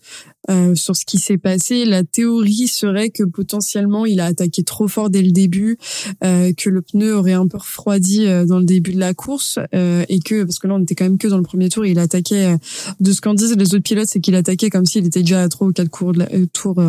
euh, 0.49 0.75
sur 0.77 0.95
ce 0.95 1.05
qui 1.05 1.19
s'est 1.19 1.39
passé. 1.39 1.85
La 1.85 2.05
théorie 2.05 2.69
serait 2.69 3.11
que 3.11 3.25
potentiellement 3.25 4.07
il 4.07 4.21
a 4.21 4.27
attaqué 4.27 4.63
trop 4.63 4.87
fort 4.87 5.11
dès 5.11 5.23
le 5.23 5.33
début, 5.33 5.77
euh, 6.23 6.53
que 6.57 6.71
le 6.71 6.83
pneu 6.83 7.17
aurait 7.17 7.33
un 7.33 7.49
peu 7.49 7.59
refroidi 7.59 8.27
euh, 8.27 8.47
dans 8.47 8.61
le 8.61 8.65
début 8.65 8.93
de 8.93 9.01
la 9.01 9.13
course 9.13 9.59
et 9.73 10.21
que 10.21 10.45
parce 10.45 10.59
que 10.59 10.69
là 10.69 10.75
on 10.75 10.83
était 10.83 10.95
quand 10.95 11.05
même 11.05 11.19
que 11.19 11.27
dans 11.27 11.37
le 11.37 11.43
premier 11.43 11.69
tour, 11.69 11.85
il 11.85 11.99
attaquait 11.99 12.57
de 13.01 13.13
ce 13.13 13.21
qu'en 13.21 13.35
disent 13.35 13.57
les 13.57 13.75
autres 13.75 13.83
pilotes, 13.83 14.07
c'est 14.09 14.21
qu'il 14.21 14.35
attaquait 14.35 14.71
comme 14.71 14.87
s'il 14.87 15.07
était 15.07 15.21
déjà 15.21 15.43
à 15.43 15.49
trois 15.49 15.67
ou 15.67 15.73
quatre 15.73 15.91
cours 15.91 16.13
de 16.13 16.21
la, 16.21 16.29
tours 16.53 16.81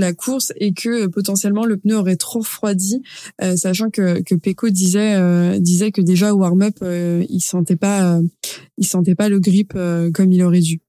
la 0.00 0.12
course 0.12 0.52
et 0.56 0.72
que 0.72 1.04
euh, 1.04 1.08
potentiellement 1.08 1.64
le 1.64 1.76
pneu 1.76 1.96
aurait 1.96 2.16
trop 2.16 2.40
refroidi, 2.40 3.02
euh, 3.42 3.56
sachant 3.56 3.90
que 3.90 4.22
que 4.22 4.68
disait 4.68 5.14
euh, 5.14 5.58
disait 5.58 5.92
que 5.92 6.00
déjà 6.00 6.34
au 6.34 6.38
warm-up 6.38 6.76
il 6.82 7.40
sentait 7.40 7.76
pas 7.76 8.20
il 8.78 8.86
sentait 8.86 9.14
pas 9.14 9.28
le 9.28 9.40
grip 9.40 9.72
comme 10.14 10.32
il 10.32 10.42
aurait 10.42 10.60
dû. 10.60 10.80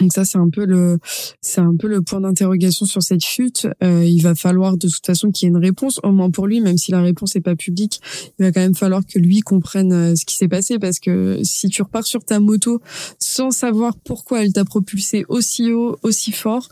Donc 0.00 0.12
ça 0.12 0.24
c'est 0.24 0.38
un 0.38 0.48
peu 0.48 0.64
le 0.64 0.98
c'est 1.40 1.60
un 1.60 1.74
peu 1.76 1.88
le 1.88 2.02
point 2.02 2.20
d'interrogation 2.20 2.86
sur 2.86 3.02
cette 3.02 3.24
chute. 3.24 3.66
Euh, 3.82 4.04
il 4.04 4.22
va 4.22 4.34
falloir 4.34 4.76
de 4.76 4.88
toute 4.88 5.04
façon 5.04 5.30
qu'il 5.30 5.46
y 5.46 5.48
ait 5.48 5.54
une 5.54 5.62
réponse, 5.62 6.00
au 6.04 6.12
moins 6.12 6.30
pour 6.30 6.46
lui, 6.46 6.60
même 6.60 6.78
si 6.78 6.92
la 6.92 7.02
réponse 7.02 7.34
n'est 7.34 7.40
pas 7.40 7.56
publique. 7.56 8.00
Il 8.38 8.44
va 8.44 8.52
quand 8.52 8.60
même 8.60 8.76
falloir 8.76 9.02
que 9.04 9.18
lui 9.18 9.40
comprenne 9.40 9.92
euh, 9.92 10.14
ce 10.14 10.24
qui 10.24 10.36
s'est 10.36 10.48
passé 10.48 10.78
parce 10.78 11.00
que 11.00 11.40
si 11.42 11.68
tu 11.68 11.82
repars 11.82 12.06
sur 12.06 12.24
ta 12.24 12.38
moto 12.38 12.80
sans 13.18 13.50
savoir 13.50 13.96
pourquoi 13.96 14.44
elle 14.44 14.52
t'a 14.52 14.64
propulsé 14.64 15.24
aussi 15.28 15.72
haut, 15.72 15.98
aussi 16.02 16.30
fort, 16.30 16.68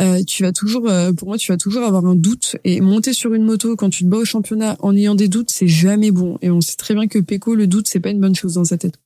euh, 0.00 0.22
tu 0.24 0.42
vas 0.42 0.52
toujours, 0.52 0.88
pour 1.16 1.28
moi, 1.28 1.36
tu 1.36 1.52
vas 1.52 1.58
toujours 1.58 1.82
avoir 1.82 2.06
un 2.06 2.16
doute. 2.16 2.56
Et 2.64 2.80
monter 2.80 3.12
sur 3.12 3.34
une 3.34 3.44
moto 3.44 3.76
quand 3.76 3.90
tu 3.90 4.04
te 4.04 4.08
bats 4.08 4.18
au 4.18 4.24
championnat 4.24 4.76
en 4.80 4.96
ayant 4.96 5.14
des 5.14 5.28
doutes, 5.28 5.50
c'est 5.50 5.68
jamais 5.68 6.10
bon. 6.10 6.38
Et 6.42 6.50
on 6.50 6.60
sait 6.60 6.76
très 6.76 6.94
bien 6.94 7.08
que 7.08 7.18
Pecco, 7.18 7.54
le 7.54 7.66
doute, 7.66 7.88
c'est 7.88 8.00
pas 8.00 8.10
une 8.10 8.20
bonne 8.20 8.34
chose 8.34 8.54
dans 8.54 8.64
sa 8.64 8.78
tête. 8.78 8.98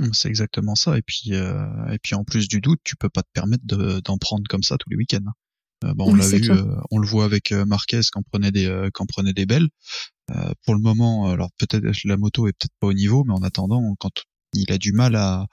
Mmh, 0.00 0.08
c'est 0.12 0.28
exactement 0.28 0.74
ça. 0.74 0.98
Et 0.98 1.02
puis, 1.02 1.34
euh, 1.34 1.66
et 1.92 1.98
puis 1.98 2.14
en 2.14 2.24
plus 2.24 2.48
du 2.48 2.60
doute, 2.60 2.80
tu 2.84 2.96
peux 2.96 3.08
pas 3.08 3.22
te 3.22 3.28
permettre 3.32 3.64
d'en 3.64 4.18
prendre 4.18 4.44
comme 4.48 4.62
ça 4.62 4.76
tous 4.78 4.90
les 4.90 4.96
week-ends. 4.96 5.32
Euh, 5.84 5.92
on 5.98 6.14
l'a 6.14 6.26
vu, 6.26 6.50
euh, 6.50 6.76
on 6.90 6.98
le 6.98 7.06
voit 7.06 7.24
avec 7.24 7.52
Marquez 7.52 8.00
quand 8.10 8.22
prenait 8.22 8.50
des 8.50 8.88
quand 8.94 9.06
prenait 9.06 9.32
des 9.32 9.46
belles. 9.46 9.68
pour 10.64 10.74
le 10.74 10.80
moment, 10.80 11.30
alors 11.30 11.50
peut-être 11.58 11.84
la 12.04 12.16
moto 12.16 12.48
est 12.48 12.52
peut-être 12.52 12.74
pas 12.80 12.88
au 12.88 12.92
niveau, 12.92 13.24
mais 13.24 13.34
en 13.34 13.42
attendant, 13.42 13.94
quand 13.98 14.22
il 14.54 14.72
a 14.72 14.78
du 14.78 14.92
mal 14.92 15.16
à, 15.16 15.46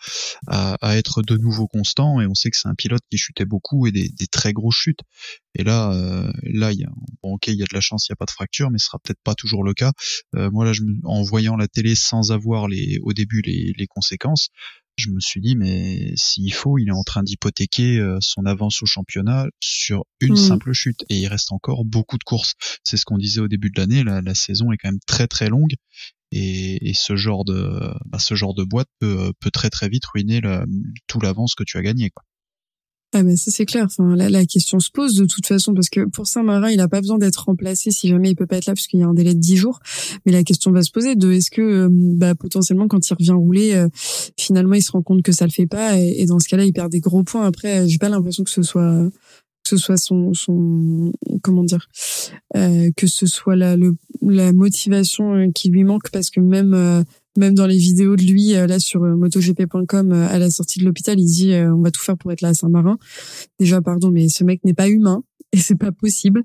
à, 0.48 0.98
être 0.98 1.22
de 1.22 1.38
nouveau 1.38 1.68
constant 1.68 2.22
et 2.22 2.28
on 2.28 2.34
sait 2.34 2.50
que 2.52 2.58
c'est 2.58 2.68
un 2.68 2.76
pilote 2.76 3.02
qui 3.10 3.18
chutait 3.18 3.46
beaucoup 3.46 3.88
et 3.88 3.92
des, 3.92 4.10
des 4.10 4.28
très 4.28 4.54
grosses 4.54 4.76
chutes. 4.76 5.02
Et 5.56 5.64
là, 5.64 5.92
euh, 5.94 6.32
là, 6.44 6.72
il 6.72 6.80
y 6.80 6.84
a, 6.84 6.90
bon, 7.24 7.34
ok, 7.34 7.48
il 7.48 7.56
y 7.56 7.64
a 7.64 7.66
de 7.66 7.74
la 7.74 7.82
chance, 7.82 8.08
il 8.08 8.12
n'y 8.12 8.16
a 8.16 8.18
pas 8.18 8.26
de 8.26 8.32
fracture, 8.32 8.72
mais 8.72 8.78
ce 8.78 8.86
sera 8.86 9.00
peut-être 9.00 9.22
pas 9.24 9.36
toujours 9.36 9.64
le 9.64 9.74
cas. 9.74 9.92
Euh, 10.36 10.50
moi 10.52 10.66
là, 10.66 10.74
je, 10.74 10.84
en 11.04 11.22
voyant 11.24 11.56
la 11.58 11.68
télé 11.68 11.96
sans 11.96 12.32
avoir 12.32 12.68
les, 12.68 13.00
au 13.04 13.14
début 13.14 13.42
les, 13.42 13.74
les 13.78 13.88
conséquences, 13.88 14.50
je 14.98 15.10
me 15.10 15.20
suis 15.20 15.42
dit 15.42 15.56
mais 15.56 16.14
s'il 16.16 16.54
faut, 16.54 16.78
il 16.78 16.90
est 16.90 16.94
en 16.94 17.04
train 17.04 17.24
d'hypothéquer 17.24 17.98
euh, 17.98 18.18
son 18.22 18.46
avance 18.46 18.84
au 18.84 18.86
championnat 18.86 19.48
sur 19.60 20.04
une 20.20 20.32
Mhm. 20.32 20.36
simple 20.36 20.74
chute 20.74 21.04
et 21.10 21.18
il 21.18 21.28
reste 21.28 21.52
encore 21.52 21.86
beaucoup 21.86 22.18
de 22.18 22.24
courses. 22.24 22.54
C'est 22.84 22.98
ce 22.98 23.06
qu'on 23.06 23.18
disait 23.18 23.42
au 23.42 23.48
début 23.48 23.70
de 23.72 23.80
l'année, 23.80 24.04
la, 24.04 24.22
la 24.22 24.36
saison 24.36 24.72
est 24.72 24.78
quand 24.78 24.90
même 24.90 25.00
très 25.08 25.28
très 25.28 25.48
longue 25.50 25.74
et, 26.32 26.90
et 26.90 26.94
ce 26.94 27.16
genre 27.16 27.44
de 27.46 27.70
bah, 28.06 28.20
ce 28.20 28.36
genre 28.36 28.54
de 28.54 28.64
boîte 28.64 28.88
peut, 29.00 29.32
peut 29.40 29.52
très 29.52 29.70
très 29.70 29.90
vite 29.90 30.06
ruiner 30.14 30.42
la- 30.42 30.66
tout 31.08 31.20
l'avance 31.20 31.56
que 31.56 31.64
tu 31.64 31.78
as 31.78 31.82
gagné 31.82 32.10
quoi. 32.10 32.24
Ah 33.14 33.24
ben 33.24 33.36
ça 33.36 33.52
c'est 33.52 33.66
clair. 33.66 33.84
Enfin 33.88 34.16
là 34.16 34.30
la 34.30 34.46
question 34.46 34.80
se 34.80 34.90
pose 34.90 35.16
de 35.16 35.26
toute 35.26 35.46
façon 35.46 35.74
parce 35.74 35.90
que 35.90 36.06
pour 36.06 36.28
Saint-Marin 36.28 36.70
il 36.70 36.80
a 36.80 36.88
pas 36.88 37.02
besoin 37.02 37.18
d'être 37.18 37.44
remplacé 37.44 37.92
si 37.92 38.08
jamais 38.08 38.30
il 38.30 38.36
peut 38.36 38.48
pas 38.48 38.56
être 38.56 38.68
là 38.68 38.74
parce 38.74 38.88
qu'il 38.88 39.02
y 39.02 39.04
a 39.04 39.08
un 39.08 39.14
délai 39.14 39.34
de 39.34 39.40
10 39.40 39.58
jours. 39.58 39.80
Mais 40.26 40.32
la 40.32 40.44
question 40.46 40.72
va 40.72 40.82
se 40.82 40.92
poser 40.92 41.16
de 41.16 41.30
est-ce 41.34 41.52
que 41.52 41.62
euh, 41.62 41.90
bah, 41.92 42.36
potentiellement 42.36 42.88
quand 42.88 43.06
il 43.10 43.14
revient 43.14 43.32
rouler 43.32 43.74
euh, 43.74 43.90
finalement 44.40 44.76
il 44.76 44.82
se 44.82 44.94
rend 44.94 45.02
compte 45.02 45.24
que 45.24 45.34
ça 45.34 45.46
le 45.46 45.52
fait 45.52 45.68
pas 45.68 45.98
et, 46.00 46.22
et 46.22 46.26
dans 46.26 46.40
ce 46.40 46.48
cas-là 46.48 46.64
il 46.64 46.72
perd 46.72 46.90
des 46.90 47.02
gros 47.02 47.24
points. 47.24 47.46
Après 47.46 47.86
j'ai 47.90 47.98
pas 47.98 48.08
l'impression 48.08 48.46
que 48.46 48.50
ce 48.50 48.64
soit 48.64 49.10
que 49.64 49.70
ce 49.70 49.78
soit 49.78 49.98
son 49.98 50.34
son 50.34 51.12
comment 51.42 51.64
dire 51.64 51.88
euh, 52.56 52.90
que 52.98 53.08
ce 53.08 53.26
soit 53.26 53.56
la 53.56 53.76
le, 53.78 53.96
la 54.22 54.54
motivation 54.54 55.36
euh, 55.36 55.52
qui 55.54 55.70
lui 55.70 55.84
manque 55.84 56.10
parce 56.12 56.30
que 56.30 56.40
même 56.40 56.74
euh, 56.74 57.04
même 57.38 57.54
dans 57.54 57.68
les 57.68 57.78
vidéos 57.78 58.16
de 58.16 58.24
lui 58.24 58.56
euh, 58.56 58.68
là 58.68 58.80
sur 58.80 59.04
euh, 59.04 59.16
motogp.com 59.16 60.12
à 60.12 60.38
la 60.38 60.50
sortie 60.50 60.80
de 60.80 60.86
l'hôpital 60.86 61.20
il 61.20 61.26
dit 61.26 61.54
euh, 61.54 61.74
on 61.74 61.82
va 61.82 61.92
tout 61.92 62.02
faire 62.02 62.18
pour 62.18 62.32
être 62.32 62.42
là 62.42 62.50
à 62.50 62.54
Saint-Marin. 62.54 62.98
Déjà 63.60 63.82
pardon 63.82 64.12
mais 64.12 64.28
ce 64.30 64.44
mec 64.44 64.64
n'est 64.64 64.74
pas 64.74 64.90
humain 64.90 65.24
et 65.54 65.58
c'est 65.58 65.76
pas 65.76 65.92
possible. 65.92 66.44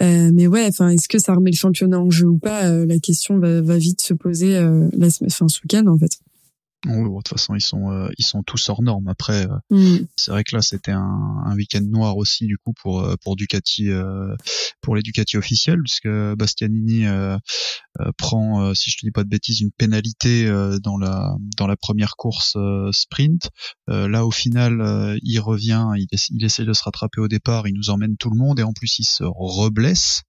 Mais 0.00 0.46
ouais 0.46 0.66
enfin 0.66 0.88
est-ce 0.88 1.08
que 1.08 1.18
ça 1.18 1.34
remet 1.34 1.50
le 1.50 1.56
championnat 1.56 2.00
en 2.00 2.10
jeu 2.10 2.26
ou 2.26 2.38
pas 2.38 2.68
la 2.84 2.98
question 2.98 3.38
va, 3.38 3.60
va 3.60 3.78
vite 3.78 4.00
se 4.00 4.14
poser 4.14 4.54
la 4.54 5.10
semaine 5.10 5.30
enfin 5.30 5.46
ce 5.48 5.60
week-end 5.62 5.86
en 5.86 5.96
fait 5.96 6.18
Bon, 6.84 7.02
de 7.04 7.08
toute 7.22 7.28
façon 7.28 7.54
ils 7.54 7.60
sont 7.60 7.92
euh, 7.92 8.08
ils 8.18 8.24
sont 8.24 8.42
tous 8.42 8.68
hors 8.68 8.82
normes. 8.82 9.08
Après 9.08 9.46
euh, 9.46 9.56
Mm. 9.70 10.06
c'est 10.16 10.30
vrai 10.32 10.42
que 10.44 10.54
là 10.56 10.62
c'était 10.62 10.90
un, 10.90 11.42
un 11.46 11.54
week-end 11.54 11.80
noir 11.82 12.16
aussi 12.16 12.46
du 12.46 12.58
coup 12.58 12.72
pour 12.82 13.00
euh, 13.02 13.14
pour 13.22 13.36
Ducati 13.36 13.90
euh, 13.90 14.34
pour 14.80 14.96
les 14.96 15.02
Ducati 15.02 15.36
officiels 15.36 15.78
puisque 15.84 16.08
Bastianini 16.08 17.06
euh, 17.06 17.36
euh, 18.00 18.10
prend 18.18 18.62
euh, 18.64 18.74
si 18.74 18.90
je 18.90 18.96
te 18.98 19.06
dis 19.06 19.12
pas 19.12 19.22
de 19.24 19.28
bêtises 19.28 19.60
une 19.60 19.70
pénalité 19.70 20.46
euh, 20.46 20.78
dans 20.82 20.98
la 20.98 21.36
dans 21.56 21.66
la 21.66 21.76
première 21.76 22.16
course 22.16 22.54
euh, 22.56 22.90
sprint 22.92 23.48
Euh, 23.90 24.08
là 24.08 24.24
au 24.26 24.30
final 24.30 24.80
euh, 24.80 25.16
il 25.22 25.38
revient 25.40 25.86
il, 25.96 26.06
il 26.30 26.44
essaie 26.44 26.64
de 26.64 26.72
se 26.72 26.82
rattraper 26.84 27.20
au 27.20 27.28
départ 27.28 27.66
il 27.68 27.74
nous 27.74 27.90
emmène 27.90 28.16
tout 28.16 28.30
le 28.30 28.36
monde 28.38 28.58
et 28.60 28.62
en 28.62 28.72
plus 28.72 28.98
il 28.98 29.04
se 29.04 29.24
reblesse 29.24 30.22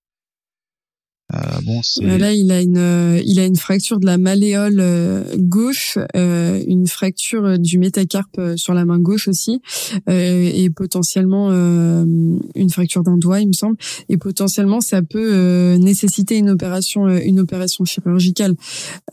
euh, 1.34 1.38
bon 1.66 1.82
Là, 2.02 2.34
il 2.34 2.52
a 2.52 2.62
une, 2.62 2.78
euh, 2.78 3.22
il 3.26 3.40
a 3.40 3.46
une 3.46 3.56
fracture 3.56 4.00
de 4.00 4.06
la 4.06 4.18
malléole 4.18 4.80
euh, 4.80 5.24
gauche, 5.38 5.98
euh, 6.16 6.62
une 6.68 6.86
fracture 6.86 7.58
du 7.58 7.78
métacarpe 7.80 8.40
sur 8.56 8.74
la 8.74 8.86
main 8.86 9.00
gauche 9.00 9.28
aussi, 9.28 9.62
et 10.08 10.70
potentiellement 10.70 11.50
une 11.52 12.70
fracture 12.70 13.04
d'un 13.04 13.18
doigt, 13.18 13.40
il 13.40 13.48
me 13.48 13.54
semble. 13.54 13.78
Et 14.10 14.18
potentiellement, 14.18 14.82
ça 14.82 15.02
peut 15.02 15.76
nécessiter 15.76 16.38
une 16.38 16.50
opération, 16.50 17.08
une 17.08 17.40
opération 17.40 17.86
chirurgicale. 17.86 18.56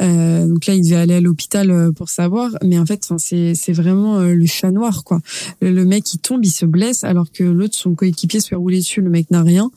Donc 0.00 0.66
là, 0.66 0.74
il 0.74 0.82
devait 0.82 0.96
aller 0.96 1.14
à 1.14 1.20
l'hôpital 1.20 1.92
pour 1.94 2.08
savoir, 2.08 2.50
mais 2.64 2.78
en 2.78 2.86
fait, 2.86 3.08
c'est, 3.18 3.54
c'est 3.54 3.72
vraiment 3.72 4.20
le 4.20 4.46
chat 4.46 4.70
noir, 4.70 5.04
quoi. 5.04 5.20
Le, 5.60 5.70
le 5.70 5.84
mec, 5.84 6.12
il 6.12 6.18
tombe, 6.18 6.44
il 6.44 6.50
se 6.50 6.66
blesse, 6.66 7.04
alors 7.04 7.30
que 7.32 7.44
l'autre, 7.44 7.74
son 7.74 7.94
coéquipier, 7.94 8.40
se 8.40 8.48
fait 8.48 8.56
rouler 8.56 8.78
dessus. 8.78 9.00
Le 9.00 9.10
mec 9.10 9.30
n'a 9.30 9.42
rien. 9.42 9.70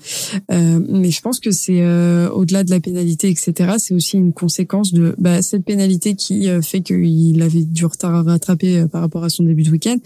Mais 0.50 1.12
je 1.12 1.22
pense 1.22 1.40
que 1.40 1.52
c'est 1.52 1.82
euh, 2.24 2.30
au-delà 2.30 2.64
de 2.64 2.72
la 2.72 2.80
pénalité, 2.80 3.30
etc. 3.30 3.74
C'est 3.78 3.94
aussi 3.94 4.18
une 4.18 4.34
conséquence 4.34 4.94
de 4.94 5.16
bah, 5.18 5.42
cette 5.42 5.64
pénalité 5.64 6.16
qui 6.16 6.50
euh, 6.50 6.62
fait 6.62 6.82
qu'il 6.82 7.42
avait 7.42 7.64
du 7.64 7.86
retard 7.86 8.16
à 8.16 8.24
rattraper 8.24 8.80
euh, 8.80 8.88
par 8.88 9.02
rapport 9.02 9.24
à 9.24 9.30
son 9.30 9.44
début 9.44 9.64
de 9.64 9.72
week-end 9.72 9.98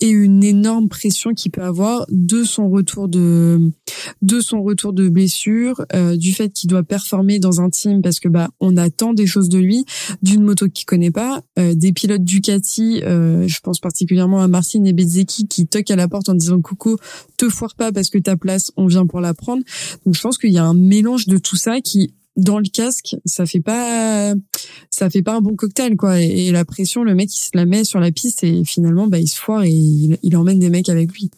et 0.00 0.08
une 0.08 0.42
énorme 0.42 0.88
pression 0.88 1.34
qu'il 1.34 1.50
peut 1.50 1.62
avoir 1.62 2.06
de 2.10 2.44
son 2.44 2.68
retour 2.68 3.08
de 3.08 3.72
de 4.22 4.40
son 4.40 4.62
retour 4.62 4.92
de 4.92 5.08
blessure, 5.08 5.84
du 6.16 6.32
fait 6.32 6.50
qu'il 6.50 6.68
doit 6.68 6.82
performer 6.82 7.38
dans 7.38 7.60
un 7.60 7.70
team 7.70 8.02
parce 8.02 8.20
que 8.20 8.28
bah 8.28 8.50
on 8.60 8.76
attend 8.76 9.12
des 9.12 9.26
choses 9.26 9.48
de 9.48 9.58
lui, 9.58 9.84
d'une 10.22 10.42
moto 10.42 10.68
qu'il 10.68 10.86
connaît 10.86 11.10
pas, 11.10 11.42
des 11.56 11.92
pilotes 11.92 12.24
Ducati, 12.24 13.00
je 13.00 13.60
pense 13.60 13.80
particulièrement 13.80 14.42
à 14.42 14.48
Martin 14.48 14.84
et 14.84 14.92
Bezzecchi 14.92 15.46
qui 15.46 15.66
toquent 15.66 15.90
à 15.90 15.96
la 15.96 16.08
porte 16.08 16.28
en 16.28 16.34
disant 16.34 16.60
coucou, 16.60 16.96
te 17.36 17.48
foire 17.48 17.74
pas 17.74 17.92
parce 17.92 18.10
que 18.10 18.18
ta 18.18 18.36
place, 18.36 18.72
on 18.76 18.86
vient 18.86 19.06
pour 19.06 19.20
la 19.20 19.34
prendre. 19.34 19.62
Donc 20.04 20.14
je 20.14 20.20
pense 20.20 20.38
qu'il 20.38 20.52
y 20.52 20.58
a 20.58 20.64
un 20.64 20.74
mélange 20.74 21.26
de 21.26 21.38
tout 21.38 21.56
ça 21.56 21.63
qui 21.82 22.14
dans 22.36 22.58
le 22.58 22.68
casque, 22.68 23.16
ça 23.24 23.46
fait 23.46 23.60
pas 23.60 24.34
ça 24.90 25.10
fait 25.10 25.22
pas 25.22 25.36
un 25.36 25.40
bon 25.40 25.54
cocktail 25.54 25.96
quoi 25.96 26.20
et, 26.20 26.50
la 26.50 26.64
pression 26.64 27.04
le 27.04 27.14
mec 27.14 27.34
il 27.34 27.38
se 27.38 27.50
la 27.54 27.64
met 27.64 27.84
sur 27.84 28.00
la 28.00 28.10
piste 28.10 28.42
et 28.42 28.64
finalement 28.64 29.06
bah 29.06 29.18
il 29.18 29.28
se 29.28 29.38
foire 29.38 29.62
et 29.62 29.70
il, 29.70 30.36
emmène 30.36 30.58
des 30.58 30.70
mecs 30.70 30.88
avec 30.88 31.12
lui. 31.12 31.30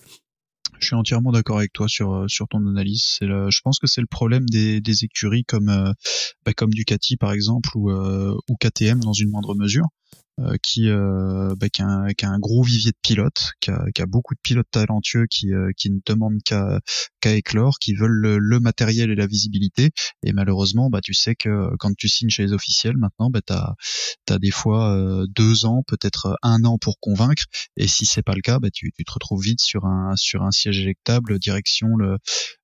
Je 0.78 0.86
suis 0.86 0.94
entièrement 0.94 1.32
d'accord 1.32 1.58
avec 1.58 1.72
toi 1.72 1.88
sur 1.88 2.12
euh, 2.12 2.28
sur 2.28 2.48
ton 2.48 2.66
analyse. 2.66 3.16
C'est 3.18 3.26
je 3.26 3.60
pense 3.62 3.78
que 3.78 3.86
c'est 3.86 4.00
le 4.00 4.06
problème 4.06 4.46
des, 4.46 4.80
des 4.80 5.04
écuries 5.04 5.44
comme 5.44 5.68
euh, 5.68 5.92
bah, 6.44 6.52
comme 6.54 6.70
Ducati 6.70 7.16
par 7.16 7.32
exemple 7.32 7.70
ou 7.74 7.90
euh, 7.90 8.34
ou 8.48 8.56
KTM 8.56 9.00
dans 9.00 9.14
une 9.14 9.30
moindre 9.30 9.54
mesure, 9.54 9.86
euh, 10.38 10.56
qui 10.62 10.90
euh, 10.90 11.54
bah, 11.56 11.68
a 11.78 12.26
un, 12.26 12.38
gros 12.38 12.62
vivier 12.62 12.90
de 12.90 12.98
pilotes, 13.00 13.52
qui 13.60 13.70
a, 13.70 14.06
beaucoup 14.06 14.34
de 14.34 14.40
pilotes 14.42 14.70
talentueux 14.70 15.24
qui 15.30 15.54
euh, 15.54 15.70
qui 15.78 15.90
ne 15.90 15.98
demandent 16.04 16.42
qu'à 16.42 17.34
éclore, 17.34 17.78
qui 17.78 17.94
veulent 17.94 18.36
le, 18.36 18.60
matériel 18.60 19.10
et 19.10 19.14
la 19.14 19.26
visibilité. 19.26 19.92
Et 20.22 20.32
malheureusement, 20.32 20.90
bah 20.90 21.00
tu 21.02 21.14
sais 21.14 21.34
que 21.36 21.74
quand 21.78 21.94
tu 21.96 22.08
signes 22.08 22.28
chez 22.28 22.42
les 22.42 22.52
officiels 22.52 22.98
maintenant, 22.98 23.30
bah 23.30 23.40
t'as 23.44 23.76
t'as 24.26 24.38
des 24.38 24.50
fois 24.50 24.94
euh, 24.94 25.26
deux 25.34 25.64
ans, 25.64 25.82
peut-être 25.86 26.36
un 26.42 26.64
an 26.64 26.76
pour 26.76 27.00
convaincre. 27.00 27.44
Et 27.78 27.86
si 27.88 28.04
c'est 28.04 28.22
pas 28.22 28.34
le 28.34 28.42
cas, 28.42 28.58
bah 28.58 28.68
tu, 28.70 28.92
tu 28.94 29.04
te 29.04 29.12
retrouves 29.12 29.42
vite 29.42 29.62
sur 29.62 29.86
un 29.86 30.16
sur 30.16 30.42
un 30.42 30.50
siège 30.50 30.80
électable 30.80 31.38
direction 31.38 31.96
le 31.96 32.18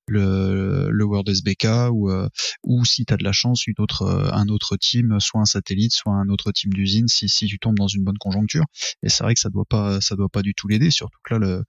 le, 0.07 0.89
le 0.91 1.05
World 1.05 1.29
SBK 1.29 1.91
ou 1.91 2.09
euh, 2.09 2.27
ou 2.63 2.83
si 2.85 3.05
tu 3.05 3.13
as 3.13 3.17
de 3.17 3.23
la 3.23 3.31
chance 3.31 3.67
une 3.67 3.75
autre 3.79 4.03
euh, 4.03 4.29
un 4.33 4.47
autre 4.47 4.75
team 4.77 5.19
soit 5.19 5.41
un 5.41 5.45
satellite 5.45 5.93
soit 5.93 6.13
un 6.13 6.27
autre 6.29 6.51
team 6.51 6.73
d'usine 6.73 7.07
si 7.07 7.29
si 7.29 7.47
tu 7.47 7.59
tombes 7.59 7.77
dans 7.77 7.87
une 7.87 8.03
bonne 8.03 8.17
conjoncture. 8.17 8.65
Et 9.01 9.09
c'est 9.09 9.23
vrai 9.23 9.33
que 9.33 9.39
ça 9.39 9.49
doit 9.49 9.65
pas 9.67 10.01
ça 10.01 10.15
doit 10.15 10.29
pas 10.29 10.41
du 10.41 10.53
tout 10.53 10.67
l'aider 10.67 10.91
surtout 10.91 11.19
que 11.23 11.33
là 11.35 11.39
le 11.39 11.63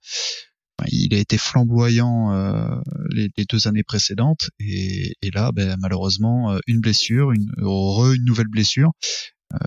il 0.89 1.13
a 1.13 1.19
été 1.19 1.37
flamboyant 1.37 2.33
euh, 2.33 2.67
les, 3.09 3.29
les, 3.37 3.45
deux 3.45 3.67
années 3.67 3.83
précédentes. 3.83 4.49
Et, 4.59 5.13
et 5.21 5.31
là 5.31 5.51
ben, 5.53 5.77
malheureusement 5.79 6.51
euh, 6.51 6.59
une 6.67 6.81
blessure 6.81 7.31
une 7.31 7.49
re, 7.61 8.13
une 8.13 8.25
nouvelle 8.25 8.49
blessure. 8.49 8.91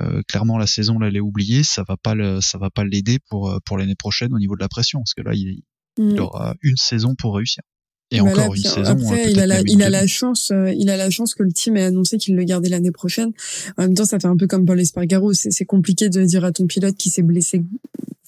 Euh, 0.00 0.22
clairement 0.28 0.58
la 0.58 0.66
saison 0.66 0.98
là 0.98 1.08
elle 1.08 1.16
est 1.16 1.20
oubliée. 1.20 1.62
Ça 1.62 1.84
va 1.88 1.96
pas 1.96 2.14
le, 2.14 2.42
ça 2.42 2.58
va 2.58 2.68
pas 2.68 2.84
l'aider 2.84 3.18
pour 3.30 3.58
pour 3.64 3.78
l'année 3.78 3.94
prochaine 3.94 4.34
au 4.34 4.38
niveau 4.38 4.54
de 4.54 4.60
la 4.60 4.68
pression 4.68 4.98
parce 4.98 5.14
que 5.14 5.22
là 5.22 5.32
il, 5.34 5.62
il 5.96 6.20
aura 6.20 6.54
une 6.62 6.76
saison 6.76 7.14
pour 7.14 7.36
réussir 7.36 7.62
et 8.11 8.20
Bah 8.20 8.24
là, 8.24 8.30
encore 8.32 8.54
une 8.54 8.62
puis, 8.62 8.62
saison 8.62 8.84
Après, 8.84 9.30
il 9.30 9.40
a 9.40 9.46
la, 9.46 9.61
il 9.66 9.82
a 9.82 10.06
chance, 10.06 10.50
euh, 10.50 10.72
il 10.72 10.88
a 10.88 10.96
la 10.96 11.11
chance 11.11 11.34
que 11.34 11.42
le 11.42 11.52
team 11.52 11.76
ait 11.76 11.84
annoncé 11.84 12.16
qu'il 12.16 12.36
le 12.36 12.44
gardait 12.44 12.70
l'année 12.70 12.90
prochaine. 12.90 13.32
En 13.76 13.82
même 13.82 13.94
temps, 13.94 14.06
ça 14.06 14.18
fait 14.18 14.28
un 14.28 14.36
peu 14.36 14.46
comme 14.46 14.64
Paul 14.64 14.80
Espargaro. 14.80 15.32
C'est, 15.34 15.50
c'est 15.50 15.66
compliqué 15.66 16.09
de 16.09 16.24
dire 16.24 16.44
à 16.44 16.52
ton 16.52 16.66
pilote 16.66 16.96
qui 16.96 17.11
s'est 17.11 17.22
blessé 17.22 17.62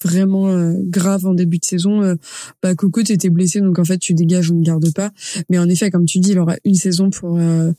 vraiment 0.04 0.48
euh, 0.48 0.74
grave 0.78 1.26
en 1.26 1.34
début 1.34 1.58
de 1.58 1.64
saison, 1.64 2.02
euh, 2.02 2.14
bah 2.62 2.74
Coco, 2.74 3.02
t'étais 3.02 3.30
blessé, 3.30 3.60
donc 3.60 3.78
en 3.78 3.84
fait 3.84 3.98
tu 3.98 4.14
dégages, 4.14 4.50
on 4.50 4.56
ne 4.56 4.64
garde 4.64 4.92
pas. 4.92 5.10
Mais 5.48 5.58
en 5.58 5.68
effet, 5.68 5.90
comme 5.90 6.06
tu 6.06 6.18
dis, 6.18 6.30
il 6.30 6.38
aura 6.38 6.56
une 6.64 6.74
saison 6.74 7.10
pour 7.10 7.38
euh, 7.38 7.70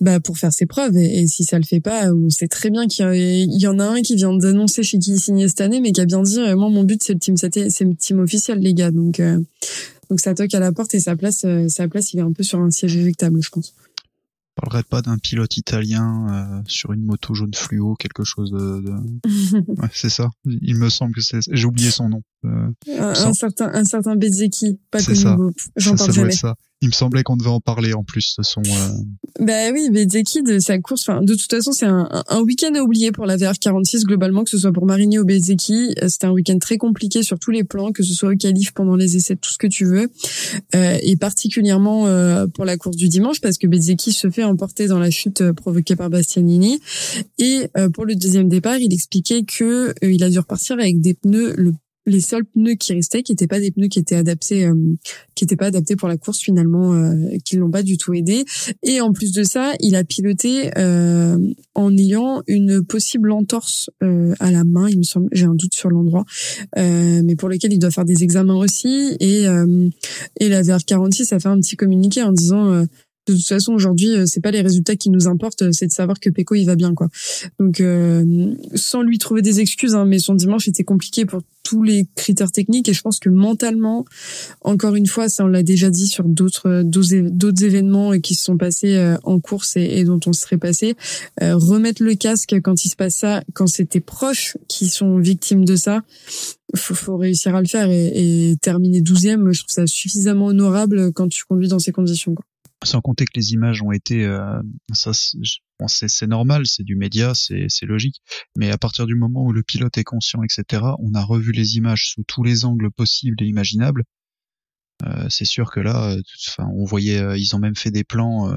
bah 0.00 0.18
pour 0.18 0.38
faire 0.38 0.52
ses 0.52 0.66
preuves. 0.66 0.96
Et, 0.96 1.20
et, 1.20 1.26
si 1.28 1.44
ça 1.44 1.58
le 1.58 1.64
fait 1.64 1.80
pas, 1.80 2.12
on 2.12 2.30
sait 2.30 2.48
très 2.48 2.70
bien 2.70 2.86
qu'il 2.88 3.04
y, 3.04 3.08
a, 3.08 3.14
il 3.14 3.60
y 3.60 3.66
en 3.66 3.78
a 3.78 3.84
un 3.84 4.02
qui 4.02 4.16
vient 4.16 4.34
d'annoncer 4.34 4.82
chez 4.82 4.98
qui 4.98 5.12
il 5.12 5.20
signait 5.20 5.48
cette 5.48 5.60
année, 5.60 5.80
mais 5.80 5.92
qui 5.92 6.00
a 6.00 6.04
bien 6.04 6.22
dit, 6.22 6.40
moi 6.40 6.68
mon 6.68 6.82
but 6.82 7.02
c'est 7.02 7.14
le 7.14 7.20
team, 7.20 7.36
c'est 7.36 7.56
le 7.56 7.94
team 7.94 8.18
officiel, 8.18 8.58
les 8.58 8.74
gars. 8.74 8.90
Donc 8.90 9.22
donc 10.12 10.20
ça 10.20 10.34
toque 10.34 10.52
à 10.52 10.60
la 10.60 10.72
porte 10.72 10.92
et 10.92 11.00
sa 11.00 11.16
place, 11.16 11.46
euh, 11.46 11.68
sa 11.68 11.88
place, 11.88 12.12
il 12.12 12.18
est 12.18 12.22
un 12.22 12.34
peu 12.34 12.42
sur 12.42 12.60
un 12.60 12.70
siège 12.70 12.94
éjectable, 12.98 13.42
je 13.42 13.48
pense. 13.48 13.74
Je 13.96 14.60
parlerai 14.60 14.82
pas 14.82 15.00
d'un 15.00 15.16
pilote 15.16 15.56
italien 15.56 16.26
euh, 16.30 16.62
sur 16.66 16.92
une 16.92 17.02
moto 17.02 17.32
jaune 17.32 17.54
fluo, 17.54 17.94
quelque 17.94 18.22
chose 18.22 18.50
de. 18.50 18.82
de... 18.82 19.80
ouais, 19.80 19.88
c'est 19.94 20.10
ça. 20.10 20.28
Il 20.44 20.76
me 20.76 20.90
semble 20.90 21.14
que 21.14 21.22
c'est. 21.22 21.38
J'ai 21.50 21.64
oublié 21.64 21.90
son 21.90 22.10
nom. 22.10 22.20
Euh, 22.44 22.68
un, 22.98 23.08
un, 23.08 23.32
certain, 23.32 23.70
un 23.72 23.84
certain 23.84 24.16
Bezzecchi, 24.16 24.78
pas 24.90 25.02
connu. 25.02 25.54
J'en 25.76 25.94
parle 25.94 26.12
ça 26.12 26.12
jamais. 26.12 26.32
Ça. 26.32 26.56
Il 26.82 26.88
me 26.88 26.92
semblait 26.92 27.22
qu'on 27.22 27.36
devait 27.36 27.48
en 27.48 27.60
parler 27.60 27.94
en 27.94 28.04
plus 28.04 28.34
de 28.38 28.42
son. 28.42 28.60
Euh... 28.60 28.88
Bah 29.40 29.70
oui, 29.72 29.88
de 29.90 30.58
sa 30.58 30.78
course. 30.78 31.08
Enfin, 31.08 31.22
de 31.22 31.34
toute 31.34 31.50
façon, 31.50 31.72
c'est 31.72 31.86
un, 31.86 32.42
week-end 32.44 32.74
à 32.74 32.82
oublier 32.82 33.12
pour 33.12 33.24
la 33.24 33.36
VR46 33.36 34.04
globalement, 34.04 34.44
que 34.44 34.50
ce 34.50 34.58
soit 34.58 34.72
pour 34.72 34.84
Marini 34.84 35.18
ou 35.18 35.24
Bezzecchi. 35.24 35.94
C'était 36.08 36.26
un 36.26 36.32
week-end 36.32 36.58
très 36.58 36.76
compliqué 36.76 37.22
sur 37.22 37.38
tous 37.38 37.50
les 37.50 37.64
plans, 37.64 37.92
que 37.92 38.02
ce 38.02 38.12
soit 38.12 38.30
au 38.30 38.36
qualif, 38.36 38.72
pendant 38.72 38.96
les 38.96 39.16
essais, 39.16 39.36
tout 39.36 39.50
ce 39.50 39.58
que 39.58 39.66
tu 39.66 39.84
veux, 39.84 40.10
euh, 40.74 40.98
et 41.02 41.16
particulièrement 41.16 42.06
euh, 42.06 42.46
pour 42.46 42.64
la 42.64 42.76
course 42.76 42.96
du 42.96 43.08
dimanche, 43.08 43.40
parce 43.40 43.58
que 43.58 43.66
Bezzecchi 43.66 44.12
se 44.12 44.28
fait 44.28 44.44
emporter 44.44 44.88
dans 44.88 44.98
la 44.98 45.10
chute 45.10 45.40
euh, 45.40 45.52
provoquée 45.52 45.96
par 45.96 46.10
Bastianini. 46.10 46.80
Et 47.38 47.68
euh, 47.76 47.88
pour 47.88 48.04
le 48.04 48.14
deuxième 48.14 48.48
départ, 48.48 48.78
il 48.78 48.92
expliquait 48.92 49.44
que 49.44 49.88
euh, 49.90 50.12
il 50.12 50.22
a 50.24 50.30
dû 50.30 50.38
repartir 50.38 50.78
avec 50.78 51.00
des 51.00 51.14
pneus 51.14 51.54
le 51.56 51.72
les 52.06 52.20
seuls 52.20 52.44
pneus 52.44 52.74
qui 52.74 52.92
restaient, 52.92 53.22
qui 53.22 53.32
n'étaient 53.32 53.46
pas 53.46 53.60
des 53.60 53.70
pneus 53.70 53.88
qui 53.88 53.98
étaient 53.98 54.16
adaptés, 54.16 54.66
euh, 54.66 54.74
qui 55.34 55.44
étaient 55.44 55.56
pas 55.56 55.66
adaptés 55.66 55.96
pour 55.96 56.08
la 56.08 56.16
course 56.16 56.40
finalement, 56.40 56.94
euh, 56.94 57.36
qui 57.44 57.56
l'ont 57.56 57.70
pas 57.70 57.82
du 57.82 57.96
tout 57.96 58.12
aidé. 58.14 58.44
Et 58.82 59.00
en 59.00 59.12
plus 59.12 59.32
de 59.32 59.42
ça, 59.44 59.74
il 59.80 59.94
a 59.94 60.04
piloté 60.04 60.70
euh, 60.78 61.38
en 61.74 61.96
ayant 61.96 62.42
une 62.46 62.84
possible 62.84 63.30
entorse 63.30 63.90
euh, 64.02 64.34
à 64.40 64.50
la 64.50 64.64
main, 64.64 64.88
il 64.88 64.98
me 64.98 65.02
semble. 65.02 65.28
J'ai 65.32 65.46
un 65.46 65.54
doute 65.54 65.74
sur 65.74 65.90
l'endroit, 65.90 66.24
mais 66.76 67.36
pour 67.36 67.48
lequel 67.48 67.72
il 67.72 67.78
doit 67.78 67.90
faire 67.90 68.04
des 68.04 68.22
examens 68.22 68.56
aussi. 68.56 69.16
Et 69.20 69.46
et 70.40 70.48
la 70.48 70.62
VR46 70.62 71.34
a 71.34 71.40
fait 71.40 71.48
un 71.48 71.60
petit 71.60 71.76
communiqué 71.76 72.22
en 72.22 72.32
disant 72.32 72.84
de 73.26 73.34
toute 73.34 73.46
façon 73.46 73.72
aujourd'hui 73.72 74.16
euh, 74.16 74.24
c'est 74.26 74.40
pas 74.40 74.50
les 74.50 74.60
résultats 74.60 74.96
qui 74.96 75.10
nous 75.10 75.28
importent 75.28 75.72
c'est 75.72 75.86
de 75.86 75.92
savoir 75.92 76.18
que 76.18 76.28
Peko 76.28 76.54
il 76.54 76.64
va 76.64 76.74
bien 76.74 76.94
quoi 76.94 77.08
donc 77.60 77.80
euh, 77.80 78.54
sans 78.74 79.02
lui 79.02 79.18
trouver 79.18 79.42
des 79.42 79.60
excuses 79.60 79.94
hein, 79.94 80.04
mais 80.04 80.18
son 80.18 80.34
dimanche 80.34 80.66
était 80.68 80.84
compliqué 80.84 81.24
pour 81.24 81.42
tous 81.62 81.82
les 81.84 82.06
critères 82.16 82.50
techniques 82.50 82.88
et 82.88 82.92
je 82.92 83.00
pense 83.00 83.20
que 83.20 83.28
mentalement 83.28 84.04
encore 84.62 84.96
une 84.96 85.06
fois 85.06 85.28
ça 85.28 85.44
on 85.44 85.46
l'a 85.46 85.62
déjà 85.62 85.88
dit 85.88 86.08
sur 86.08 86.24
d'autres 86.24 86.82
d'autres 86.82 87.62
événements 87.62 88.18
qui 88.18 88.34
se 88.34 88.44
sont 88.44 88.56
passés 88.56 88.96
euh, 88.96 89.16
en 89.22 89.38
course 89.38 89.76
et, 89.76 90.02
dont 90.04 90.20
on 90.26 90.32
serait 90.32 90.58
passé 90.58 90.96
remettre 91.40 92.02
le 92.02 92.14
casque 92.14 92.56
quand 92.62 92.84
il 92.84 92.88
se 92.88 92.96
passe 92.96 93.16
ça 93.16 93.42
quand 93.54 93.68
c'est 93.68 93.86
tes 93.86 94.00
proches 94.00 94.56
qui 94.68 94.88
sont 94.88 95.18
victimes 95.18 95.64
de 95.64 95.76
ça 95.76 96.02
faut, 96.74 96.94
faut 96.94 97.16
réussir 97.16 97.54
à 97.54 97.60
le 97.60 97.68
faire 97.68 97.88
et, 97.88 98.50
et 98.50 98.56
terminer 98.56 99.00
douzième 99.00 99.52
je 99.52 99.60
trouve 99.60 99.72
ça 99.72 99.86
suffisamment 99.86 100.46
honorable 100.46 101.12
quand 101.12 101.28
tu 101.28 101.44
conduis 101.44 101.68
dans 101.68 101.78
ces 101.78 101.92
conditions 101.92 102.34
quoi. 102.34 102.44
Sans 102.84 103.00
compter 103.00 103.24
que 103.24 103.32
les 103.34 103.52
images 103.52 103.82
ont 103.82 103.92
été, 103.92 104.24
euh, 104.24 104.60
ça, 104.92 105.12
c'est 105.14 106.26
normal, 106.26 106.66
c'est 106.66 106.82
du 106.82 106.96
média, 106.96 107.32
c'est 107.34 107.68
logique. 107.82 108.22
Mais 108.56 108.70
à 108.70 108.78
partir 108.78 109.06
du 109.06 109.14
moment 109.14 109.44
où 109.44 109.52
le 109.52 109.62
pilote 109.62 109.96
est 109.98 110.04
conscient, 110.04 110.42
etc., 110.42 110.82
on 110.98 111.14
a 111.14 111.22
revu 111.22 111.52
les 111.52 111.76
images 111.76 112.08
sous 112.08 112.24
tous 112.24 112.42
les 112.42 112.64
angles 112.64 112.90
possibles 112.90 113.42
et 113.42 113.46
imaginables. 113.46 114.04
Euh, 115.04 115.26
c'est 115.28 115.44
sûr 115.44 115.72
que 115.72 115.80
là, 115.80 116.16
enfin, 116.48 116.68
on 116.76 116.84
voyait, 116.84 117.18
euh, 117.18 117.36
ils 117.36 117.56
ont 117.56 117.58
même 117.58 117.74
fait 117.74 117.90
des 117.90 118.04
plans 118.04 118.54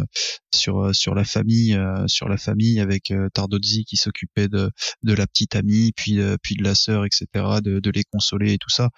sur 0.54 0.94
sur 0.94 1.16
la 1.16 1.24
famille, 1.24 1.78
sur 2.08 2.30
la 2.30 2.38
famille 2.38 2.80
avec 2.80 3.12
Tardozzi 3.34 3.86
qui 3.86 3.98
s'occupait 3.98 4.48
de 4.48 4.70
de 5.02 5.14
la 5.14 5.26
petite 5.26 5.56
amie, 5.56 5.92
puis 5.96 6.20
puis 6.44 6.56
de 6.56 6.64
la 6.64 6.76
sœur, 6.76 7.06
etc., 7.06 7.26
de, 7.64 7.80
de 7.80 7.90
les 7.90 8.04
consoler 8.04 8.54
et 8.54 8.58
tout 8.60 8.70
ça. 8.70 8.90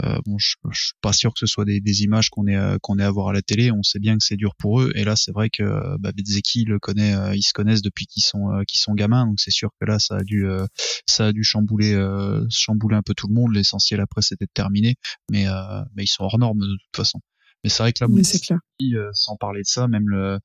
Euh, 0.00 0.18
bon, 0.24 0.38
je, 0.38 0.56
je, 0.70 0.84
suis 0.84 0.92
pas 1.02 1.12
sûr 1.12 1.32
que 1.34 1.38
ce 1.38 1.46
soit 1.46 1.64
des, 1.64 1.80
des 1.80 2.02
images 2.02 2.30
qu'on 2.30 2.46
ait 2.46 2.56
euh, 2.56 2.78
qu'on 2.80 2.98
ait 2.98 3.04
à 3.04 3.10
voir 3.10 3.28
à 3.28 3.32
la 3.32 3.42
télé. 3.42 3.70
On 3.70 3.82
sait 3.82 3.98
bien 3.98 4.16
que 4.16 4.24
c'est 4.24 4.36
dur 4.36 4.54
pour 4.56 4.80
eux. 4.80 4.92
Et 4.94 5.04
là, 5.04 5.16
c'est 5.16 5.32
vrai 5.32 5.50
que 5.50 5.98
bah, 5.98 6.12
Bezeki 6.16 6.64
le 6.64 6.78
connaît, 6.78 7.14
euh, 7.14 7.34
ils 7.34 7.42
se 7.42 7.52
connaissent 7.52 7.82
depuis 7.82 8.06
qu'ils 8.06 8.24
sont 8.24 8.50
euh, 8.52 8.62
qu'ils 8.66 8.80
sont 8.80 8.94
gamins. 8.94 9.26
Donc 9.26 9.38
c'est 9.38 9.50
sûr 9.50 9.70
que 9.80 9.86
là, 9.86 9.98
ça 9.98 10.16
a 10.16 10.22
dû 10.24 10.46
ça 11.06 11.26
a 11.26 11.32
dû 11.32 11.44
chambouler 11.44 11.92
chambouler 12.50 12.96
un 12.96 13.02
peu 13.02 13.14
tout 13.14 13.28
le 13.28 13.34
monde. 13.34 13.54
L'essentiel 13.54 14.00
après, 14.00 14.22
c'était 14.22 14.46
de 14.46 14.52
terminer. 14.54 14.96
Mais 15.30 15.46
mais 15.94 16.04
ils 16.04 16.08
sont 16.08 16.24
hors 16.24 16.38
normes 16.38 16.60
de 16.60 16.76
toute 16.76 16.96
façon. 16.96 17.20
Mais 17.64 17.70
c'est 17.70 17.82
vrai 17.82 17.92
que 17.92 18.04
là, 18.04 18.08
sans 19.12 19.36
parler 19.36 19.60
de 19.60 19.68
ça, 19.68 19.88
même 19.88 20.08
le 20.08 20.38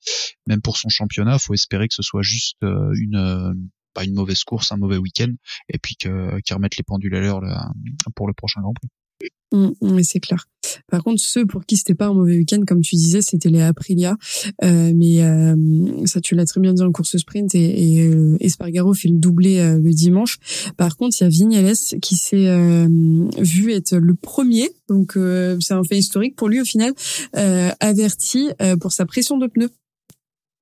même 0.46 0.62
pour 0.62 0.78
son 0.78 0.90
championnat, 0.90 1.40
faut 1.40 1.54
espérer 1.54 1.88
que 1.88 1.96
ce 1.96 2.04
soit 2.04 2.22
juste 2.22 2.58
une 2.62 3.70
pas 3.94 4.04
une 4.04 4.14
mauvaise 4.14 4.44
course, 4.44 4.72
un 4.72 4.78
mauvais 4.78 4.98
week-end, 4.98 5.34
et 5.70 5.80
puis 5.80 5.96
que 5.96 6.40
qu'ils 6.42 6.56
remettent 6.56 6.78
les 6.78 6.84
pendules 6.84 7.16
à 7.16 7.22
l'heure 7.22 7.42
pour 8.16 8.28
le 8.28 8.34
prochain 8.34 8.62
Grand 8.62 8.74
Prix. 8.74 8.90
Mmh, 9.54 9.70
mais 9.82 10.04
c'est 10.04 10.20
clair. 10.20 10.46
Par 10.90 11.04
contre, 11.04 11.22
ceux 11.22 11.46
pour 11.46 11.66
qui 11.66 11.78
c'était 11.78 11.96
pas 11.96 12.08
un 12.08 12.14
mauvais 12.14 12.38
week-end, 12.38 12.62
comme 12.68 12.82
tu 12.82 12.96
disais, 12.96 13.22
c'était 13.22 13.50
les 13.50 13.62
Aprilia. 13.62 14.18
Euh, 14.64 14.92
mais 14.94 15.24
euh, 15.24 15.56
ça, 16.06 16.20
tu 16.20 16.36
l'as 16.36 16.46
très 16.46 16.60
bien 16.60 16.74
dit 16.74 16.84
en 16.84 16.92
course 16.92 17.16
sprint 17.18 17.56
et, 17.56 17.96
et 17.96 18.08
euh, 18.08 18.36
Espargaro 18.42 18.94
fait 18.94 19.08
le 19.08 19.18
doublé 19.18 19.60
euh, 19.60 19.80
le 19.80 19.92
dimanche. 19.92 20.38
Par 20.76 20.98
contre, 20.98 21.16
il 21.20 21.24
y 21.24 21.28
a 21.28 21.30
Vignales 21.30 21.76
qui 22.02 22.18
s'est 22.18 22.48
euh, 22.48 22.88
vu 23.38 23.72
être 23.72 23.96
le 23.96 24.16
premier, 24.16 24.70
donc 24.90 25.18
c'est 25.60 25.74
un 25.74 25.84
fait 25.84 25.98
historique 25.98 26.36
pour 26.36 26.50
lui 26.50 26.62
au 26.62 26.66
final, 26.66 26.94
averti 27.34 28.50
pour 28.80 28.92
sa 28.92 29.06
pression 29.06 29.38
de 29.38 29.48
pneus 29.48 29.70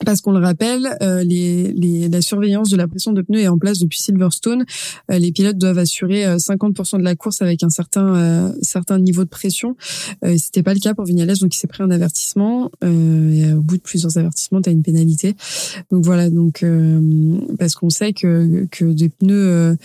parce 0.06 0.22
qu'on 0.22 0.32
le 0.32 0.40
rappelle, 0.40 0.88
euh, 1.02 1.24
les, 1.24 1.74
les, 1.74 2.08
la 2.08 2.22
surveillance 2.22 2.70
de 2.70 2.78
la 2.78 2.88
pression 2.88 3.12
de 3.12 3.22
pneus 3.22 3.42
est 3.42 3.48
en 3.48 3.58
place 3.58 3.80
depuis 3.80 4.00
Silverstone. 4.00 4.66
Euh, 5.12 5.18
les 5.20 5.32
pilotes 5.32 5.58
doivent 5.58 5.78
assurer 5.78 6.24
50% 6.38 6.96
euh, 6.96 7.00
de 7.00 7.04
la 7.04 7.16
course 7.16 7.42
avec 7.42 7.64
un 7.64 7.70
certain 7.70 8.54
certain 8.62 9.00
niveau 9.00 9.24
de 9.24 9.30
pression. 9.30 9.76
Euh, 10.24 10.36
C'était 10.38 10.64
pas 10.64 10.74
le 10.74 10.80
cas 10.80 10.94
pour 10.94 11.06
Vignales, 11.06 11.38
donc 11.38 11.56
il 11.56 11.58
s'est 11.58 11.68
pris 11.68 11.84
un 11.84 11.92
avertissement. 11.92 12.72
et 12.82 13.54
au 13.54 13.62
bout 13.62 13.78
de 13.78 13.82
plusieurs 13.82 14.18
avertissements, 14.18 14.62
tu 14.62 14.70
as 14.70 14.72
une 14.72 14.84
pénalité. 14.84 15.36
Donc 15.92 16.06
voilà, 16.06 16.30
donc 16.30 16.64
parce 17.58 17.76
qu'on 17.76 17.90
sait 17.90 18.14
que 18.14 18.68
que 18.72 18.86
des 18.86 19.10
pneus 19.10 19.78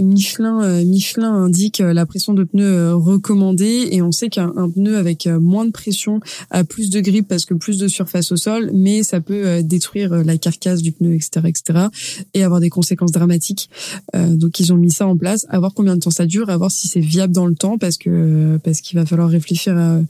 Michelin 0.00 0.84
Michelin 0.84 1.32
indique 1.32 1.78
la 1.78 2.06
pression 2.06 2.34
de 2.34 2.44
pneus 2.44 2.94
recommandée 2.94 3.88
et 3.92 4.02
on 4.02 4.12
sait 4.12 4.28
qu'un 4.28 4.52
pneu 4.74 4.96
avec 4.96 5.26
moins 5.26 5.64
de 5.64 5.70
pression 5.70 6.20
a 6.50 6.64
plus 6.64 6.90
de 6.90 7.00
grippe 7.00 7.28
parce 7.28 7.44
que 7.44 7.54
plus 7.54 7.78
de 7.78 7.88
surface 7.88 8.32
au 8.32 8.36
sol, 8.36 8.70
mais 8.72 9.02
ça 9.02 9.20
peut 9.20 9.43
euh, 9.44 9.62
détruire 9.62 10.12
euh, 10.12 10.22
la 10.22 10.38
carcasse 10.38 10.82
du 10.82 10.92
pneu, 10.92 11.14
etc., 11.14 11.46
etc., 11.46 11.86
et 12.34 12.42
avoir 12.42 12.60
des 12.60 12.70
conséquences 12.70 13.12
dramatiques. 13.12 13.70
Euh, 14.14 14.36
donc 14.36 14.60
ils 14.60 14.72
ont 14.72 14.76
mis 14.76 14.90
ça 14.90 15.06
en 15.06 15.16
place, 15.16 15.46
à 15.48 15.58
voir 15.58 15.74
combien 15.74 15.94
de 15.94 16.00
temps 16.00 16.10
ça 16.10 16.26
dure, 16.26 16.50
à 16.50 16.56
voir 16.56 16.70
si 16.70 16.88
c'est 16.88 17.00
viable 17.00 17.32
dans 17.32 17.46
le 17.46 17.54
temps, 17.54 17.78
parce 17.78 17.96
que 17.96 18.58
parce 18.64 18.80
qu'il 18.80 18.98
va 18.98 19.06
falloir 19.06 19.28
réfléchir 19.28 19.76
à 19.76 20.00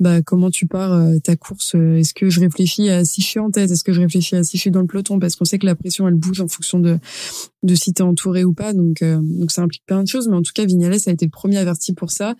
bah, 0.00 0.22
comment 0.22 0.50
tu 0.50 0.66
pars 0.66 1.00
ta 1.22 1.36
course. 1.36 1.74
Est-ce 1.74 2.14
que 2.14 2.30
je 2.30 2.40
réfléchis 2.40 2.88
à 2.88 3.04
si 3.04 3.20
je 3.20 3.26
suis 3.26 3.40
en 3.40 3.50
tête, 3.50 3.70
est-ce 3.70 3.84
que 3.84 3.92
je 3.92 4.00
réfléchis 4.00 4.36
à 4.36 4.42
si 4.42 4.56
je 4.56 4.62
suis 4.62 4.70
dans 4.70 4.80
le 4.80 4.86
peloton, 4.86 5.18
parce 5.18 5.36
qu'on 5.36 5.44
sait 5.44 5.58
que 5.58 5.66
la 5.66 5.74
pression 5.74 6.08
elle 6.08 6.14
bouge 6.14 6.40
en 6.40 6.48
fonction 6.48 6.78
de 6.78 6.98
de 7.62 7.74
si 7.76 7.92
t'es 7.92 8.02
entouré 8.02 8.44
ou 8.44 8.52
pas. 8.52 8.72
Donc 8.72 9.02
donc 9.02 9.50
ça 9.50 9.62
implique 9.62 9.84
plein 9.86 10.02
de 10.02 10.08
choses, 10.08 10.28
mais 10.28 10.36
en 10.36 10.42
tout 10.42 10.52
cas 10.54 10.64
Vignales 10.64 10.98
a 11.06 11.10
été 11.10 11.24
le 11.24 11.30
premier 11.30 11.58
averti 11.58 11.92
pour 11.92 12.10
ça, 12.10 12.34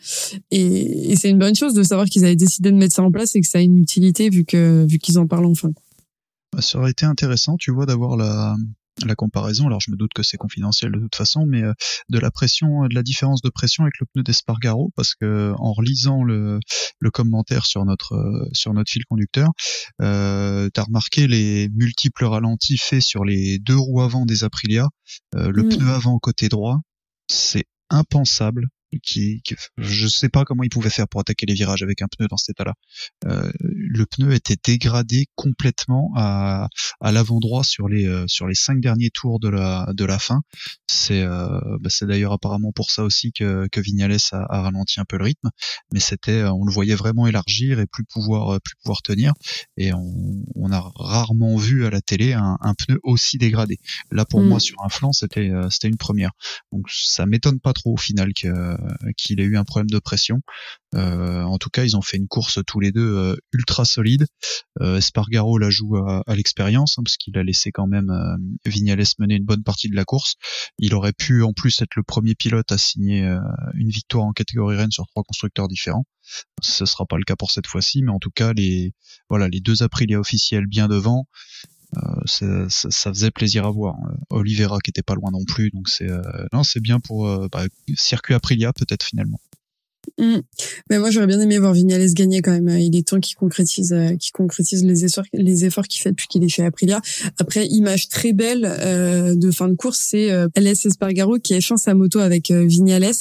et, 0.51 1.13
et 1.13 1.17
c'est 1.17 1.31
une 1.31 1.39
bonne 1.39 1.55
chose 1.55 1.75
de 1.75 1.83
savoir 1.83 2.07
qu'ils 2.07 2.25
avaient 2.25 2.37
décidé 2.37 2.71
de 2.71 2.77
mettre 2.77 2.95
ça 2.95 3.03
en 3.03 3.11
place 3.11 3.35
et 3.37 3.41
que 3.41 3.47
ça 3.47 3.59
a 3.59 3.63
une 3.63 3.79
utilité 3.79 4.31
vu 4.31 4.45
que 4.45 4.85
vu 4.87 4.99
qu'ils 4.99 5.19
en 5.19 5.27
parlent 5.27 5.47
enfin. 5.47 5.73
Bah, 6.53 6.63
ça 6.63 6.79
aurait 6.79 6.91
été 6.91 7.07
intéressant, 7.07 7.57
tu 7.57 7.71
vois, 7.71 7.87
d'avoir 7.87 8.17
la, 8.17 8.57
la 9.05 9.15
comparaison. 9.15 9.67
Alors 9.67 9.81
je 9.81 9.91
me 9.91 9.97
doute 9.97 10.13
que 10.15 10.23
c'est 10.23 10.37
confidentiel 10.37 10.93
de 10.93 10.99
toute 10.99 11.17
façon, 11.17 11.47
mais 11.47 11.63
euh, 11.63 11.73
de 12.09 12.19
la 12.19 12.31
pression, 12.31 12.87
de 12.87 12.95
la 12.95 13.03
différence 13.03 13.43
de 13.43 13.49
pression 13.49 13.85
avec 13.85 13.99
le 14.01 14.07
pneu 14.13 14.23
d'Espargaro, 14.23 14.93
parce 14.97 15.15
que 15.15 15.55
en 15.59 15.73
relisant 15.73 16.23
le, 16.23 16.61
le 16.99 17.11
commentaire 17.11 17.67
sur 17.67 17.85
notre 17.85 18.15
euh, 18.15 18.49
sur 18.53 18.75
notre 18.75 18.91
fil 18.91 19.05
conducteur, 19.07 19.51
euh, 20.01 20.69
t'as 20.73 20.85
remarqué 20.85 21.27
les 21.27 21.69
multiples 21.71 22.25
ralentis 22.25 22.79
faits 22.79 23.03
sur 23.03 23.25
les 23.25 23.59
deux 23.59 23.77
roues 23.77 24.03
avant 24.03 24.27
des 24.27 24.45
Aprilia, 24.45 24.89
euh, 25.35 25.51
le 25.51 25.63
mm. 25.63 25.69
pneu 25.71 25.91
avant 25.91 26.19
côté 26.19 26.49
droit, 26.49 26.79
c'est 27.29 27.65
impensable 27.91 28.69
qui, 29.03 29.41
qui, 29.43 29.55
je 29.79 30.07
sais 30.07 30.29
pas 30.29 30.45
comment 30.45 30.63
il 30.63 30.71
pouvait 30.71 30.91
faire 30.91 31.09
pour 31.09 31.21
attaquer 31.21 31.47
les 31.47 31.55
virages 31.55 31.83
avec 31.83 32.03
un 32.03 32.07
pneu 32.07 32.29
dans 32.29 32.37
cet 32.37 32.51
état-là. 32.51 32.75
Euh, 33.27 33.51
le 33.61 34.07
pneu 34.07 34.33
était 34.33 34.57
dégradé 34.63 35.27
complètement 35.35 36.13
à, 36.17 36.69
à 37.01 37.13
l'avant 37.13 37.41
droit 37.41 37.65
sur 37.65 37.89
les 37.89 38.07
euh, 38.07 38.25
sur 38.27 38.47
les 38.47 38.55
cinq 38.55 38.81
derniers 38.81 39.11
tours 39.11 39.41
de 39.41 39.49
la 39.49 39.87
de 39.95 40.05
la 40.05 40.19
fin. 40.19 40.41
C'est 40.87 41.23
euh, 41.23 41.61
bah 41.81 41.91
c'est 41.91 42.07
d'ailleurs 42.07 42.33
apparemment 42.33 42.73
pour 42.73 42.91
ça 42.91 43.05
aussi 43.05 43.33
que 43.33 43.67
que 43.73 43.81
Vignales 43.81 44.17
a, 44.33 44.47
a 44.49 44.63
ralenti 44.63 45.01
un 45.01 45.05
peu 45.05 45.17
le 45.17 45.25
rythme, 45.25 45.51
mais 45.93 46.01
c'était 46.01 46.43
euh, 46.43 46.53
on 46.53 46.65
le 46.65 46.73
voyait 46.73 46.95
vraiment 46.95 47.27
élargir 47.27 47.81
et 47.81 47.87
plus 47.87 48.05
pouvoir 48.05 48.55
euh, 48.55 48.59
plus 48.63 48.75
pouvoir 48.83 49.03
tenir. 49.03 49.33
Et 49.77 49.93
on, 49.93 50.45
on 50.55 50.73
a 50.73 50.93
rarement 50.97 51.57
vu 51.57 51.87
à 51.87 51.91
la 51.91 52.01
télé 52.01 52.33
un, 52.33 52.59
un 52.61 52.75
pneu 52.75 52.99
aussi 53.03 53.39
dégradé. 53.39 53.79
Là 54.11 54.25
pour 54.25 54.41
mm. 54.41 54.49
moi 54.49 54.61
sur 54.61 54.83
un 54.85 54.89
flanc 54.89 55.13
c'était 55.13 55.51
c'était 55.71 55.89
une 55.89 55.97
première. 55.97 56.33
Donc 56.73 56.87
ça 56.91 57.27
m'étonne 57.27 57.61
pas 57.61 57.73
trop 57.73 57.95
au 57.95 57.97
final 57.97 58.33
que 58.35 58.49
euh, 58.49 58.77
qu'il 59.17 59.41
ait 59.41 59.45
eu 59.45 59.57
un 59.57 59.65
problème 59.65 59.91
de 59.91 59.99
pression. 59.99 60.41
Euh, 60.95 61.43
en 61.43 61.59
tout 61.59 61.71
cas, 61.71 61.85
ils 61.85 61.97
ont 61.97 62.03
fait 62.03 62.17
une 62.17 62.29
course 62.29 62.61
tous 62.67 62.81
les 62.81 62.93
deux 62.93 63.17
euh, 63.17 63.37
ultra 63.53 63.85
solide. 63.85 64.27
Espargaro 64.81 65.59
la 65.59 65.71
joue 65.71 65.97
à, 65.97 66.23
l'expérience 66.35 66.99
hein, 66.99 67.03
parce 67.05 67.17
qu'il 67.17 67.37
a 67.39 67.43
laissé 67.43 67.73
quand 67.73 67.87
même 67.87 68.11
Vignales 68.65 69.05
mener 69.19 69.37
une 69.37 69.45
bonne 69.45 69.63
partie 69.63 69.89
de 69.89 69.95
la 69.95 70.05
course. 70.05 70.35
Il 70.79 70.95
aurait 70.95 71.13
pu 71.13 71.43
en 71.43 71.53
plus 71.53 71.81
être 71.83 71.95
le 71.95 72.03
premier 72.03 72.35
pilote 72.35 72.73
à 72.73 72.79
signer 72.79 73.23
une 73.75 73.91
victoire 73.91 74.25
en 74.25 74.33
catégorie 74.33 74.77
Rennes 74.77 74.91
sur 74.91 75.07
trois 75.07 75.23
constructeurs 75.23 75.69
différents. 75.69 76.05
Ce 76.63 76.87
sera 76.87 77.07
pas 77.07 77.17
le 77.17 77.25
cas 77.25 77.37
pour 77.37 77.51
cette 77.51 77.67
fois-ci, 77.67 78.03
mais 78.03 78.11
en 78.11 78.19
tout 78.19 78.31
cas 78.31 78.53
les 78.53 78.93
voilà 79.29 79.49
les 79.49 79.61
deux 79.61 79.83
Aprilia 79.83 80.19
officiels 80.19 80.67
bien 80.67 80.89
devant. 80.89 81.27
Euh, 81.97 82.67
ça, 82.69 83.13
faisait 83.13 83.31
plaisir 83.31 83.67
à 83.67 83.71
voir. 83.71 83.97
Euh, 84.07 84.37
Oliveira 84.39 84.79
qui 84.83 84.91
était 84.91 85.03
pas 85.03 85.15
loin 85.15 85.31
non 85.31 85.45
plus, 85.45 85.71
donc 85.71 85.89
c'est 85.89 86.09
euh, 86.09 86.23
non, 86.53 86.63
c'est 86.63 86.81
bien 86.81 87.01
pour 87.01 87.49
bah, 87.51 87.65
circuit 87.95 88.35
Aprilia 88.35 88.73
peut-être 88.73 89.05
finalement. 89.05 89.41
Mmh. 90.19 90.39
Mais 90.91 90.99
moi 90.99 91.13
j'aurais 91.13 91.29
bien 91.29 91.39
aimé 91.39 91.59
voir 91.59 91.73
Vignales 91.73 92.13
gagner 92.13 92.43
quand 92.43 92.51
même. 92.51 92.69
Il 92.81 92.97
est 92.97 93.07
temps 93.07 93.21
qu'il 93.21 93.37
concrétise, 93.37 93.95
qui 94.19 94.33
concrétise 94.33 94.85
les 94.85 95.05
efforts, 95.05 95.25
les 95.33 95.65
efforts 95.65 95.87
qu'il 95.87 96.03
fait 96.03 96.11
depuis 96.11 96.27
qu'il 96.27 96.43
est 96.43 96.49
chez 96.49 96.65
Aprilia. 96.65 97.01
Après, 97.39 97.67
image 97.69 98.09
très 98.09 98.33
belle 98.33 98.63
de 98.63 99.51
fin 99.53 99.69
de 99.69 99.75
course, 99.75 100.01
c'est 100.01 100.29
LS 100.57 100.87
Espargaro 100.87 101.39
qui 101.39 101.55
échange 101.55 101.79
sa 101.79 101.95
moto 101.95 102.19
avec 102.19 102.51
Vignales 102.51 103.13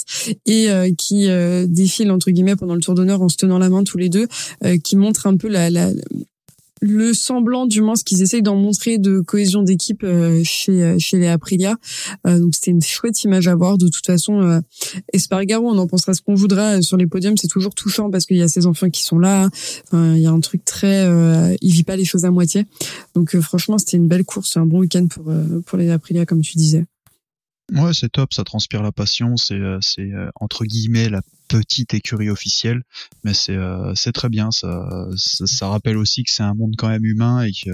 et 0.47 0.69
qui 0.97 1.27
défile 1.67 2.09
entre 2.09 2.31
guillemets 2.31 2.55
pendant 2.55 2.73
le 2.73 2.81
Tour 2.81 2.95
d'honneur 2.95 3.21
en 3.21 3.29
se 3.29 3.37
tenant 3.37 3.59
la 3.59 3.69
main 3.69 3.83
tous 3.83 3.99
les 3.99 4.09
deux, 4.09 4.27
qui 4.83 4.95
montre 4.95 5.27
un 5.27 5.37
peu 5.37 5.49
la, 5.49 5.69
la 5.69 5.91
le 6.81 7.13
semblant 7.13 7.67
du 7.67 7.81
moins 7.81 7.95
ce 7.95 8.03
qu'ils 8.03 8.21
essayent 8.21 8.41
d'en 8.41 8.55
montrer 8.55 8.97
de 8.97 9.21
cohésion 9.21 9.61
d'équipe 9.61 10.03
euh, 10.03 10.41
chez 10.43 10.83
euh, 10.83 10.95
chez 10.97 11.17
les 11.17 11.27
Aprilia. 11.27 11.77
Euh, 12.25 12.39
donc 12.39 12.55
c'était 12.55 12.71
une 12.71 12.81
chouette 12.81 13.23
image 13.23 13.47
à 13.47 13.55
voir. 13.55 13.77
De 13.77 13.87
toute 13.87 14.05
façon, 14.05 14.61
Espargaro, 15.13 15.67
on 15.67 15.77
en 15.77 15.87
pensera 15.87 16.13
ce 16.13 16.21
qu'on 16.21 16.33
voudra 16.33 16.81
sur 16.81 16.97
les 16.97 17.07
podiums, 17.07 17.37
c'est 17.37 17.47
toujours 17.47 17.75
touchant 17.75 18.09
parce 18.09 18.25
qu'il 18.25 18.37
y 18.37 18.41
a 18.41 18.47
ses 18.47 18.65
enfants 18.65 18.89
qui 18.89 19.03
sont 19.03 19.19
là. 19.19 19.49
Enfin, 19.85 20.15
il 20.15 20.21
y 20.21 20.25
a 20.25 20.31
un 20.31 20.39
truc 20.39 20.65
très, 20.65 21.07
il 21.61 21.71
vit 21.71 21.83
pas 21.83 21.95
les 21.95 22.05
choses 22.05 22.25
à 22.25 22.31
moitié. 22.31 22.65
Donc 23.15 23.37
franchement, 23.39 23.77
c'était 23.77 23.97
une 23.97 24.07
belle 24.07 24.25
course, 24.25 24.57
un 24.57 24.65
bon 24.65 24.79
week-end 24.79 25.07
pour 25.07 25.31
pour 25.65 25.77
les 25.77 25.89
Aprilia 25.89 26.25
comme 26.25 26.41
tu 26.41 26.57
disais. 26.57 26.85
Ouais, 27.71 27.93
c'est 27.93 28.09
top, 28.09 28.33
ça 28.33 28.43
transpire 28.43 28.83
la 28.83 28.91
passion, 28.91 29.37
c'est 29.37 29.53
euh, 29.55 29.77
c'est 29.81 30.11
euh, 30.11 30.29
entre 30.35 30.65
guillemets 30.65 31.07
la 31.07 31.21
petite 31.47 31.93
écurie 31.93 32.29
officielle, 32.29 32.83
mais 33.23 33.33
c'est 33.33 33.55
euh, 33.55 33.93
c'est 33.95 34.11
très 34.11 34.27
bien, 34.27 34.51
ça, 34.51 35.07
ça, 35.15 35.69
rappelle 35.69 35.95
aussi 35.95 36.23
que 36.23 36.31
c'est 36.31 36.43
un 36.43 36.53
monde 36.53 36.73
quand 36.77 36.89
même 36.89 37.05
humain 37.05 37.43
et 37.43 37.53
que 37.53 37.69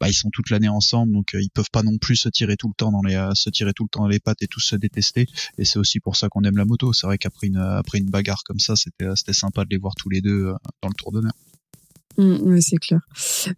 bah 0.00 0.08
ils 0.08 0.14
sont 0.14 0.30
toute 0.30 0.48
l'année 0.48 0.68
ensemble, 0.68 1.12
donc 1.12 1.34
ils 1.34 1.50
peuvent 1.50 1.70
pas 1.70 1.82
non 1.82 1.98
plus 1.98 2.16
se 2.16 2.30
tirer 2.30 2.56
tout 2.56 2.68
le 2.68 2.74
temps 2.74 2.90
dans 2.90 3.02
les 3.02 3.22
se 3.34 3.50
tirer 3.50 3.74
tout 3.74 3.82
le 3.84 3.90
temps 3.90 4.00
dans 4.00 4.08
les 4.08 4.20
pattes 4.20 4.40
et 4.40 4.46
tous 4.46 4.60
se 4.60 4.76
détester, 4.76 5.26
et 5.58 5.66
c'est 5.66 5.78
aussi 5.78 6.00
pour 6.00 6.16
ça 6.16 6.30
qu'on 6.30 6.42
aime 6.44 6.56
la 6.56 6.64
moto. 6.64 6.94
C'est 6.94 7.06
vrai 7.06 7.18
qu'après 7.18 7.48
une 7.48 7.58
après 7.58 7.98
une 7.98 8.08
bagarre 8.08 8.44
comme 8.44 8.60
ça, 8.60 8.76
c'était 8.76 9.14
c'était 9.14 9.34
sympa 9.34 9.64
de 9.64 9.70
les 9.70 9.78
voir 9.78 9.94
tous 9.94 10.08
les 10.08 10.22
deux 10.22 10.54
dans 10.80 10.88
le 10.88 10.94
tour 10.94 11.12
d'honneur. 11.12 11.32
Mmh, 12.16 12.60
c'est 12.60 12.76
clair. 12.76 13.00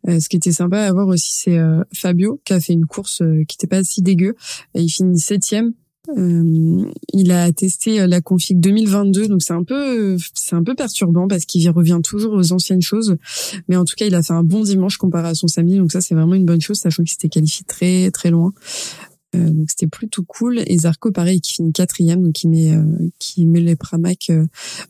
ce 0.06 0.28
qui 0.28 0.36
était 0.36 0.52
sympa 0.52 0.80
à 0.80 0.92
voir 0.92 1.08
aussi, 1.08 1.34
c'est 1.34 1.58
Fabio 1.92 2.40
qui 2.44 2.52
a 2.52 2.60
fait 2.60 2.72
une 2.72 2.86
course 2.86 3.18
qui 3.18 3.56
n'était 3.56 3.66
pas 3.66 3.82
si 3.84 4.02
dégueu. 4.02 4.34
il 4.74 4.88
finit 4.88 5.18
septième 5.18 5.72
euh, 6.16 6.84
il 7.12 7.32
a 7.32 7.52
testé 7.52 8.00
euh, 8.00 8.06
la 8.06 8.20
config 8.20 8.60
2022, 8.60 9.28
donc 9.28 9.42
c'est 9.42 9.52
un 9.52 9.64
peu 9.64 10.16
c'est 10.34 10.54
un 10.54 10.62
peu 10.62 10.74
perturbant 10.74 11.26
parce 11.26 11.44
qu'il 11.44 11.68
revient 11.70 12.00
toujours 12.02 12.34
aux 12.34 12.52
anciennes 12.52 12.82
choses. 12.82 13.16
Mais 13.68 13.76
en 13.76 13.84
tout 13.84 13.94
cas, 13.96 14.06
il 14.06 14.14
a 14.14 14.22
fait 14.22 14.32
un 14.32 14.44
bon 14.44 14.62
dimanche 14.62 14.98
comparé 14.98 15.28
à 15.28 15.34
son 15.34 15.48
samedi, 15.48 15.78
donc 15.78 15.92
ça 15.92 16.00
c'est 16.00 16.14
vraiment 16.14 16.34
une 16.34 16.46
bonne 16.46 16.60
chose, 16.60 16.78
sachant 16.78 17.02
qu'il 17.02 17.12
s'était 17.12 17.28
qualifié 17.28 17.64
très 17.66 18.10
très 18.10 18.30
loin. 18.30 18.52
Euh, 19.36 19.50
donc 19.50 19.70
c'était 19.70 19.86
plutôt 19.86 20.22
cool. 20.22 20.62
Et 20.66 20.78
Zarco, 20.78 21.10
pareil, 21.10 21.40
qui 21.40 21.54
finit 21.54 21.72
quatrième, 21.72 22.22
donc 22.22 22.32
qui 22.32 22.48
met 22.48 22.72
euh, 22.72 22.82
qui 23.18 23.46
met 23.46 23.60
les 23.60 23.76
Pramac 23.76 24.30
euh, 24.30 24.44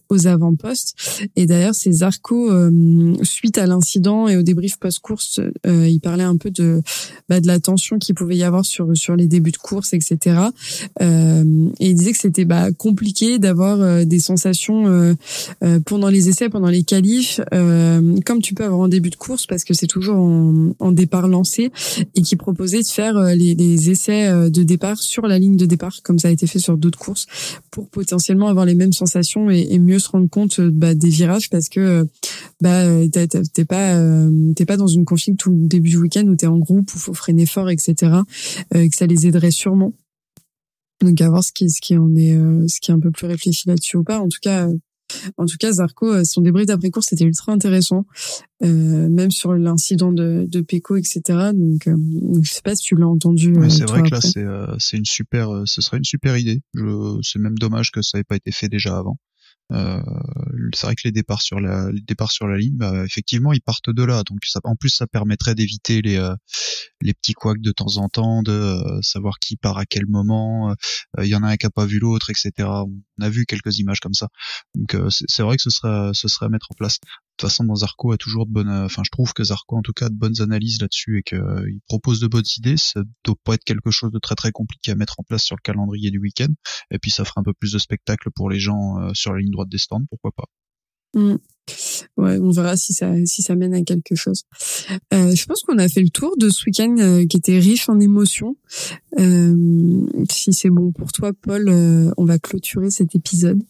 aux 0.09 0.27
avant-postes. 0.27 0.95
Et 1.37 1.47
d'ailleurs, 1.47 1.75
c'est 1.75 1.93
Zarco 1.93 2.51
suite 3.23 3.59
à 3.59 3.67
l'incident 3.67 4.29
et 4.29 4.37
au 4.37 4.43
débrief 4.43 4.79
post-course, 4.79 5.41
il 5.65 6.01
parlait 6.01 6.25
un 6.25 6.37
peu 6.37 6.51
de 6.51 6.83
bah, 7.29 7.41
de 7.41 7.47
la 7.47 7.59
tension 7.59 7.99
qu'il 7.99 8.15
pouvait 8.15 8.37
y 8.37 8.43
avoir 8.43 8.65
sur 8.65 8.97
sur 8.97 9.17
les 9.17 9.27
débuts 9.27 9.51
de 9.51 9.57
course, 9.57 9.93
etc. 9.93 10.41
et 11.01 11.45
il 11.81 11.95
disait 11.95 12.13
que 12.13 12.19
c'était 12.19 12.45
bah, 12.45 12.73
compliqué 12.73 13.39
d'avoir 13.39 14.07
des 14.07 14.21
sensations 14.21 15.17
pendant 15.85 16.09
les 16.09 16.29
essais, 16.29 16.49
pendant 16.49 16.69
les 16.69 16.83
qualifs, 16.83 17.41
comme 17.51 18.43
tu 18.43 18.55
peux 18.55 18.65
avoir 18.65 18.81
en 18.81 18.89
début 18.89 19.11
de 19.11 19.17
course, 19.17 19.47
parce 19.47 19.65
que 19.65 19.75
c'est 19.75 19.87
toujours 19.87 20.17
en, 20.17 20.75
en 20.79 20.93
départ 20.93 21.29
lancé, 21.29 21.71
et 22.15 22.23
qui 22.23 22.37
proposait 22.37 22.83
de 22.83 22.89
faire 22.89 23.19
les, 23.35 23.55
les 23.55 23.91
essais 23.91 24.29
euh, 24.29 24.36
de 24.51 24.62
départ 24.62 24.99
sur 24.99 25.26
la 25.26 25.39
ligne 25.39 25.57
de 25.57 25.66
départ, 25.66 26.03
comme 26.03 26.18
ça 26.18 26.28
a 26.28 26.30
été 26.30 26.47
fait 26.47 26.59
sur 26.59 26.76
d'autres 26.76 26.99
courses, 26.99 27.26
pour 27.70 27.89
potentiellement 27.89 28.49
avoir 28.49 28.64
les 28.64 28.74
mêmes 28.74 28.93
sensations 28.93 29.51
et, 29.51 29.78
mieux 29.78 29.99
se 29.99 30.09
rendre 30.09 30.28
compte 30.28 30.59
euh, 30.59 30.70
bah, 30.72 30.95
des 30.95 31.09
virages, 31.09 31.51
parce 31.51 31.68
que 31.68 31.80
euh, 31.80 32.05
bah 32.61 32.84
t'es 33.09 33.64
pas 33.64 34.01
t'es 34.55 34.64
pas 34.64 34.76
dans 34.76 34.87
une 34.87 35.05
config 35.05 35.37
tout 35.37 35.51
le 35.51 35.66
début 35.66 35.91
du 35.91 35.99
week-end 35.99 36.24
où 36.26 36.37
t'es 36.37 36.47
en 36.47 36.59
groupe 36.59 36.93
où 36.95 36.99
faut 36.99 37.14
freiner 37.14 37.47
fort, 37.47 37.70
etc. 37.70 38.12
et 38.74 38.89
que 38.89 38.97
ça 38.97 39.07
les 39.07 39.26
aiderait 39.26 39.51
sûrement. 39.51 39.93
Donc 41.03 41.20
à 41.20 41.28
voir 41.28 41.45
ce 41.45 41.53
qui 41.53 41.68
ce 41.68 41.80
qui 41.80 41.97
en 41.97 42.14
est 42.16 42.34
ce 42.68 42.80
qui 42.80 42.91
est 42.91 42.95
un 42.95 43.01
peu 43.01 43.11
plus 43.11 43.26
réfléchi 43.26 43.68
là-dessus 43.68 43.99
ou 43.99 44.05
pas. 44.05 44.20
En 44.20 44.28
tout 44.28 44.41
cas, 44.41 44.68
en 45.37 45.47
tout 45.47 45.57
cas, 45.59 45.73
Zarco, 45.73 46.13
euh, 46.13 46.25
son 46.25 46.41
débrief 46.41 46.67
d'après-course, 46.67 47.07
c'était 47.11 47.25
ultra 47.25 47.53
intéressant, 47.53 48.07
euh, 48.63 49.09
même 49.09 49.31
sur 49.31 49.55
l'incident 49.55 50.13
de, 50.13 50.47
de 50.49 50.61
Peko, 50.61 50.97
etc. 50.97 51.21
Donc, 51.55 51.87
euh, 51.87 51.97
je 52.43 52.51
sais 52.51 52.63
pas 52.63 52.75
si 52.75 52.83
tu 52.83 52.97
l'as 52.97 53.09
entendu. 53.09 53.55
c'est 53.69 53.85
vrai 53.85 54.03
que 54.03 54.11
là, 54.11 54.21
c'est 54.21 54.45
c'est 54.79 54.97
une 54.97 55.05
super, 55.05 55.63
ce 55.65 55.81
serait 55.81 55.99
une 55.99 56.05
super 56.05 56.37
idée. 56.37 56.61
C'est 57.23 57.39
même 57.39 57.59
dommage 57.59 57.91
que 57.91 58.03
ça 58.03 58.19
ait 58.19 58.25
pas 58.25 58.37
été 58.37 58.51
fait 58.51 58.69
déjà 58.69 58.97
avant. 58.97 59.19
Euh, 59.73 60.01
c'est 60.75 60.87
vrai 60.87 60.95
que 60.95 61.03
les 61.05 61.13
départs 61.13 61.43
sur 61.43 61.61
la, 61.61 61.91
les 61.91 62.01
départs 62.01 62.31
sur 62.31 62.47
la 62.47 62.57
ligne, 62.57 62.77
bah, 62.77 63.05
effectivement, 63.05 63.53
ils 63.53 63.61
partent 63.61 63.91
de 63.91 64.05
là. 64.05 64.23
Donc, 64.25 64.39
ça, 64.45 64.61
en 64.65 64.77
plus, 64.77 64.91
ça 64.91 65.07
permettrait 65.07 65.55
d'éviter 65.55 66.03
les, 66.03 66.17
euh, 66.17 66.35
les 67.03 67.15
petits 67.15 67.33
couacs 67.33 67.61
de 67.61 67.73
temps 67.73 67.97
en 67.97 68.09
temps, 68.09 68.43
de 68.43 68.53
euh, 68.53 69.03
savoir 69.03 69.39
qui 69.41 69.57
part 69.57 69.79
à 69.79 69.85
quel 69.87 70.07
moment. 70.07 70.75
Il 71.21 71.27
y 71.27 71.35
en 71.35 71.43
a 71.43 71.49
un 71.49 71.57
qui 71.57 71.67
a 71.67 71.71
pas 71.71 71.87
vu 71.87 71.99
l'autre, 71.99 72.31
etc. 72.31 72.53
On 72.69 72.93
a 73.21 73.29
vu 73.29 73.47
quelques 73.47 73.79
images 73.79 74.01
comme 74.01 74.14
ça. 74.14 74.29
Donc, 74.75 74.97
c'est 75.11 75.43
vrai 75.43 75.57
que 75.57 75.62
ce 75.62 75.71
serait, 75.71 76.11
ce 76.12 76.29
serait 76.29 76.47
à 76.47 76.49
mettre 76.49 76.67
en 76.71 76.75
place 76.75 76.99
toute 77.37 77.51
façon, 77.51 77.64
dans 77.64 77.75
Zarco 77.75 78.12
a 78.12 78.17
toujours 78.17 78.47
de 78.47 78.53
bonnes, 78.53 78.71
enfin, 78.71 79.03
je 79.05 79.11
trouve 79.11 79.33
que 79.33 79.45
Zarco, 79.45 79.77
en 79.77 79.83
tout 79.83 79.93
cas, 79.93 80.09
de 80.09 80.14
bonnes 80.14 80.41
analyses 80.41 80.81
là-dessus 80.81 81.19
et 81.19 81.23
qu'il 81.23 81.39
euh, 81.39 81.71
propose 81.87 82.19
de 82.21 82.27
bonnes 82.27 82.47
idées. 82.57 82.77
Ça 82.77 83.03
doit 83.25 83.37
pas 83.45 83.55
être 83.55 83.64
quelque 83.64 83.91
chose 83.91 84.11
de 84.11 84.19
très 84.19 84.35
très 84.35 84.53
compliqué 84.53 84.93
à 84.93 84.95
mettre 84.95 85.21
en 85.21 85.23
place 85.23 85.43
sur 85.43 85.57
le 85.57 85.61
calendrier 85.62 86.11
du 86.11 86.19
week-end. 86.19 86.53
Et 86.91 86.99
puis, 86.99 87.11
ça 87.11 87.25
fera 87.25 87.41
un 87.41 87.45
peu 87.45 87.53
plus 87.53 87.73
de 87.73 87.79
spectacle 87.79 88.31
pour 88.35 88.49
les 88.49 88.59
gens 88.59 88.99
euh, 88.99 89.11
sur 89.12 89.33
la 89.33 89.41
ligne 89.41 89.51
droite 89.51 89.69
des 89.69 89.79
stands, 89.79 90.05
pourquoi 90.09 90.33
pas. 90.33 90.47
Mmh. 91.14 91.37
Ouais, 92.17 92.39
on 92.39 92.51
verra 92.51 92.77
si 92.77 92.95
ça 92.95 93.12
si 93.27 93.43
ça 93.43 93.55
mène 93.55 93.75
à 93.75 93.83
quelque 93.83 94.14
chose. 94.14 94.45
Euh, 95.12 95.35
je 95.35 95.45
pense 95.45 95.62
qu'on 95.62 95.79
a 95.79 95.89
fait 95.89 96.03
le 96.03 96.09
tour 96.09 96.37
de 96.39 96.49
ce 96.49 96.64
week-end 96.67 97.25
qui 97.29 97.37
était 97.37 97.59
riche 97.59 97.89
en 97.89 98.01
émotions. 98.01 98.57
si 99.19 100.53
c'est 100.53 100.71
bon 100.71 100.93
pour 100.93 101.12
toi, 101.12 101.33
Paul, 101.35 101.69
on 102.17 102.25
va 102.25 102.39
clôturer 102.39 102.91
cet 102.91 103.14
épisode. 103.14 103.62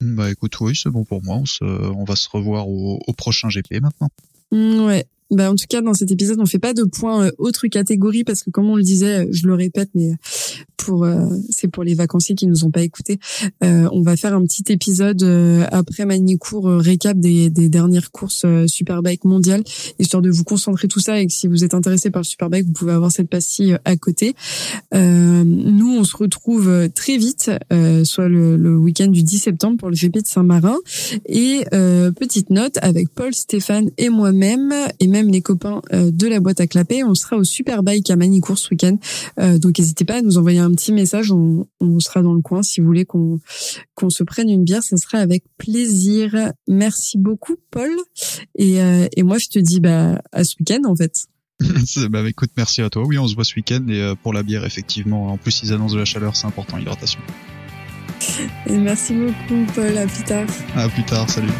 Bah 0.00 0.30
écoute, 0.30 0.58
oui, 0.60 0.76
c'est 0.76 0.90
bon 0.90 1.04
pour 1.04 1.24
moi. 1.24 1.36
On, 1.36 1.44
se, 1.44 1.64
on 1.64 2.04
va 2.04 2.14
se 2.14 2.28
revoir 2.28 2.68
au, 2.68 3.00
au 3.04 3.12
prochain 3.14 3.48
GP 3.48 3.80
maintenant. 3.82 4.10
Mmh, 4.52 4.84
ouais, 4.86 5.06
bah, 5.30 5.50
en 5.50 5.56
tout 5.56 5.66
cas, 5.68 5.82
dans 5.82 5.94
cet 5.94 6.10
épisode, 6.10 6.40
on 6.40 6.46
fait 6.46 6.58
pas 6.58 6.74
de 6.74 6.84
points 6.84 7.26
euh, 7.26 7.30
autre 7.38 7.66
catégorie 7.68 8.24
parce 8.24 8.42
que, 8.42 8.50
comme 8.50 8.70
on 8.70 8.76
le 8.76 8.82
disait, 8.82 9.28
je 9.30 9.46
le 9.46 9.54
répète, 9.54 9.90
mais 9.94 10.12
pour 10.78 11.04
euh, 11.04 11.26
c'est 11.50 11.68
pour 11.68 11.84
les 11.84 11.94
vacanciers 11.94 12.34
qui 12.34 12.46
nous 12.46 12.64
ont 12.64 12.70
pas 12.70 12.80
écoutés, 12.80 13.18
euh, 13.62 13.88
on 13.92 14.00
va 14.00 14.16
faire 14.16 14.34
un 14.34 14.42
petit 14.44 14.64
épisode 14.72 15.22
euh, 15.22 15.66
après 15.70 16.06
Manicourt 16.06 16.66
récap 16.78 17.18
des, 17.18 17.50
des 17.50 17.68
dernières 17.68 18.10
courses 18.10 18.46
Superbike 18.66 19.24
mondiales, 19.24 19.62
histoire 19.98 20.22
de 20.22 20.30
vous 20.30 20.44
concentrer 20.44 20.88
tout 20.88 21.00
ça 21.00 21.20
et 21.20 21.26
que 21.26 21.32
si 21.32 21.46
vous 21.46 21.62
êtes 21.62 21.74
intéressé 21.74 22.10
par 22.10 22.22
le 22.22 22.26
Superbike, 22.26 22.64
vous 22.64 22.72
pouvez 22.72 22.92
avoir 22.92 23.12
cette 23.12 23.28
pastille 23.28 23.76
à 23.84 23.96
côté. 23.96 24.34
nous, 24.94 25.96
on 25.98 26.04
se 26.04 26.16
retrouve 26.16 26.88
très 26.94 27.18
vite, 27.18 27.50
soit 28.04 28.28
le, 28.28 28.56
le 28.56 28.76
week-end 28.76 29.08
du 29.08 29.22
10 29.22 29.38
septembre 29.38 29.76
pour 29.78 29.90
le 29.90 29.96
GP 29.96 30.22
de 30.22 30.26
Saint-Marin. 30.26 30.78
Et 31.26 31.64
petite 31.70 32.50
note 32.50 32.78
avec 32.80 33.10
Paul, 33.10 33.34
Stéphane 33.34 33.90
et 33.98 34.08
moi-même 34.08 34.72
les 35.26 35.42
copains 35.42 35.82
euh, 35.92 36.10
de 36.10 36.26
la 36.26 36.40
boîte 36.40 36.60
à 36.60 36.66
clapper. 36.66 37.04
On 37.04 37.14
sera 37.14 37.36
au 37.36 37.44
Superbike 37.44 38.10
à 38.10 38.16
Manicourt 38.16 38.58
ce 38.58 38.70
week-end. 38.70 38.96
Euh, 39.40 39.58
donc 39.58 39.78
n'hésitez 39.78 40.04
pas 40.04 40.16
à 40.16 40.22
nous 40.22 40.38
envoyer 40.38 40.60
un 40.60 40.70
petit 40.72 40.92
message. 40.92 41.32
On, 41.32 41.66
sera 42.00 42.22
dans 42.22 42.34
le 42.34 42.42
coin. 42.42 42.62
Si 42.62 42.80
vous 42.80 42.86
voulez 42.86 43.04
qu'on 43.04 43.40
qu'on 43.94 44.10
se 44.10 44.22
prenne 44.22 44.48
une 44.48 44.62
bière, 44.62 44.82
ça 44.82 44.96
sera 44.96 45.18
avec 45.18 45.42
plaisir. 45.58 46.52
Merci 46.68 47.18
beaucoup, 47.18 47.56
Paul. 47.70 47.90
Et, 48.56 48.80
euh, 48.80 49.08
et 49.16 49.22
moi, 49.24 49.38
je 49.38 49.48
te 49.48 49.58
dis 49.58 49.80
bah, 49.80 50.20
à 50.32 50.44
ce 50.44 50.54
week-end, 50.60 50.82
en 50.86 50.94
fait. 50.94 51.26
bah 52.10 52.22
écoute, 52.28 52.50
merci 52.56 52.82
à 52.82 52.90
toi. 52.90 53.02
Oui, 53.04 53.18
on 53.18 53.26
se 53.26 53.34
voit 53.34 53.44
ce 53.44 53.56
week-end 53.56 53.84
et 53.88 54.14
pour 54.22 54.32
la 54.32 54.44
bière, 54.44 54.64
effectivement. 54.64 55.32
En 55.32 55.38
plus, 55.38 55.62
ils 55.64 55.72
annoncent 55.72 55.94
de 55.94 55.98
la 55.98 56.04
chaleur, 56.04 56.36
c'est 56.36 56.46
important, 56.46 56.78
hydratation. 56.78 57.20
Et 58.66 58.76
merci 58.76 59.14
beaucoup, 59.14 59.66
Paul. 59.74 59.96
À 59.96 60.06
plus 60.06 60.24
tard. 60.24 60.46
À 60.76 60.88
plus 60.88 61.04
tard. 61.04 61.28
Salut. 61.28 61.52